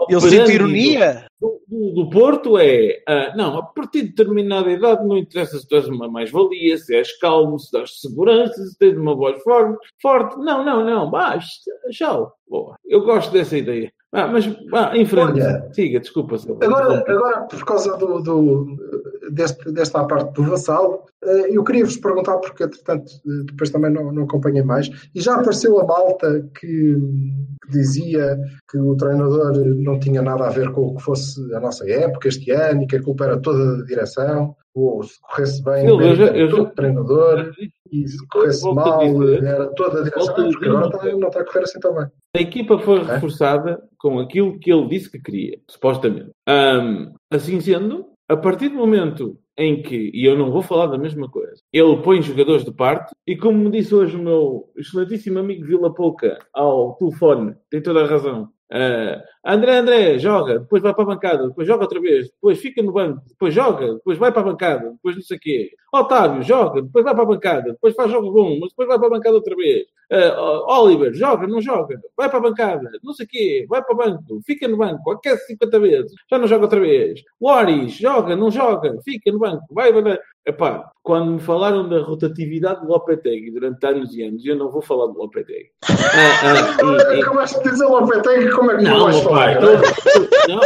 Eu 0.09 0.21
sinto 0.21 0.51
ironia. 0.51 1.27
Do, 1.41 1.61
do, 1.69 1.93
do 1.93 2.11
Porto 2.11 2.59
é, 2.59 3.03
uh, 3.09 3.37
não, 3.37 3.59
a 3.59 3.63
partir 3.63 4.03
de 4.03 4.09
determinada 4.09 4.71
idade 4.71 5.07
não 5.07 5.19
interessa 5.19 5.59
se 5.59 5.69
tu 5.69 5.77
és 5.77 5.87
uma 5.87 6.09
mais-valia, 6.09 6.79
se 6.79 6.95
és 6.95 7.19
calmo, 7.19 7.59
se 7.59 7.71
dás 7.71 8.01
segurança, 8.01 8.55
se 8.55 8.79
tens 8.79 8.97
uma 8.97 9.15
voz 9.15 9.43
forte, 9.43 9.79
forte. 10.01 10.39
Não, 10.39 10.65
não, 10.65 10.85
não, 10.85 11.11
basta, 11.11 11.71
tchau. 11.91 12.33
Boa. 12.49 12.77
Eu 12.85 13.03
gosto 13.03 13.33
dessa 13.33 13.59
ideia. 13.59 13.93
Ah, 14.13 14.29
mas 14.29 14.47
ah, 14.73 14.97
em 14.97 15.05
frente, 15.05 15.43
Olha, 15.43 15.69
siga, 15.75 16.01
desculpa. 16.01 16.37
Agora, 16.63 17.05
agora, 17.07 17.41
por 17.43 17.65
causa 17.65 17.97
do, 17.99 18.23
do 18.23 18.77
deste, 19.31 19.71
desta 19.73 20.05
parte 20.05 20.33
do 20.33 20.45
Vassal, 20.45 21.05
eh, 21.25 21.49
eu 21.51 21.65
queria 21.65 21.85
vos 21.85 21.97
perguntar, 21.97 22.39
porque 22.39 22.65
entretanto 22.65 23.13
depois 23.45 23.69
também 23.71 23.91
não, 23.91 24.13
não 24.13 24.23
acompanhei 24.23 24.63
mais, 24.63 24.89
e 25.15 25.21
já 25.21 25.35
apareceu 25.35 25.79
a 25.81 25.85
malta 25.85 26.49
que, 26.59 26.97
que, 27.63 27.73
dizia 27.73 28.39
que 28.71 28.79
o 28.79 28.97
treinador 28.97 29.53
não 29.77 29.99
tinha 29.99 30.23
nada 30.23 30.47
a 30.47 30.51
ver 30.51 30.71
com 30.71 30.87
o 30.87 30.97
que 30.97 31.03
fosse 31.03 31.26
a 31.55 31.61
nossa 31.61 31.89
época 31.91 32.29
este 32.29 32.51
ano 32.51 32.83
e 32.83 32.87
que 32.87 32.97
a 32.97 33.03
culpa 33.03 33.25
era 33.25 33.41
toda 33.41 33.79
da 33.79 33.85
direção, 33.85 34.55
ou 34.75 35.03
se 35.03 35.19
corresse 35.21 35.63
bem 35.65 35.87
eu, 35.87 36.01
eu, 36.01 36.15
eu, 36.15 36.51
todo 36.51 36.63
o 36.63 36.75
treinador 36.75 37.53
e 37.91 38.07
se 38.07 38.27
corresse 38.29 38.65
mal 38.75 39.03
era 39.03 39.67
toda 39.75 40.01
a 40.01 40.05
direção, 40.05 40.35
porque 40.35 40.69
agora 40.69 40.87
está, 40.87 41.05
não 41.17 41.29
está 41.29 41.41
a 41.41 41.45
correr 41.45 41.63
assim 41.63 41.81
também. 41.81 42.07
A 42.37 42.41
equipa 42.41 42.79
foi 42.79 43.01
é? 43.01 43.05
reforçada 43.05 43.83
com 43.99 44.19
aquilo 44.19 44.59
que 44.59 44.71
ele 44.71 44.89
disse 44.89 45.11
que 45.11 45.19
queria, 45.19 45.59
supostamente. 45.69 46.31
Um, 46.49 47.13
assim 47.31 47.61
sendo, 47.61 48.07
a 48.29 48.37
partir 48.37 48.69
do 48.69 48.77
momento 48.77 49.39
em 49.59 49.83
que, 49.83 50.11
e 50.13 50.27
eu 50.27 50.37
não 50.37 50.51
vou 50.51 50.61
falar 50.61 50.87
da 50.87 50.99
mesma 50.99 51.31
coisa, 51.31 51.63
ele 51.73 51.97
põe 52.03 52.21
jogadores 52.21 52.65
de 52.65 52.73
parte 52.73 53.15
e, 53.27 53.37
como 53.37 53.59
me 53.59 53.71
disse 53.71 53.95
hoje 53.95 54.17
o 54.17 54.23
meu 54.23 54.71
excelentíssimo 54.77 55.39
amigo 55.39 55.65
Vila 55.65 55.95
Pouca 55.95 56.39
ao 56.53 56.95
telefone, 56.97 57.55
tem 57.71 57.83
toda 57.83 58.05
a 58.05 58.07
razão. 58.07 58.51
Uh, 58.73 59.23
André, 59.49 59.77
André, 59.77 60.19
joga, 60.19 60.59
depois 60.59 60.83
vai 60.83 60.93
para 60.93 61.05
a 61.05 61.07
bancada, 61.07 61.47
depois 61.47 61.69
joga 61.69 61.85
outra 61.85 62.01
vez, 62.01 62.29
depois 62.31 62.59
fica 62.59 62.83
no 62.83 62.93
banco, 62.93 63.23
depois 63.29 63.55
joga, 63.55 63.95
depois 63.95 64.19
vai 64.19 64.33
para 64.33 64.41
a 64.41 64.45
bancada, 64.45 64.91
depois 64.91 65.15
não 65.15 65.23
sei 65.23 65.37
o 65.37 65.41
quê. 65.41 65.71
Otávio, 65.95 66.43
joga, 66.43 66.83
depois 66.83 67.05
vai 67.05 67.15
para 67.15 67.23
a 67.23 67.27
bancada, 67.27 67.71
depois 67.71 67.95
faz 67.95 68.11
jogo 68.11 68.33
bom, 68.33 68.59
mas 68.61 68.71
depois 68.71 68.89
vai 68.89 68.99
para 68.99 69.07
a 69.07 69.11
bancada 69.11 69.37
outra 69.37 69.55
vez. 69.55 69.87
Uh, 70.11 70.69
Oliver, 70.69 71.15
joga, 71.15 71.47
não 71.47 71.61
joga, 71.61 72.01
vai 72.17 72.29
para 72.29 72.39
a 72.39 72.43
bancada, 72.43 72.91
não 73.05 73.13
sei 73.15 73.25
o 73.25 73.29
quê, 73.29 73.67
vai 73.69 73.83
para 73.83 73.95
o 73.95 73.97
banco, 73.97 74.41
fica 74.45 74.67
no 74.67 74.77
banco, 74.77 75.13
aquece 75.13 75.47
50 75.47 75.79
vezes, 75.79 76.13
já 76.29 76.39
não 76.39 76.49
joga 76.49 76.65
outra 76.65 76.81
vez. 76.81 77.23
Waris, 77.41 77.93
joga, 77.93 78.35
não 78.35 78.51
joga, 78.51 78.97
fica 79.05 79.31
no 79.31 79.39
banco, 79.39 79.65
vai, 79.71 79.93
vai, 79.93 80.03
vai. 80.03 80.19
Epá, 80.47 80.93
quando 81.03 81.33
me 81.33 81.41
falaram 81.41 81.89
da 81.89 82.01
rotatividade 82.03 82.81
do 82.81 82.87
Lopetegui 82.87 83.51
durante 83.51 83.85
anos 83.85 84.15
e 84.15 84.23
anos, 84.23 84.47
eu 84.47 84.55
não 84.55 84.71
vou 84.71 84.81
falar 84.81 85.07
do 85.07 85.19
Lopetegui. 85.19 85.71
Ah, 86.19 87.11
ah, 87.11 87.15
e, 87.15 87.21
Acabaste 87.21 87.63
de 87.63 87.71
dizer 87.71 87.85
Lopetegui, 87.85 88.51
como 88.53 88.71
é 88.71 88.77
que 88.77 88.85
não, 88.85 89.05
vais 89.05 89.21
falar? 89.21 89.36
Tô, 89.61 89.67
tô, 89.67 90.49
não, 90.49 90.61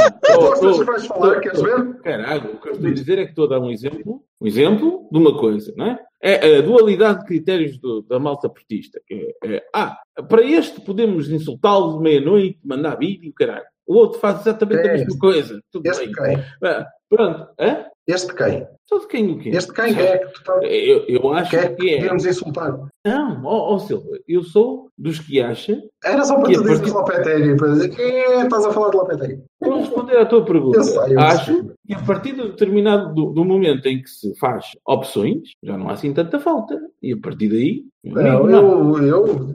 tô, 0.55 0.61
tô, 0.61 0.85
vais 0.85 1.07
falar, 1.07 1.41
queres 1.41 1.61
ver? 1.61 1.95
Caralho, 2.03 2.53
o 2.55 2.61
que 2.61 2.69
eu 2.69 2.73
estou 2.73 2.91
a 2.91 2.95
dizer 2.95 3.19
é 3.19 3.25
que 3.25 3.31
estou 3.31 3.47
a 3.47 3.49
dar 3.49 3.61
um 3.61 3.71
exemplo, 3.71 4.23
um 4.41 4.47
exemplo 4.47 5.09
de 5.11 5.19
uma 5.19 5.37
coisa, 5.39 5.73
não 5.77 5.87
é? 5.87 5.99
É 6.23 6.59
a 6.59 6.61
dualidade 6.61 7.21
de 7.21 7.27
critérios 7.27 7.79
do, 7.79 8.03
da 8.03 8.19
malta 8.19 8.49
portista. 8.49 9.01
É, 9.11 9.35
é, 9.45 9.63
ah, 9.75 9.99
para 10.29 10.43
este 10.43 10.81
podemos 10.81 11.31
insultá-lo 11.31 11.97
de 11.97 12.03
meia-noite, 12.03 12.59
mandar 12.65 12.97
vídeo, 12.97 13.33
caralho. 13.35 13.65
O 13.87 13.97
outro 13.97 14.21
faz 14.21 14.41
exatamente 14.41 14.87
é 14.87 14.91
a 14.91 14.93
mesma 14.93 15.19
coisa. 15.19 15.61
Tudo 15.73 15.87
este 15.87 16.07
bem. 16.07 16.15
Quem? 16.15 16.45
Ah, 16.63 16.87
pronto. 17.09 17.49
Hã? 17.59 17.87
Este 18.07 18.35
quem? 18.35 18.61
De 18.61 19.07
quem 19.09 19.31
o 19.31 19.39
quê? 19.39 19.51
Este 19.51 19.73
quem 19.73 19.97
é 19.97 20.19
que 20.19 20.33
tu 20.33 20.43
tá... 20.43 20.55
eu, 20.65 21.05
eu 21.07 21.33
acho 21.33 21.51
que 21.51 21.57
é 21.57 21.69
que, 21.69 21.77
que 21.77 21.95
é. 21.95 22.01
podemos 22.01 22.27
insultar. 22.27 22.77
Não, 23.07 23.45
ó 23.45 23.71
oh, 23.71 23.75
oh, 23.75 23.79
Silva, 23.79 24.19
eu 24.27 24.43
sou 24.43 24.91
dos 24.99 25.21
que 25.21 25.41
acha. 25.41 25.81
Era 26.05 26.25
só 26.25 26.35
para 26.37 26.53
tu 26.53 26.63
dizer 26.63 26.79
partir... 26.79 26.93
Lopetegui, 26.93 27.57
para 27.57 27.73
dizer 27.73 27.89
que 27.91 28.03
estás 28.03 28.67
a 28.67 28.73
falar 28.73 28.91
de 28.91 28.97
Lopetegui. 28.97 29.43
Vou 29.61 29.79
responder 29.79 30.17
à 30.17 30.27
tua 30.27 30.45
pergunta. 30.45 30.79
Eu 30.79 30.85
sei, 30.85 31.15
eu 31.15 31.21
acho 31.21 31.45
sei. 31.55 31.71
que 31.87 31.95
a 31.95 32.03
partir 32.03 32.33
de 32.33 32.43
determinado 32.43 33.15
do, 33.15 33.33
do, 33.33 33.45
momento 33.45 33.87
em 33.87 34.03
que 34.03 34.11
se 34.11 34.37
faz 34.39 34.67
opções, 34.87 35.51
já 35.63 35.79
não 35.79 35.89
há 35.89 35.93
assim 35.93 36.13
tanta 36.13 36.41
falta. 36.41 36.79
E 37.03 37.13
a 37.13 37.17
partir 37.17 37.49
daí. 37.49 37.85
Não, 38.03 38.47
não. 38.47 38.97
eu, 38.99 39.07
eu, 39.07 39.50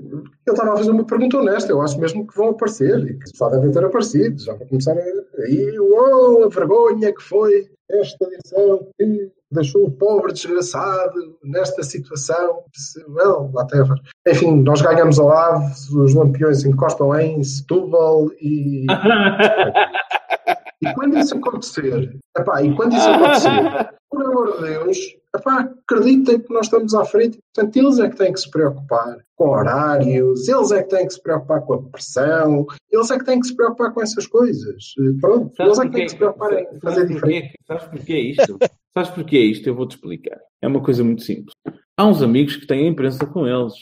eu 0.46 0.54
estava 0.54 0.74
a 0.74 0.78
fazer 0.78 0.92
uma 0.92 1.06
pergunta 1.06 1.38
honesta. 1.38 1.72
Eu 1.72 1.82
acho 1.82 2.00
mesmo 2.00 2.26
que 2.26 2.36
vão 2.36 2.50
aparecer 2.50 3.00
e 3.00 3.18
que 3.18 3.36
só 3.36 3.50
devem 3.50 3.72
ter 3.72 3.84
aparecido. 3.84 4.42
Já 4.42 4.54
para 4.54 4.68
começar 4.68 4.96
aí, 5.40 5.80
uou, 5.80 6.44
a 6.44 6.50
vergonha 6.50 7.14
que 7.14 7.22
foi 7.22 7.70
esta 7.90 8.26
edição 8.26 8.88
que 8.98 9.32
deixou 9.52 9.86
o 9.86 9.92
pobre 9.92 10.34
desgraçado 10.34 11.38
nesta 11.44 11.84
situação. 11.84 12.64
Well, 13.10 13.50
whatever. 13.54 13.98
Enfim, 14.28 14.62
nós 14.62 14.82
ganhamos 14.82 15.20
ao 15.20 15.28
lado, 15.28 15.64
os 15.94 16.14
lampiões 16.14 16.64
encostam 16.66 17.14
em 17.20 17.44
Setúbal 17.44 18.32
e. 18.40 18.86
e 20.82 20.94
quando 20.94 21.18
isso 21.18 21.36
acontecer, 21.36 22.18
epá, 22.38 22.62
e 22.62 22.76
quando 22.76 22.96
isso 22.96 23.10
acontecer, 23.10 23.90
por 24.10 24.26
amor 24.26 24.58
de 24.58 24.68
Deus, 24.68 24.98
epá, 25.36 25.70
acreditem 25.84 26.40
que 26.40 26.54
nós 26.54 26.66
estamos 26.66 26.94
à 26.94 27.06
frente. 27.06 27.40
Portanto, 27.54 27.76
eles 27.78 28.00
é 28.00 28.10
que 28.10 28.18
têm 28.18 28.34
que 28.34 28.40
se 28.40 28.50
preocupar 28.50 29.18
com 29.36 29.50
horários, 29.50 30.48
eles 30.48 30.72
é 30.72 30.84
que 30.84 30.90
têm 30.90 31.08
que 31.08 31.14
se 31.14 31.22
preocupar 31.22 31.62
com 31.62 31.74
a 31.74 31.82
pressão, 31.84 32.66
eles 32.92 33.12
é 33.12 33.18
que 33.18 33.26
têm 33.26 33.40
que 33.40 33.48
se 33.48 33.56
preocupar 33.56 33.94
com 33.94 34.02
essas 34.02 34.28
coisas. 34.28 34.94
Pronto, 35.20 35.52
eles 35.60 35.80
é 35.80 35.86
que 35.86 35.92
têm 35.92 36.06
que 36.06 36.12
se 36.12 36.18
preocupar 36.18 36.54
em 36.54 36.80
fazer 36.80 37.08
diferente. 37.08 37.54
Sabes 37.68 37.86
porquê 37.86 38.14
é 38.14 38.20
isto? 38.20 38.58
Sabes 38.94 39.10
porquê 39.12 39.38
é 39.38 39.42
isto? 39.42 39.68
Eu 39.68 39.76
vou-te 39.76 39.96
explicar. 39.96 40.40
É 40.62 40.68
uma 40.68 40.82
coisa 40.82 41.04
muito 41.04 41.22
simples. 41.22 41.54
Há 41.98 42.06
uns 42.06 42.22
amigos 42.22 42.58
que 42.58 42.68
têm 42.68 42.88
a 42.88 42.90
imprensa 42.90 43.26
com 43.26 43.48
eles. 43.48 43.74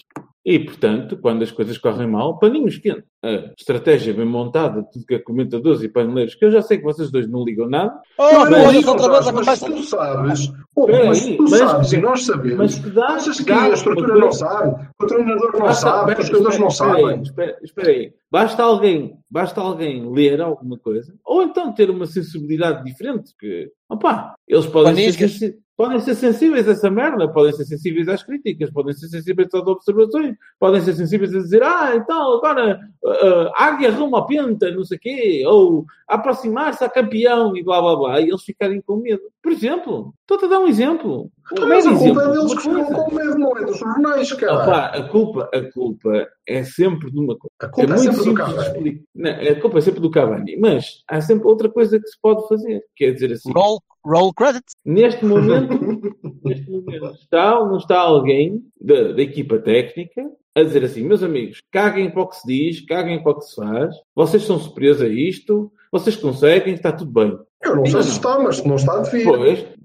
E, 0.45 0.59
portanto, 0.59 1.17
quando 1.17 1.41
as 1.41 1.51
coisas 1.51 1.77
correm 1.77 2.07
mal, 2.07 2.37
paninhos 2.37 2.77
quentes. 2.77 3.05
A 3.23 3.53
estratégia 3.57 4.13
bem 4.13 4.25
montada, 4.25 4.83
tudo 4.91 5.05
que 5.05 5.15
é 5.15 5.19
comentadores 5.19 5.81
e 5.81 5.87
paneleiros, 5.87 6.35
que 6.35 6.43
eu 6.43 6.51
já 6.51 6.61
sei 6.61 6.77
que 6.77 6.83
vocês 6.83 7.09
dois 7.09 7.29
não 7.29 7.45
ligam 7.45 7.69
nada. 7.69 7.97
Oh, 8.17 8.23
não, 8.23 8.49
mas, 8.49 8.85
não, 8.85 8.91
outra 8.91 9.09
vez, 9.09 9.31
mas, 9.31 9.45
mas 9.45 9.59
tu 9.61 9.83
sabes, 9.83 10.53
oh, 10.75 10.87
mas 10.87 11.25
tu 11.25 11.43
mas, 11.43 11.59
sabes 11.59 11.93
e 11.93 11.97
nós 11.97 12.25
sabemos. 12.25 12.57
Mas 12.57 12.79
que 12.79 12.89
dá, 12.89 13.07
Achas 13.07 13.37
que 13.37 13.45
dá, 13.45 13.63
a 13.63 13.69
estrutura 13.69 14.15
não 14.17 14.31
sabe? 14.33 14.87
O 15.01 15.05
treinador 15.05 15.53
não 15.53 15.59
basta, 15.61 15.81
sabe, 15.81 16.21
os 16.21 16.27
jogadores 16.27 16.59
não 16.59 16.69
sabem. 16.69 17.21
Espera, 17.21 17.57
espera 17.63 17.89
aí. 17.89 18.13
Basta 18.29 18.63
alguém, 18.63 19.17
basta 19.31 19.61
alguém 19.61 20.11
ler 20.11 20.41
alguma 20.41 20.77
coisa, 20.77 21.15
ou 21.23 21.41
então 21.41 21.71
ter 21.71 21.89
uma 21.89 22.05
sensibilidade 22.05 22.83
diferente, 22.83 23.31
que, 23.39 23.71
opá, 23.89 24.35
eles 24.45 24.65
podem 24.65 25.09
ser, 25.09 25.55
podem 25.75 25.99
ser 25.99 26.15
sensíveis 26.15 26.67
a 26.67 26.71
essa 26.71 26.89
merda, 26.89 27.27
podem 27.27 27.51
ser 27.53 27.65
sensíveis 27.65 28.07
às 28.07 28.23
críticas, 28.23 28.69
podem 28.71 28.93
ser 28.93 29.07
sensíveis 29.07 29.53
às 29.53 29.65
observações, 29.65 30.35
podem 30.59 30.81
ser 30.81 30.93
sensíveis 30.93 31.33
a 31.35 31.39
dizer, 31.39 31.63
ah, 31.63 31.95
então 31.95 32.37
agora 32.37 32.79
uh, 33.03 33.51
águia 33.55 33.91
rumo 33.91 34.15
a 34.17 34.25
penta, 34.25 34.71
não 34.71 34.83
sei 34.83 34.97
o 34.97 34.99
quê, 34.99 35.43
ou 35.47 35.85
aproximar-se 36.07 36.83
a 36.83 36.89
campeão 36.89 37.57
e 37.57 37.63
blá 37.63 37.81
blá 37.81 37.95
blá, 37.95 38.21
e 38.21 38.29
eles 38.29 38.43
ficarem 38.43 38.81
com 38.81 38.97
medo. 38.97 39.32
Por 39.43 39.51
exemplo, 39.51 40.13
estou-te 40.21 40.45
a 40.45 40.47
dar 40.47 40.59
um 40.59 40.67
exemplo. 40.67 41.29
Então, 41.51 41.67
mas 41.67 41.85
a 41.85 41.89
culpa 41.89 42.05
exemplo, 42.05 42.21
é 42.21 42.31
deles 42.31 42.53
que 42.53 42.61
ficam 42.61 42.85
com 42.85 43.13
medo, 43.13 43.37
não 43.37 43.57
é 43.57 43.65
dos 43.65 43.77
jornais, 43.77 44.31
cara. 44.31 44.53
Opa, 44.53 44.85
a, 44.85 45.03
culpa, 45.09 45.49
a 45.53 45.71
culpa 45.73 46.27
é 46.47 46.63
sempre 46.63 47.11
de 47.11 47.19
uma 47.19 47.37
coisa. 47.37 47.53
A 47.59 47.67
culpa 47.67 47.91
é, 47.91 47.95
é 47.95 47.97
sempre 47.97 48.23
do 48.23 48.33
Cavani. 48.33 49.03
Não, 49.13 49.31
a 49.31 49.55
culpa 49.59 49.77
é 49.77 49.81
sempre 49.81 49.99
do 49.99 50.09
Cavani, 50.09 50.55
mas 50.55 51.03
há 51.09 51.19
sempre 51.19 51.45
outra 51.45 51.69
coisa 51.69 51.99
que 51.99 52.07
se 52.07 52.17
pode 52.21 52.47
fazer, 52.47 52.85
quer 52.95 53.11
dizer 53.11 53.33
assim. 53.33 53.51
Roll, 53.51 53.81
roll 54.05 54.33
credits. 54.33 54.75
Neste 54.85 55.25
momento, 55.25 55.77
neste 56.41 56.71
momento 56.71 57.13
está 57.19 57.59
ou 57.59 57.67
não 57.67 57.77
está 57.77 57.99
alguém 57.99 58.63
da, 58.79 59.11
da 59.11 59.21
equipa 59.21 59.59
técnica 59.59 60.25
a 60.55 60.63
dizer 60.63 60.85
assim, 60.85 61.03
meus 61.03 61.21
amigos, 61.21 61.61
caguem 61.69 62.09
para 62.09 62.21
o 62.21 62.27
que 62.27 62.37
se 62.37 62.47
diz, 62.47 62.85
caguem 62.85 63.21
para 63.21 63.31
o 63.33 63.35
que 63.35 63.45
se 63.45 63.55
faz, 63.55 63.93
vocês 64.15 64.43
são 64.43 64.59
superiores 64.59 65.01
a 65.01 65.07
isto, 65.07 65.71
vocês 65.91 66.15
conseguem, 66.15 66.75
está 66.75 66.91
tudo 66.91 67.11
bem. 67.11 67.37
Eu 67.63 67.75
não 67.75 67.85
sei 67.85 68.03
se 68.03 68.09
está, 68.09 68.39
mas 68.39 68.57
se 68.57 68.67
não 68.67 68.75
está, 68.75 68.99
devia. 68.99 69.25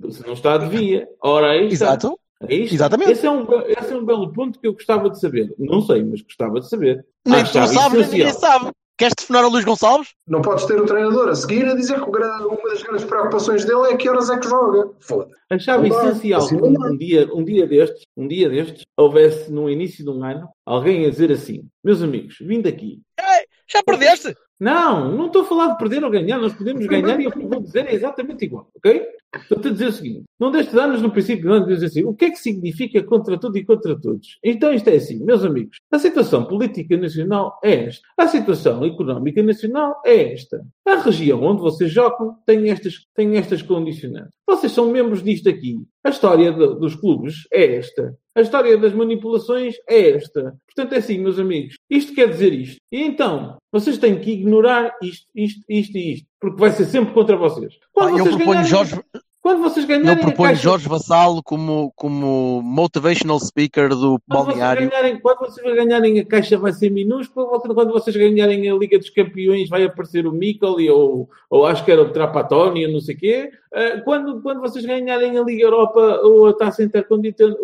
Pois, 0.00 0.16
se 0.16 0.26
não 0.26 0.32
está, 0.34 0.58
devia. 0.58 1.08
Ora, 1.22 1.52
aí 1.52 1.68
está. 1.68 1.86
Exato. 1.86 2.18
Aí 2.42 2.62
está. 2.62 2.74
Exatamente. 2.74 3.12
Esse 3.12 3.26
é, 3.26 3.30
um, 3.30 3.46
esse 3.66 3.92
é 3.92 3.96
um 3.96 4.04
belo 4.04 4.32
ponto 4.32 4.58
que 4.58 4.66
eu 4.66 4.72
gostava 4.72 5.10
de 5.10 5.20
saber. 5.20 5.54
Não 5.58 5.80
sei, 5.80 6.04
mas 6.04 6.22
gostava 6.22 6.60
de 6.60 6.68
saber. 6.68 7.04
Nem 7.26 7.44
tu 7.44 7.50
sabes, 7.50 7.92
nem 7.92 8.08
ninguém 8.08 8.32
sabe. 8.32 8.70
Queres 8.98 9.14
telefonar 9.14 9.44
a 9.44 9.46
Luís 9.46 9.64
Gonçalves? 9.64 10.08
Não 10.26 10.42
podes 10.42 10.64
ter 10.64 10.80
o 10.80 10.84
treinador 10.84 11.28
a 11.28 11.34
seguir 11.36 11.64
a 11.66 11.74
dizer 11.76 12.00
que 12.00 12.08
uma 12.08 12.68
das 12.68 12.82
grandes 12.82 13.04
preocupações 13.04 13.64
dele 13.64 13.92
é 13.92 13.96
que 13.96 14.08
horas 14.08 14.28
é 14.28 14.36
que 14.36 14.48
joga. 14.48 14.90
Foda. 14.98 15.30
Achava 15.48 15.86
essencial 15.86 16.42
assim 16.42 16.56
que 16.56 16.64
um, 16.64 16.96
dia, 16.96 17.28
um 17.32 17.44
dia 17.44 17.64
destes, 17.64 18.02
um 18.16 18.26
dia 18.26 18.48
destes, 18.48 18.82
houvesse 18.96 19.52
no 19.52 19.70
início 19.70 20.04
de 20.04 20.10
um 20.10 20.24
ano 20.24 20.48
alguém 20.66 21.06
a 21.06 21.10
dizer 21.10 21.30
assim: 21.30 21.68
meus 21.84 22.02
amigos, 22.02 22.38
vim 22.40 22.60
daqui. 22.60 23.00
Ei, 23.20 23.46
já 23.68 23.84
perdeste? 23.84 24.34
Não, 24.58 25.12
não 25.12 25.26
estou 25.26 25.42
a 25.42 25.44
falar 25.44 25.68
de 25.68 25.78
perder 25.78 26.02
ou 26.02 26.10
ganhar, 26.10 26.38
nós 26.38 26.52
podemos 26.52 26.84
ganhar 26.84 27.20
e 27.20 27.28
o 27.28 27.30
que 27.30 27.46
vou 27.46 27.60
dizer 27.60 27.86
é 27.86 27.94
exatamente 27.94 28.44
igual, 28.44 28.68
ok? 28.78 29.06
Estou 29.36 29.58
a 29.58 29.72
dizer 29.72 29.88
o 29.88 29.92
seguinte: 29.92 30.24
não 30.40 30.50
destes 30.50 30.74
anos, 30.74 31.02
no 31.02 31.10
princípio 31.10 31.52
ano, 31.52 31.66
dizer 31.66 31.86
assim, 31.86 32.04
o 32.04 32.14
que 32.14 32.26
é 32.26 32.30
que 32.30 32.38
significa 32.38 33.02
contra 33.02 33.38
tudo 33.38 33.58
e 33.58 33.64
contra 33.64 33.98
todos? 34.00 34.38
Então 34.42 34.72
isto 34.72 34.88
é 34.88 34.94
assim, 34.94 35.22
meus 35.22 35.44
amigos, 35.44 35.76
a 35.90 35.98
situação 35.98 36.44
política 36.44 36.96
nacional 36.96 37.58
é 37.62 37.86
esta, 37.86 38.02
a 38.16 38.26
situação 38.26 38.84
económica 38.84 39.42
nacional 39.42 40.00
é 40.04 40.32
esta, 40.32 40.64
a 40.86 40.96
região 40.96 41.42
onde 41.42 41.60
vocês 41.60 41.92
jogam 41.92 42.36
tem 42.46 42.70
estas, 42.70 43.06
tem 43.14 43.36
estas 43.36 43.60
condicionantes. 43.60 44.32
Vocês 44.46 44.72
são 44.72 44.90
membros 44.90 45.22
disto 45.22 45.48
aqui. 45.50 45.76
A 46.02 46.08
história 46.08 46.50
de, 46.50 46.78
dos 46.78 46.96
clubes 46.96 47.46
é 47.52 47.76
esta. 47.76 48.16
A 48.34 48.40
história 48.40 48.78
das 48.78 48.94
manipulações 48.94 49.74
é 49.86 50.10
esta. 50.10 50.56
Portanto, 50.66 50.94
é 50.94 50.98
assim, 50.98 51.18
meus 51.18 51.38
amigos. 51.38 51.74
Isto 51.90 52.14
quer 52.14 52.30
dizer 52.30 52.52
isto. 52.54 52.76
E 52.90 53.02
então, 53.02 53.58
vocês 53.70 53.98
têm 53.98 54.18
que 54.18 54.30
ignorar 54.30 54.96
isto, 55.02 55.26
isto, 55.34 55.60
isto 55.68 55.98
e 55.98 56.12
isto. 56.14 56.26
Porque 56.40 56.60
vai 56.60 56.70
ser 56.70 56.86
sempre 56.86 57.12
contra 57.12 57.36
vocês. 57.36 57.74
Quando 57.92 58.08
ah, 58.08 58.12
vocês 58.12 58.26
eu 58.26 58.36
proponho 58.36 58.46
ganharem... 58.46 58.70
Jorge, 58.70 59.02
quando 59.40 59.62
vocês 59.62 59.86
ganharem. 59.86 60.10
Eu 60.10 60.16
proponho 60.18 60.50
caixa... 60.50 60.62
Jorge 60.62 60.88
Vassalo 60.88 61.42
como, 61.42 61.92
como 61.96 62.60
motivational 62.62 63.40
speaker 63.40 63.88
do 63.88 64.20
quando 64.28 64.46
balneário. 64.46 64.82
Vocês 64.82 64.90
ganharem, 64.90 65.20
quando 65.20 65.38
vocês 65.38 65.74
ganharem 65.74 66.20
a 66.20 66.24
caixa 66.26 66.58
vai 66.58 66.72
ser 66.72 66.90
minúscula, 66.90 67.58
quando 67.60 67.92
vocês 67.92 68.14
ganharem 68.14 68.70
a 68.70 68.74
Liga 68.74 68.98
dos 68.98 69.10
Campeões 69.10 69.68
vai 69.68 69.84
aparecer 69.84 70.26
o 70.26 70.32
Mikkel 70.32 70.76
ou, 70.94 71.30
ou 71.48 71.66
acho 71.66 71.84
que 71.84 71.90
era 71.90 72.02
o 72.02 72.12
Trapatoni, 72.12 72.92
não 72.92 73.00
sei 73.00 73.14
o 73.14 73.18
quê. 73.18 73.50
Eh, 73.72 74.00
quando, 74.00 74.40
quando 74.42 74.60
vocês 74.60 74.84
ganharem 74.84 75.38
a 75.38 75.42
Liga 75.42 75.62
Europa 75.62 76.20
ou 76.22 76.48
a 76.48 76.52
Taça 76.52 76.82
Intercontinental, 76.82 77.56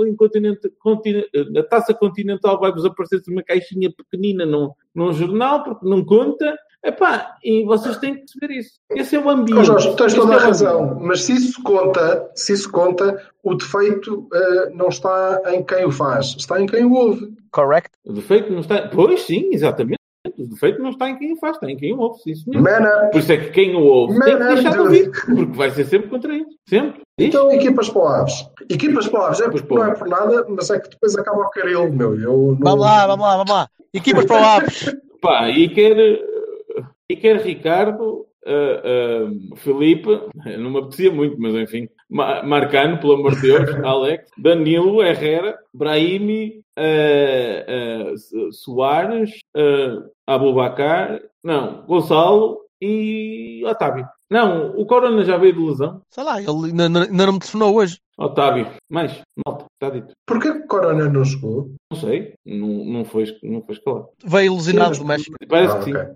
a 1.58 1.62
Taça 1.64 1.92
Continental 1.92 2.58
vai-vos 2.58 2.84
aparecer 2.84 3.20
uma 3.28 3.42
caixinha 3.42 3.92
pequenina 3.92 4.46
num, 4.46 4.70
num 4.94 5.12
jornal, 5.12 5.62
porque 5.64 5.86
não 5.86 6.04
conta. 6.04 6.56
Epá, 6.84 7.36
e 7.42 7.64
vocês 7.64 7.96
têm 7.96 8.14
que 8.14 8.20
perceber 8.20 8.58
isso. 8.58 8.72
Esse 8.90 9.16
é 9.16 9.18
o 9.18 9.30
ambiente. 9.30 9.58
Oh, 9.58 9.64
Jorge, 9.64 9.96
tens 9.96 10.12
toda 10.12 10.34
é 10.34 10.36
a 10.36 10.40
razão, 10.40 10.98
mas 11.00 11.22
se 11.22 11.32
isso 11.32 11.62
conta, 11.62 12.30
se 12.34 12.52
isso 12.52 12.70
conta, 12.70 13.22
o 13.42 13.54
defeito 13.54 14.28
uh, 14.32 14.76
não 14.76 14.88
está 14.88 15.40
em 15.46 15.62
quem 15.64 15.86
o 15.86 15.90
faz, 15.90 16.34
está 16.38 16.60
em 16.60 16.66
quem 16.66 16.84
o 16.84 16.92
ouve. 16.92 17.32
Correct. 17.50 17.90
O 18.04 18.12
defeito 18.12 18.52
não 18.52 18.60
está. 18.60 18.86
Pois 18.88 19.22
sim, 19.22 19.48
exatamente. 19.50 19.98
O 20.38 20.46
defeito 20.46 20.82
não 20.82 20.90
está 20.90 21.08
em 21.08 21.18
quem 21.18 21.32
o 21.32 21.36
faz, 21.36 21.56
está 21.56 21.70
em 21.70 21.76
quem 21.76 21.94
o 21.94 22.00
ouve. 22.00 22.20
Sim, 22.20 22.34
senhor. 22.34 22.62
Man. 22.62 23.10
Por 23.10 23.18
isso 23.18 23.32
é 23.32 23.36
que 23.38 23.50
quem 23.50 23.74
o 23.74 23.82
ouve 23.82 24.18
tem 24.20 24.36
que 24.36 24.42
Man 24.42 24.54
deixar 24.54 24.72
de 24.72 24.78
ouvir, 24.80 25.10
porque 25.10 25.56
vai 25.56 25.70
ser 25.70 25.84
sempre 25.84 26.10
contra 26.10 26.34
eles. 26.34 26.54
Sempre. 26.68 27.00
Então, 27.18 27.50
equipas 27.50 27.88
para 27.88 28.02
o 28.02 28.08
Aves. 28.08 28.50
Equipas 28.68 29.08
para 29.08 29.20
o 29.20 29.22
Aves. 29.22 29.40
É 29.40 29.44
Equipas 29.44 29.62
porque 29.62 29.74
não 29.74 29.84
é 29.84 29.94
por 29.94 30.08
nada, 30.08 30.46
mas 30.48 30.68
é 30.68 30.80
que 30.80 30.90
depois 30.90 31.16
acaba 31.16 31.42
o 31.42 31.50
caril, 31.50 31.90
meu. 31.90 32.20
Eu 32.20 32.56
não... 32.58 32.70
Vamos 32.70 32.80
lá, 32.80 33.06
vamos 33.06 33.24
lá, 33.24 33.36
vamos 33.36 33.52
lá. 33.52 33.68
Equipas 33.92 34.24
para 34.26 34.40
o 34.40 34.44
Aves. 34.44 34.96
Pá, 35.20 35.48
e 35.48 35.68
quer, 35.70 35.96
e 37.08 37.16
quer 37.16 37.36
Ricardo, 37.42 38.26
ah, 38.46 38.82
ah, 38.84 39.56
Felipe, 39.56 40.08
não 40.58 40.70
me 40.70 40.78
apetecia 40.78 41.10
muito, 41.12 41.40
mas 41.40 41.54
enfim, 41.54 41.88
Ma- 42.08 42.42
Marcano, 42.42 42.98
pelo 42.98 43.14
amor 43.14 43.34
de 43.36 43.42
Deus, 43.42 43.68
Alex, 43.84 44.30
Danilo, 44.38 45.02
Herrera, 45.02 45.58
Brahimi, 45.72 46.60
ah, 46.76 46.82
ah, 48.12 48.16
Su- 48.16 48.52
Soares, 48.52 49.30
Abubacar, 50.26 51.20
não, 51.42 51.84
Gonçalo 51.86 52.60
e 52.80 53.62
Otávio. 53.66 54.06
Não, 54.30 54.70
o 54.78 54.86
Corona 54.86 55.22
já 55.24 55.36
veio 55.36 55.52
de 55.54 55.60
lesão. 55.60 56.00
Sei 56.10 56.24
lá, 56.24 56.40
ele 56.40 56.50
ainda, 56.66 56.84
ainda 56.84 57.26
não 57.26 57.32
me 57.34 57.38
telefonou 57.38 57.74
hoje. 57.76 57.98
Otávio, 58.18 58.68
mais, 58.90 59.20
malta, 59.44 59.64
está 59.74 59.94
dito. 59.94 60.12
Porquê 60.26 60.52
que 60.52 60.58
o 60.60 60.66
Corona 60.66 61.08
não 61.08 61.24
chegou? 61.24 61.70
Não 61.92 61.98
sei, 61.98 62.32
não, 62.46 62.68
não, 62.84 63.04
foi, 63.04 63.24
não 63.42 63.60
foi 63.62 63.74
escalado. 63.74 64.08
Veio 64.24 64.46
ilusionado 64.52 64.96
do 64.98 65.04
mas- 65.04 65.18
México. 65.18 65.36
Parece 65.48 65.72
Ah, 65.74 65.78
que 65.78 65.84
sim. 65.84 65.92
ok. 65.96 66.14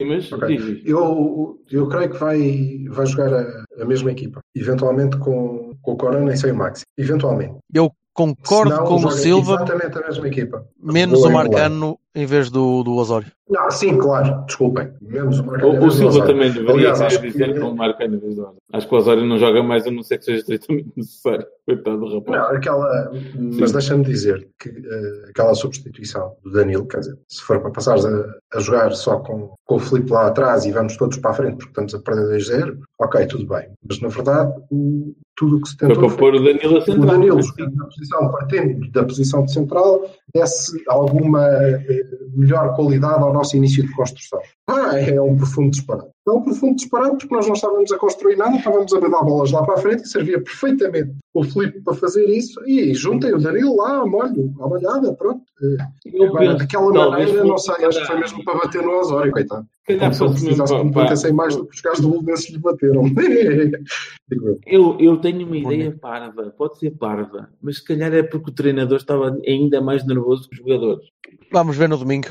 Sim, 0.00 0.08
mas 0.08 0.32
Ok. 0.32 0.48
diz, 0.56 0.64
diz. 0.66 0.86
Eu, 0.86 1.58
eu 1.70 1.88
creio 1.88 2.10
que 2.10 2.16
vai, 2.18 2.84
vai 2.90 3.06
jogar 3.06 3.32
a, 3.34 3.64
a 3.80 3.84
mesma 3.84 4.10
equipa. 4.12 4.40
Eventualmente 4.54 5.16
com, 5.18 5.74
com 5.82 5.92
o 5.92 5.96
Corona 5.96 6.32
e 6.32 6.36
sem 6.36 6.52
o 6.52 6.56
Maxi. 6.56 6.84
Eventualmente. 6.98 7.56
Eu 7.74 7.90
concordo 8.26 8.72
Senão, 8.72 8.84
com 8.86 8.94
o 9.06 9.10
Silva, 9.12 9.54
Exatamente 9.54 9.98
a 9.98 10.08
mesma 10.08 10.26
equipa. 10.28 10.64
menos 10.82 11.22
o 11.22 11.28
enrolar. 11.28 11.44
Marcano 11.48 11.98
em 12.14 12.26
vez 12.26 12.50
do, 12.50 12.82
do 12.82 12.94
Osório. 12.96 13.30
Não, 13.48 13.70
sim, 13.70 13.96
claro. 13.96 14.44
Desculpem. 14.44 14.90
Menos 15.00 15.38
o 15.38 15.44
Marcano. 15.46 15.80
O, 15.80 15.86
o 15.86 15.90
Silva 15.90 16.08
Osório. 16.08 16.26
também 16.34 16.50
deveria 16.52 16.72
Aliás, 16.74 16.98
querer 16.98 17.06
acho 17.06 17.20
que- 17.20 17.30
dizer 17.30 17.52
que 17.52 17.58
não 17.60 17.74
marca 17.76 18.08
na 18.08 18.16
vez 18.16 18.36
da 18.36 18.42
hora. 18.42 18.54
Acho 18.72 18.88
que 18.88 18.94
o 18.94 18.98
Osório 18.98 19.24
não 19.24 19.38
joga 19.38 19.62
mais, 19.62 19.86
a 19.86 19.90
não 19.92 20.02
ser 20.02 20.18
que 20.18 20.24
seja 20.24 20.38
estritamente 20.40 20.90
necessário. 20.96 21.46
Coitado 21.64 21.98
do 21.98 22.14
rapaz. 22.18 22.38
Não, 22.42 22.56
aquela, 22.56 23.12
mas 23.60 23.70
deixa-me 23.72 24.04
dizer 24.04 24.48
que 24.58 24.68
eh, 24.68 25.30
aquela 25.30 25.54
substituição 25.54 26.32
do 26.42 26.50
Danilo, 26.50 26.86
quer 26.88 26.98
dizer, 27.00 27.16
se 27.28 27.40
for 27.42 27.60
para 27.60 27.70
passares 27.70 28.04
a, 28.04 28.24
a 28.54 28.60
jogar 28.60 28.92
só 28.94 29.18
com, 29.20 29.54
com 29.64 29.76
o 29.76 29.78
Filipe 29.78 30.10
lá 30.10 30.26
atrás 30.26 30.64
e 30.64 30.72
vamos 30.72 30.96
todos 30.96 31.18
para 31.18 31.30
a 31.30 31.34
frente 31.34 31.56
porque 31.56 31.68
estamos 31.70 31.94
a 31.94 32.00
perder 32.00 32.36
2-0, 32.38 32.78
ok, 33.00 33.26
tudo 33.26 33.46
bem. 33.46 33.68
Mas 33.88 34.00
na 34.00 34.08
verdade, 34.08 34.52
o- 34.72 35.14
tudo 35.38 35.56
o 35.56 35.60
que 35.60 35.68
se 35.68 35.76
Foi 35.76 35.88
tentou 35.88 36.08
para 36.08 36.16
pôr 36.16 36.34
o 36.34 36.42
Danilo 36.42 36.76
a 36.76 36.78
o 36.78 36.82
central. 36.82 37.06
Danilo 37.06 37.36
mas 37.36 37.46
jogando 37.46 37.76
na 37.76 37.86
posição, 37.86 38.30
partindo 38.32 38.90
da 38.90 39.04
posição 39.04 39.44
de 39.44 39.52
central, 39.52 40.10
desse 40.34 40.82
alguma 40.88 41.46
eh, 41.46 42.04
melhor 42.34 42.74
qualidade 42.74 43.22
ao 43.22 43.32
nosso 43.32 43.56
início 43.56 43.86
de 43.86 43.94
construção. 43.94 44.40
Ah, 44.66 44.98
é 44.98 45.20
um 45.20 45.36
profundo 45.36 45.70
disparate. 45.70 46.10
É 46.28 46.32
um 46.32 46.42
profundo 46.42 46.76
disparate 46.76 47.16
porque 47.16 47.34
nós 47.34 47.46
não 47.46 47.54
estávamos 47.54 47.90
a 47.92 47.98
construir 47.98 48.36
nada, 48.36 48.56
estávamos 48.56 48.92
a 48.92 49.00
mandar 49.00 49.22
bolas 49.22 49.50
lá 49.50 49.62
para 49.64 49.74
a 49.74 49.78
frente 49.78 50.02
e 50.02 50.08
servia 50.08 50.40
perfeitamente 50.40 51.12
o 51.34 51.44
Filipe 51.44 51.80
para 51.80 51.94
fazer 51.94 52.26
isso 52.28 52.60
e 52.66 52.92
juntem 52.94 53.34
o 53.34 53.38
Danilo 53.38 53.76
lá, 53.76 54.00
a 54.00 54.06
molho, 54.06 54.52
à 54.60 54.68
molhada, 54.68 55.12
pronto. 55.14 55.42
Agora, 56.22 56.54
daquela 56.56 57.10
maneira, 57.10 57.44
não 57.44 57.58
sei, 57.58 57.84
acho 57.84 58.00
que 58.00 58.06
foi 58.06 58.18
mesmo 58.18 58.44
para 58.44 58.58
bater 58.58 58.82
no 58.82 58.98
Osório, 58.98 59.32
coitado. 59.32 59.66
Se 59.86 59.96
calhar 59.96 60.12
se 60.12 60.24
precisasse 60.24 60.76
que 60.76 60.84
me 60.84 60.90
batessem 60.90 61.32
mais 61.32 61.56
do 61.56 61.66
que 61.66 61.74
os 61.74 61.80
gajos 61.80 62.00
do 62.00 62.08
Bolonense 62.08 62.52
lhe 62.52 62.58
bateram. 62.58 63.02
Eu, 64.66 64.98
eu 65.00 65.16
tenho 65.16 65.46
uma 65.46 65.56
ideia 65.56 65.96
parva, 65.98 66.52
pode 66.56 66.78
ser 66.78 66.90
parva, 66.90 67.48
mas 67.62 67.78
se 67.78 67.84
calhar 67.84 68.12
é 68.12 68.22
porque 68.22 68.50
o 68.50 68.54
treinador 68.54 68.98
estava 68.98 69.38
ainda 69.46 69.80
mais 69.80 70.06
nervoso 70.06 70.50
que 70.50 70.54
os 70.54 70.58
jogadores. 70.58 71.08
Vamos 71.50 71.78
ver 71.78 71.88
no 71.88 71.96
domingo. 71.96 72.28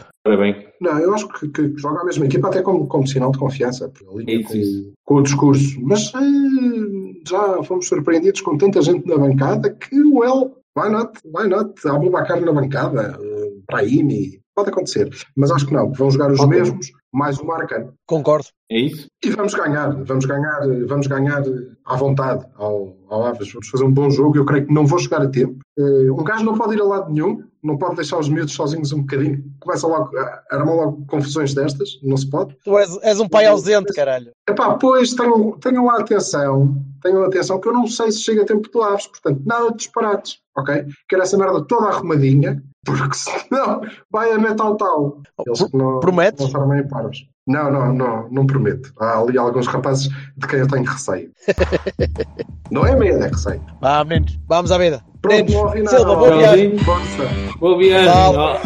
Não, 0.82 1.00
eu 1.00 1.14
acho 1.14 1.28
que, 1.30 1.48
que 1.50 1.78
joga 1.78 2.02
a 2.02 2.06
mesma 2.06 2.26
equipa 2.26 2.48
até 2.48 2.62
como, 2.62 2.88
como 2.88 3.08
sinal 3.08 3.32
de 3.32 3.40
confiança, 3.40 3.92
É 4.28 4.44
com, 4.44 4.94
com 5.06 5.16
o 5.16 5.24
discurso. 5.24 5.80
Mas 5.82 6.12
eh, 6.14 7.20
já 7.28 7.64
fomos 7.64 7.88
surpreendidos 7.88 8.42
com 8.42 8.58
tanta 8.58 8.82
gente 8.82 9.08
na 9.08 9.18
bancada 9.18 9.70
que, 9.74 9.96
well, 10.04 10.56
why 10.78 10.90
not? 10.90 11.20
Why 11.26 11.48
not? 11.48 11.74
Abubacar 11.88 12.42
na 12.42 12.52
bancada, 12.52 13.18
eh, 13.22 13.52
Brahimi, 13.70 14.40
pode 14.58 14.70
acontecer. 14.72 15.08
Mas 15.36 15.52
acho 15.52 15.68
que 15.68 15.74
não, 15.74 15.94
vão 15.94 16.10
jogar 16.10 16.32
os 16.32 16.44
mesmos, 16.48 16.92
mais 17.14 17.38
o 17.38 17.46
Marcano. 17.46 17.94
Concordo. 18.08 18.48
é 18.72 18.80
isso? 18.80 19.08
E 19.24 19.30
vamos 19.30 19.54
ganhar, 19.54 19.92
vamos 20.04 20.26
ganhar, 20.26 20.62
vamos 20.88 21.06
ganhar 21.06 21.44
à 21.86 21.96
vontade 21.96 22.44
ao, 22.56 22.98
ao 23.08 23.28
Aves. 23.28 23.54
Vamos 23.54 23.70
fazer 23.70 23.84
um 23.84 23.92
bom 23.92 24.10
jogo. 24.10 24.36
Eu 24.36 24.46
creio 24.46 24.66
que 24.66 24.74
não 24.74 24.88
vou 24.88 24.98
chegar 24.98 25.22
a 25.22 25.30
tempo. 25.30 25.60
Eh, 25.78 26.12
um 26.12 26.24
gajo 26.24 26.44
não 26.44 26.58
pode 26.58 26.74
ir 26.74 26.82
a 26.82 26.84
lado 26.84 27.14
nenhum, 27.14 27.44
não 27.64 27.78
pode 27.78 27.98
deixar 27.98 28.18
os 28.18 28.28
miúdos 28.30 28.56
sozinhos 28.56 28.92
um 28.92 29.02
bocadinho. 29.02 29.44
Começa 29.60 29.86
logo, 29.86 30.18
a 30.18 30.42
armar 30.50 30.76
logo 30.76 31.06
confusões 31.06 31.54
destas, 31.54 32.00
não 32.02 32.18
se 32.18 32.28
pode. 32.28 32.58
Tu 32.64 32.78
és, 32.80 32.98
és 33.04 33.20
um 33.20 33.30
pai 33.30 33.46
ausente, 33.46 33.94
caralho. 33.94 34.32
Epá, 34.50 34.74
pois 34.76 35.14
tenham, 35.14 35.52
tenham 35.60 35.86
lá 35.86 36.00
atenção, 36.00 36.76
tenham 37.04 37.24
atenção 37.24 37.60
que 37.60 37.68
eu 37.68 37.74
não 37.74 37.86
sei 37.86 38.12
se 38.12 38.22
chega 38.22 38.42
a 38.42 38.46
tempo 38.46 38.68
do 38.72 38.82
Aves, 38.82 39.06
portanto, 39.06 39.42
nada 39.46 39.70
de 39.70 39.78
disparates, 39.78 40.40
ok? 40.58 40.86
Quero 41.08 41.22
essa 41.22 41.38
merda 41.38 41.64
toda 41.64 41.90
arrumadinha, 41.90 42.64
porque 42.96 43.16
senão 43.50 43.82
vai 44.12 44.32
a 44.32 44.38
metal 44.38 44.76
tal. 44.78 45.18
Eles 45.46 45.64
que 45.64 45.78
não, 45.78 46.00
Prometes? 46.00 46.52
não 46.52 46.88
paros. 46.88 47.28
Não, 47.46 47.72
não, 47.72 47.94
não, 47.94 48.28
não 48.30 48.46
prometo. 48.46 48.92
Há 49.00 49.20
ali 49.20 49.38
alguns 49.38 49.68
rapazes 49.68 50.10
de 50.36 50.48
quem 50.48 50.60
eu 50.60 50.68
tenho 50.68 50.84
receio. 50.84 51.30
não 52.70 52.86
é 52.86 52.94
medo, 52.96 53.24
é 53.24 53.28
receio. 53.30 53.62
Vá, 53.80 54.04
meninos, 54.04 54.38
vamos 54.48 54.70
à 54.72 54.78
vida. 54.78 55.02
Pronto, 55.22 55.50
Silva, 55.90 56.16
boa 56.16 56.38
viagem. 56.38 56.78
Força. 56.80 57.24
Boa 57.60 57.78
viagem, 57.78 58.10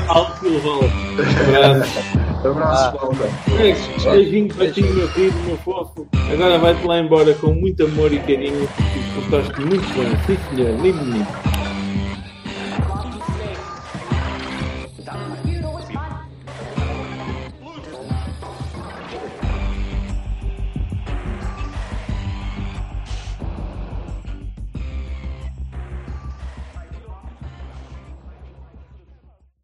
alto 0.08 0.40
Silval. 0.40 0.80
Abraço. 1.48 2.00
Abraço, 2.44 2.98
Ah. 2.98 3.00
malta. 3.00 3.30
Beijinho, 4.12 4.54
beijinho, 4.56 4.94
meu 4.96 5.08
filho, 5.10 5.34
meu 5.46 5.58
fofo. 5.58 6.08
Agora 6.34 6.58
vai-te 6.58 6.86
lá 6.88 7.00
embora 7.00 7.34
com 7.36 7.54
muito 7.54 7.86
amor 7.86 8.12
e 8.12 8.20
carinho, 8.20 8.68
porque 8.68 9.30
portaste 9.30 9.62
muito 9.62 9.88
bem. 9.94 10.18
Sim, 10.26 10.38
senhor, 10.56 10.82
lindo 10.82 11.06
menino. 11.06 11.28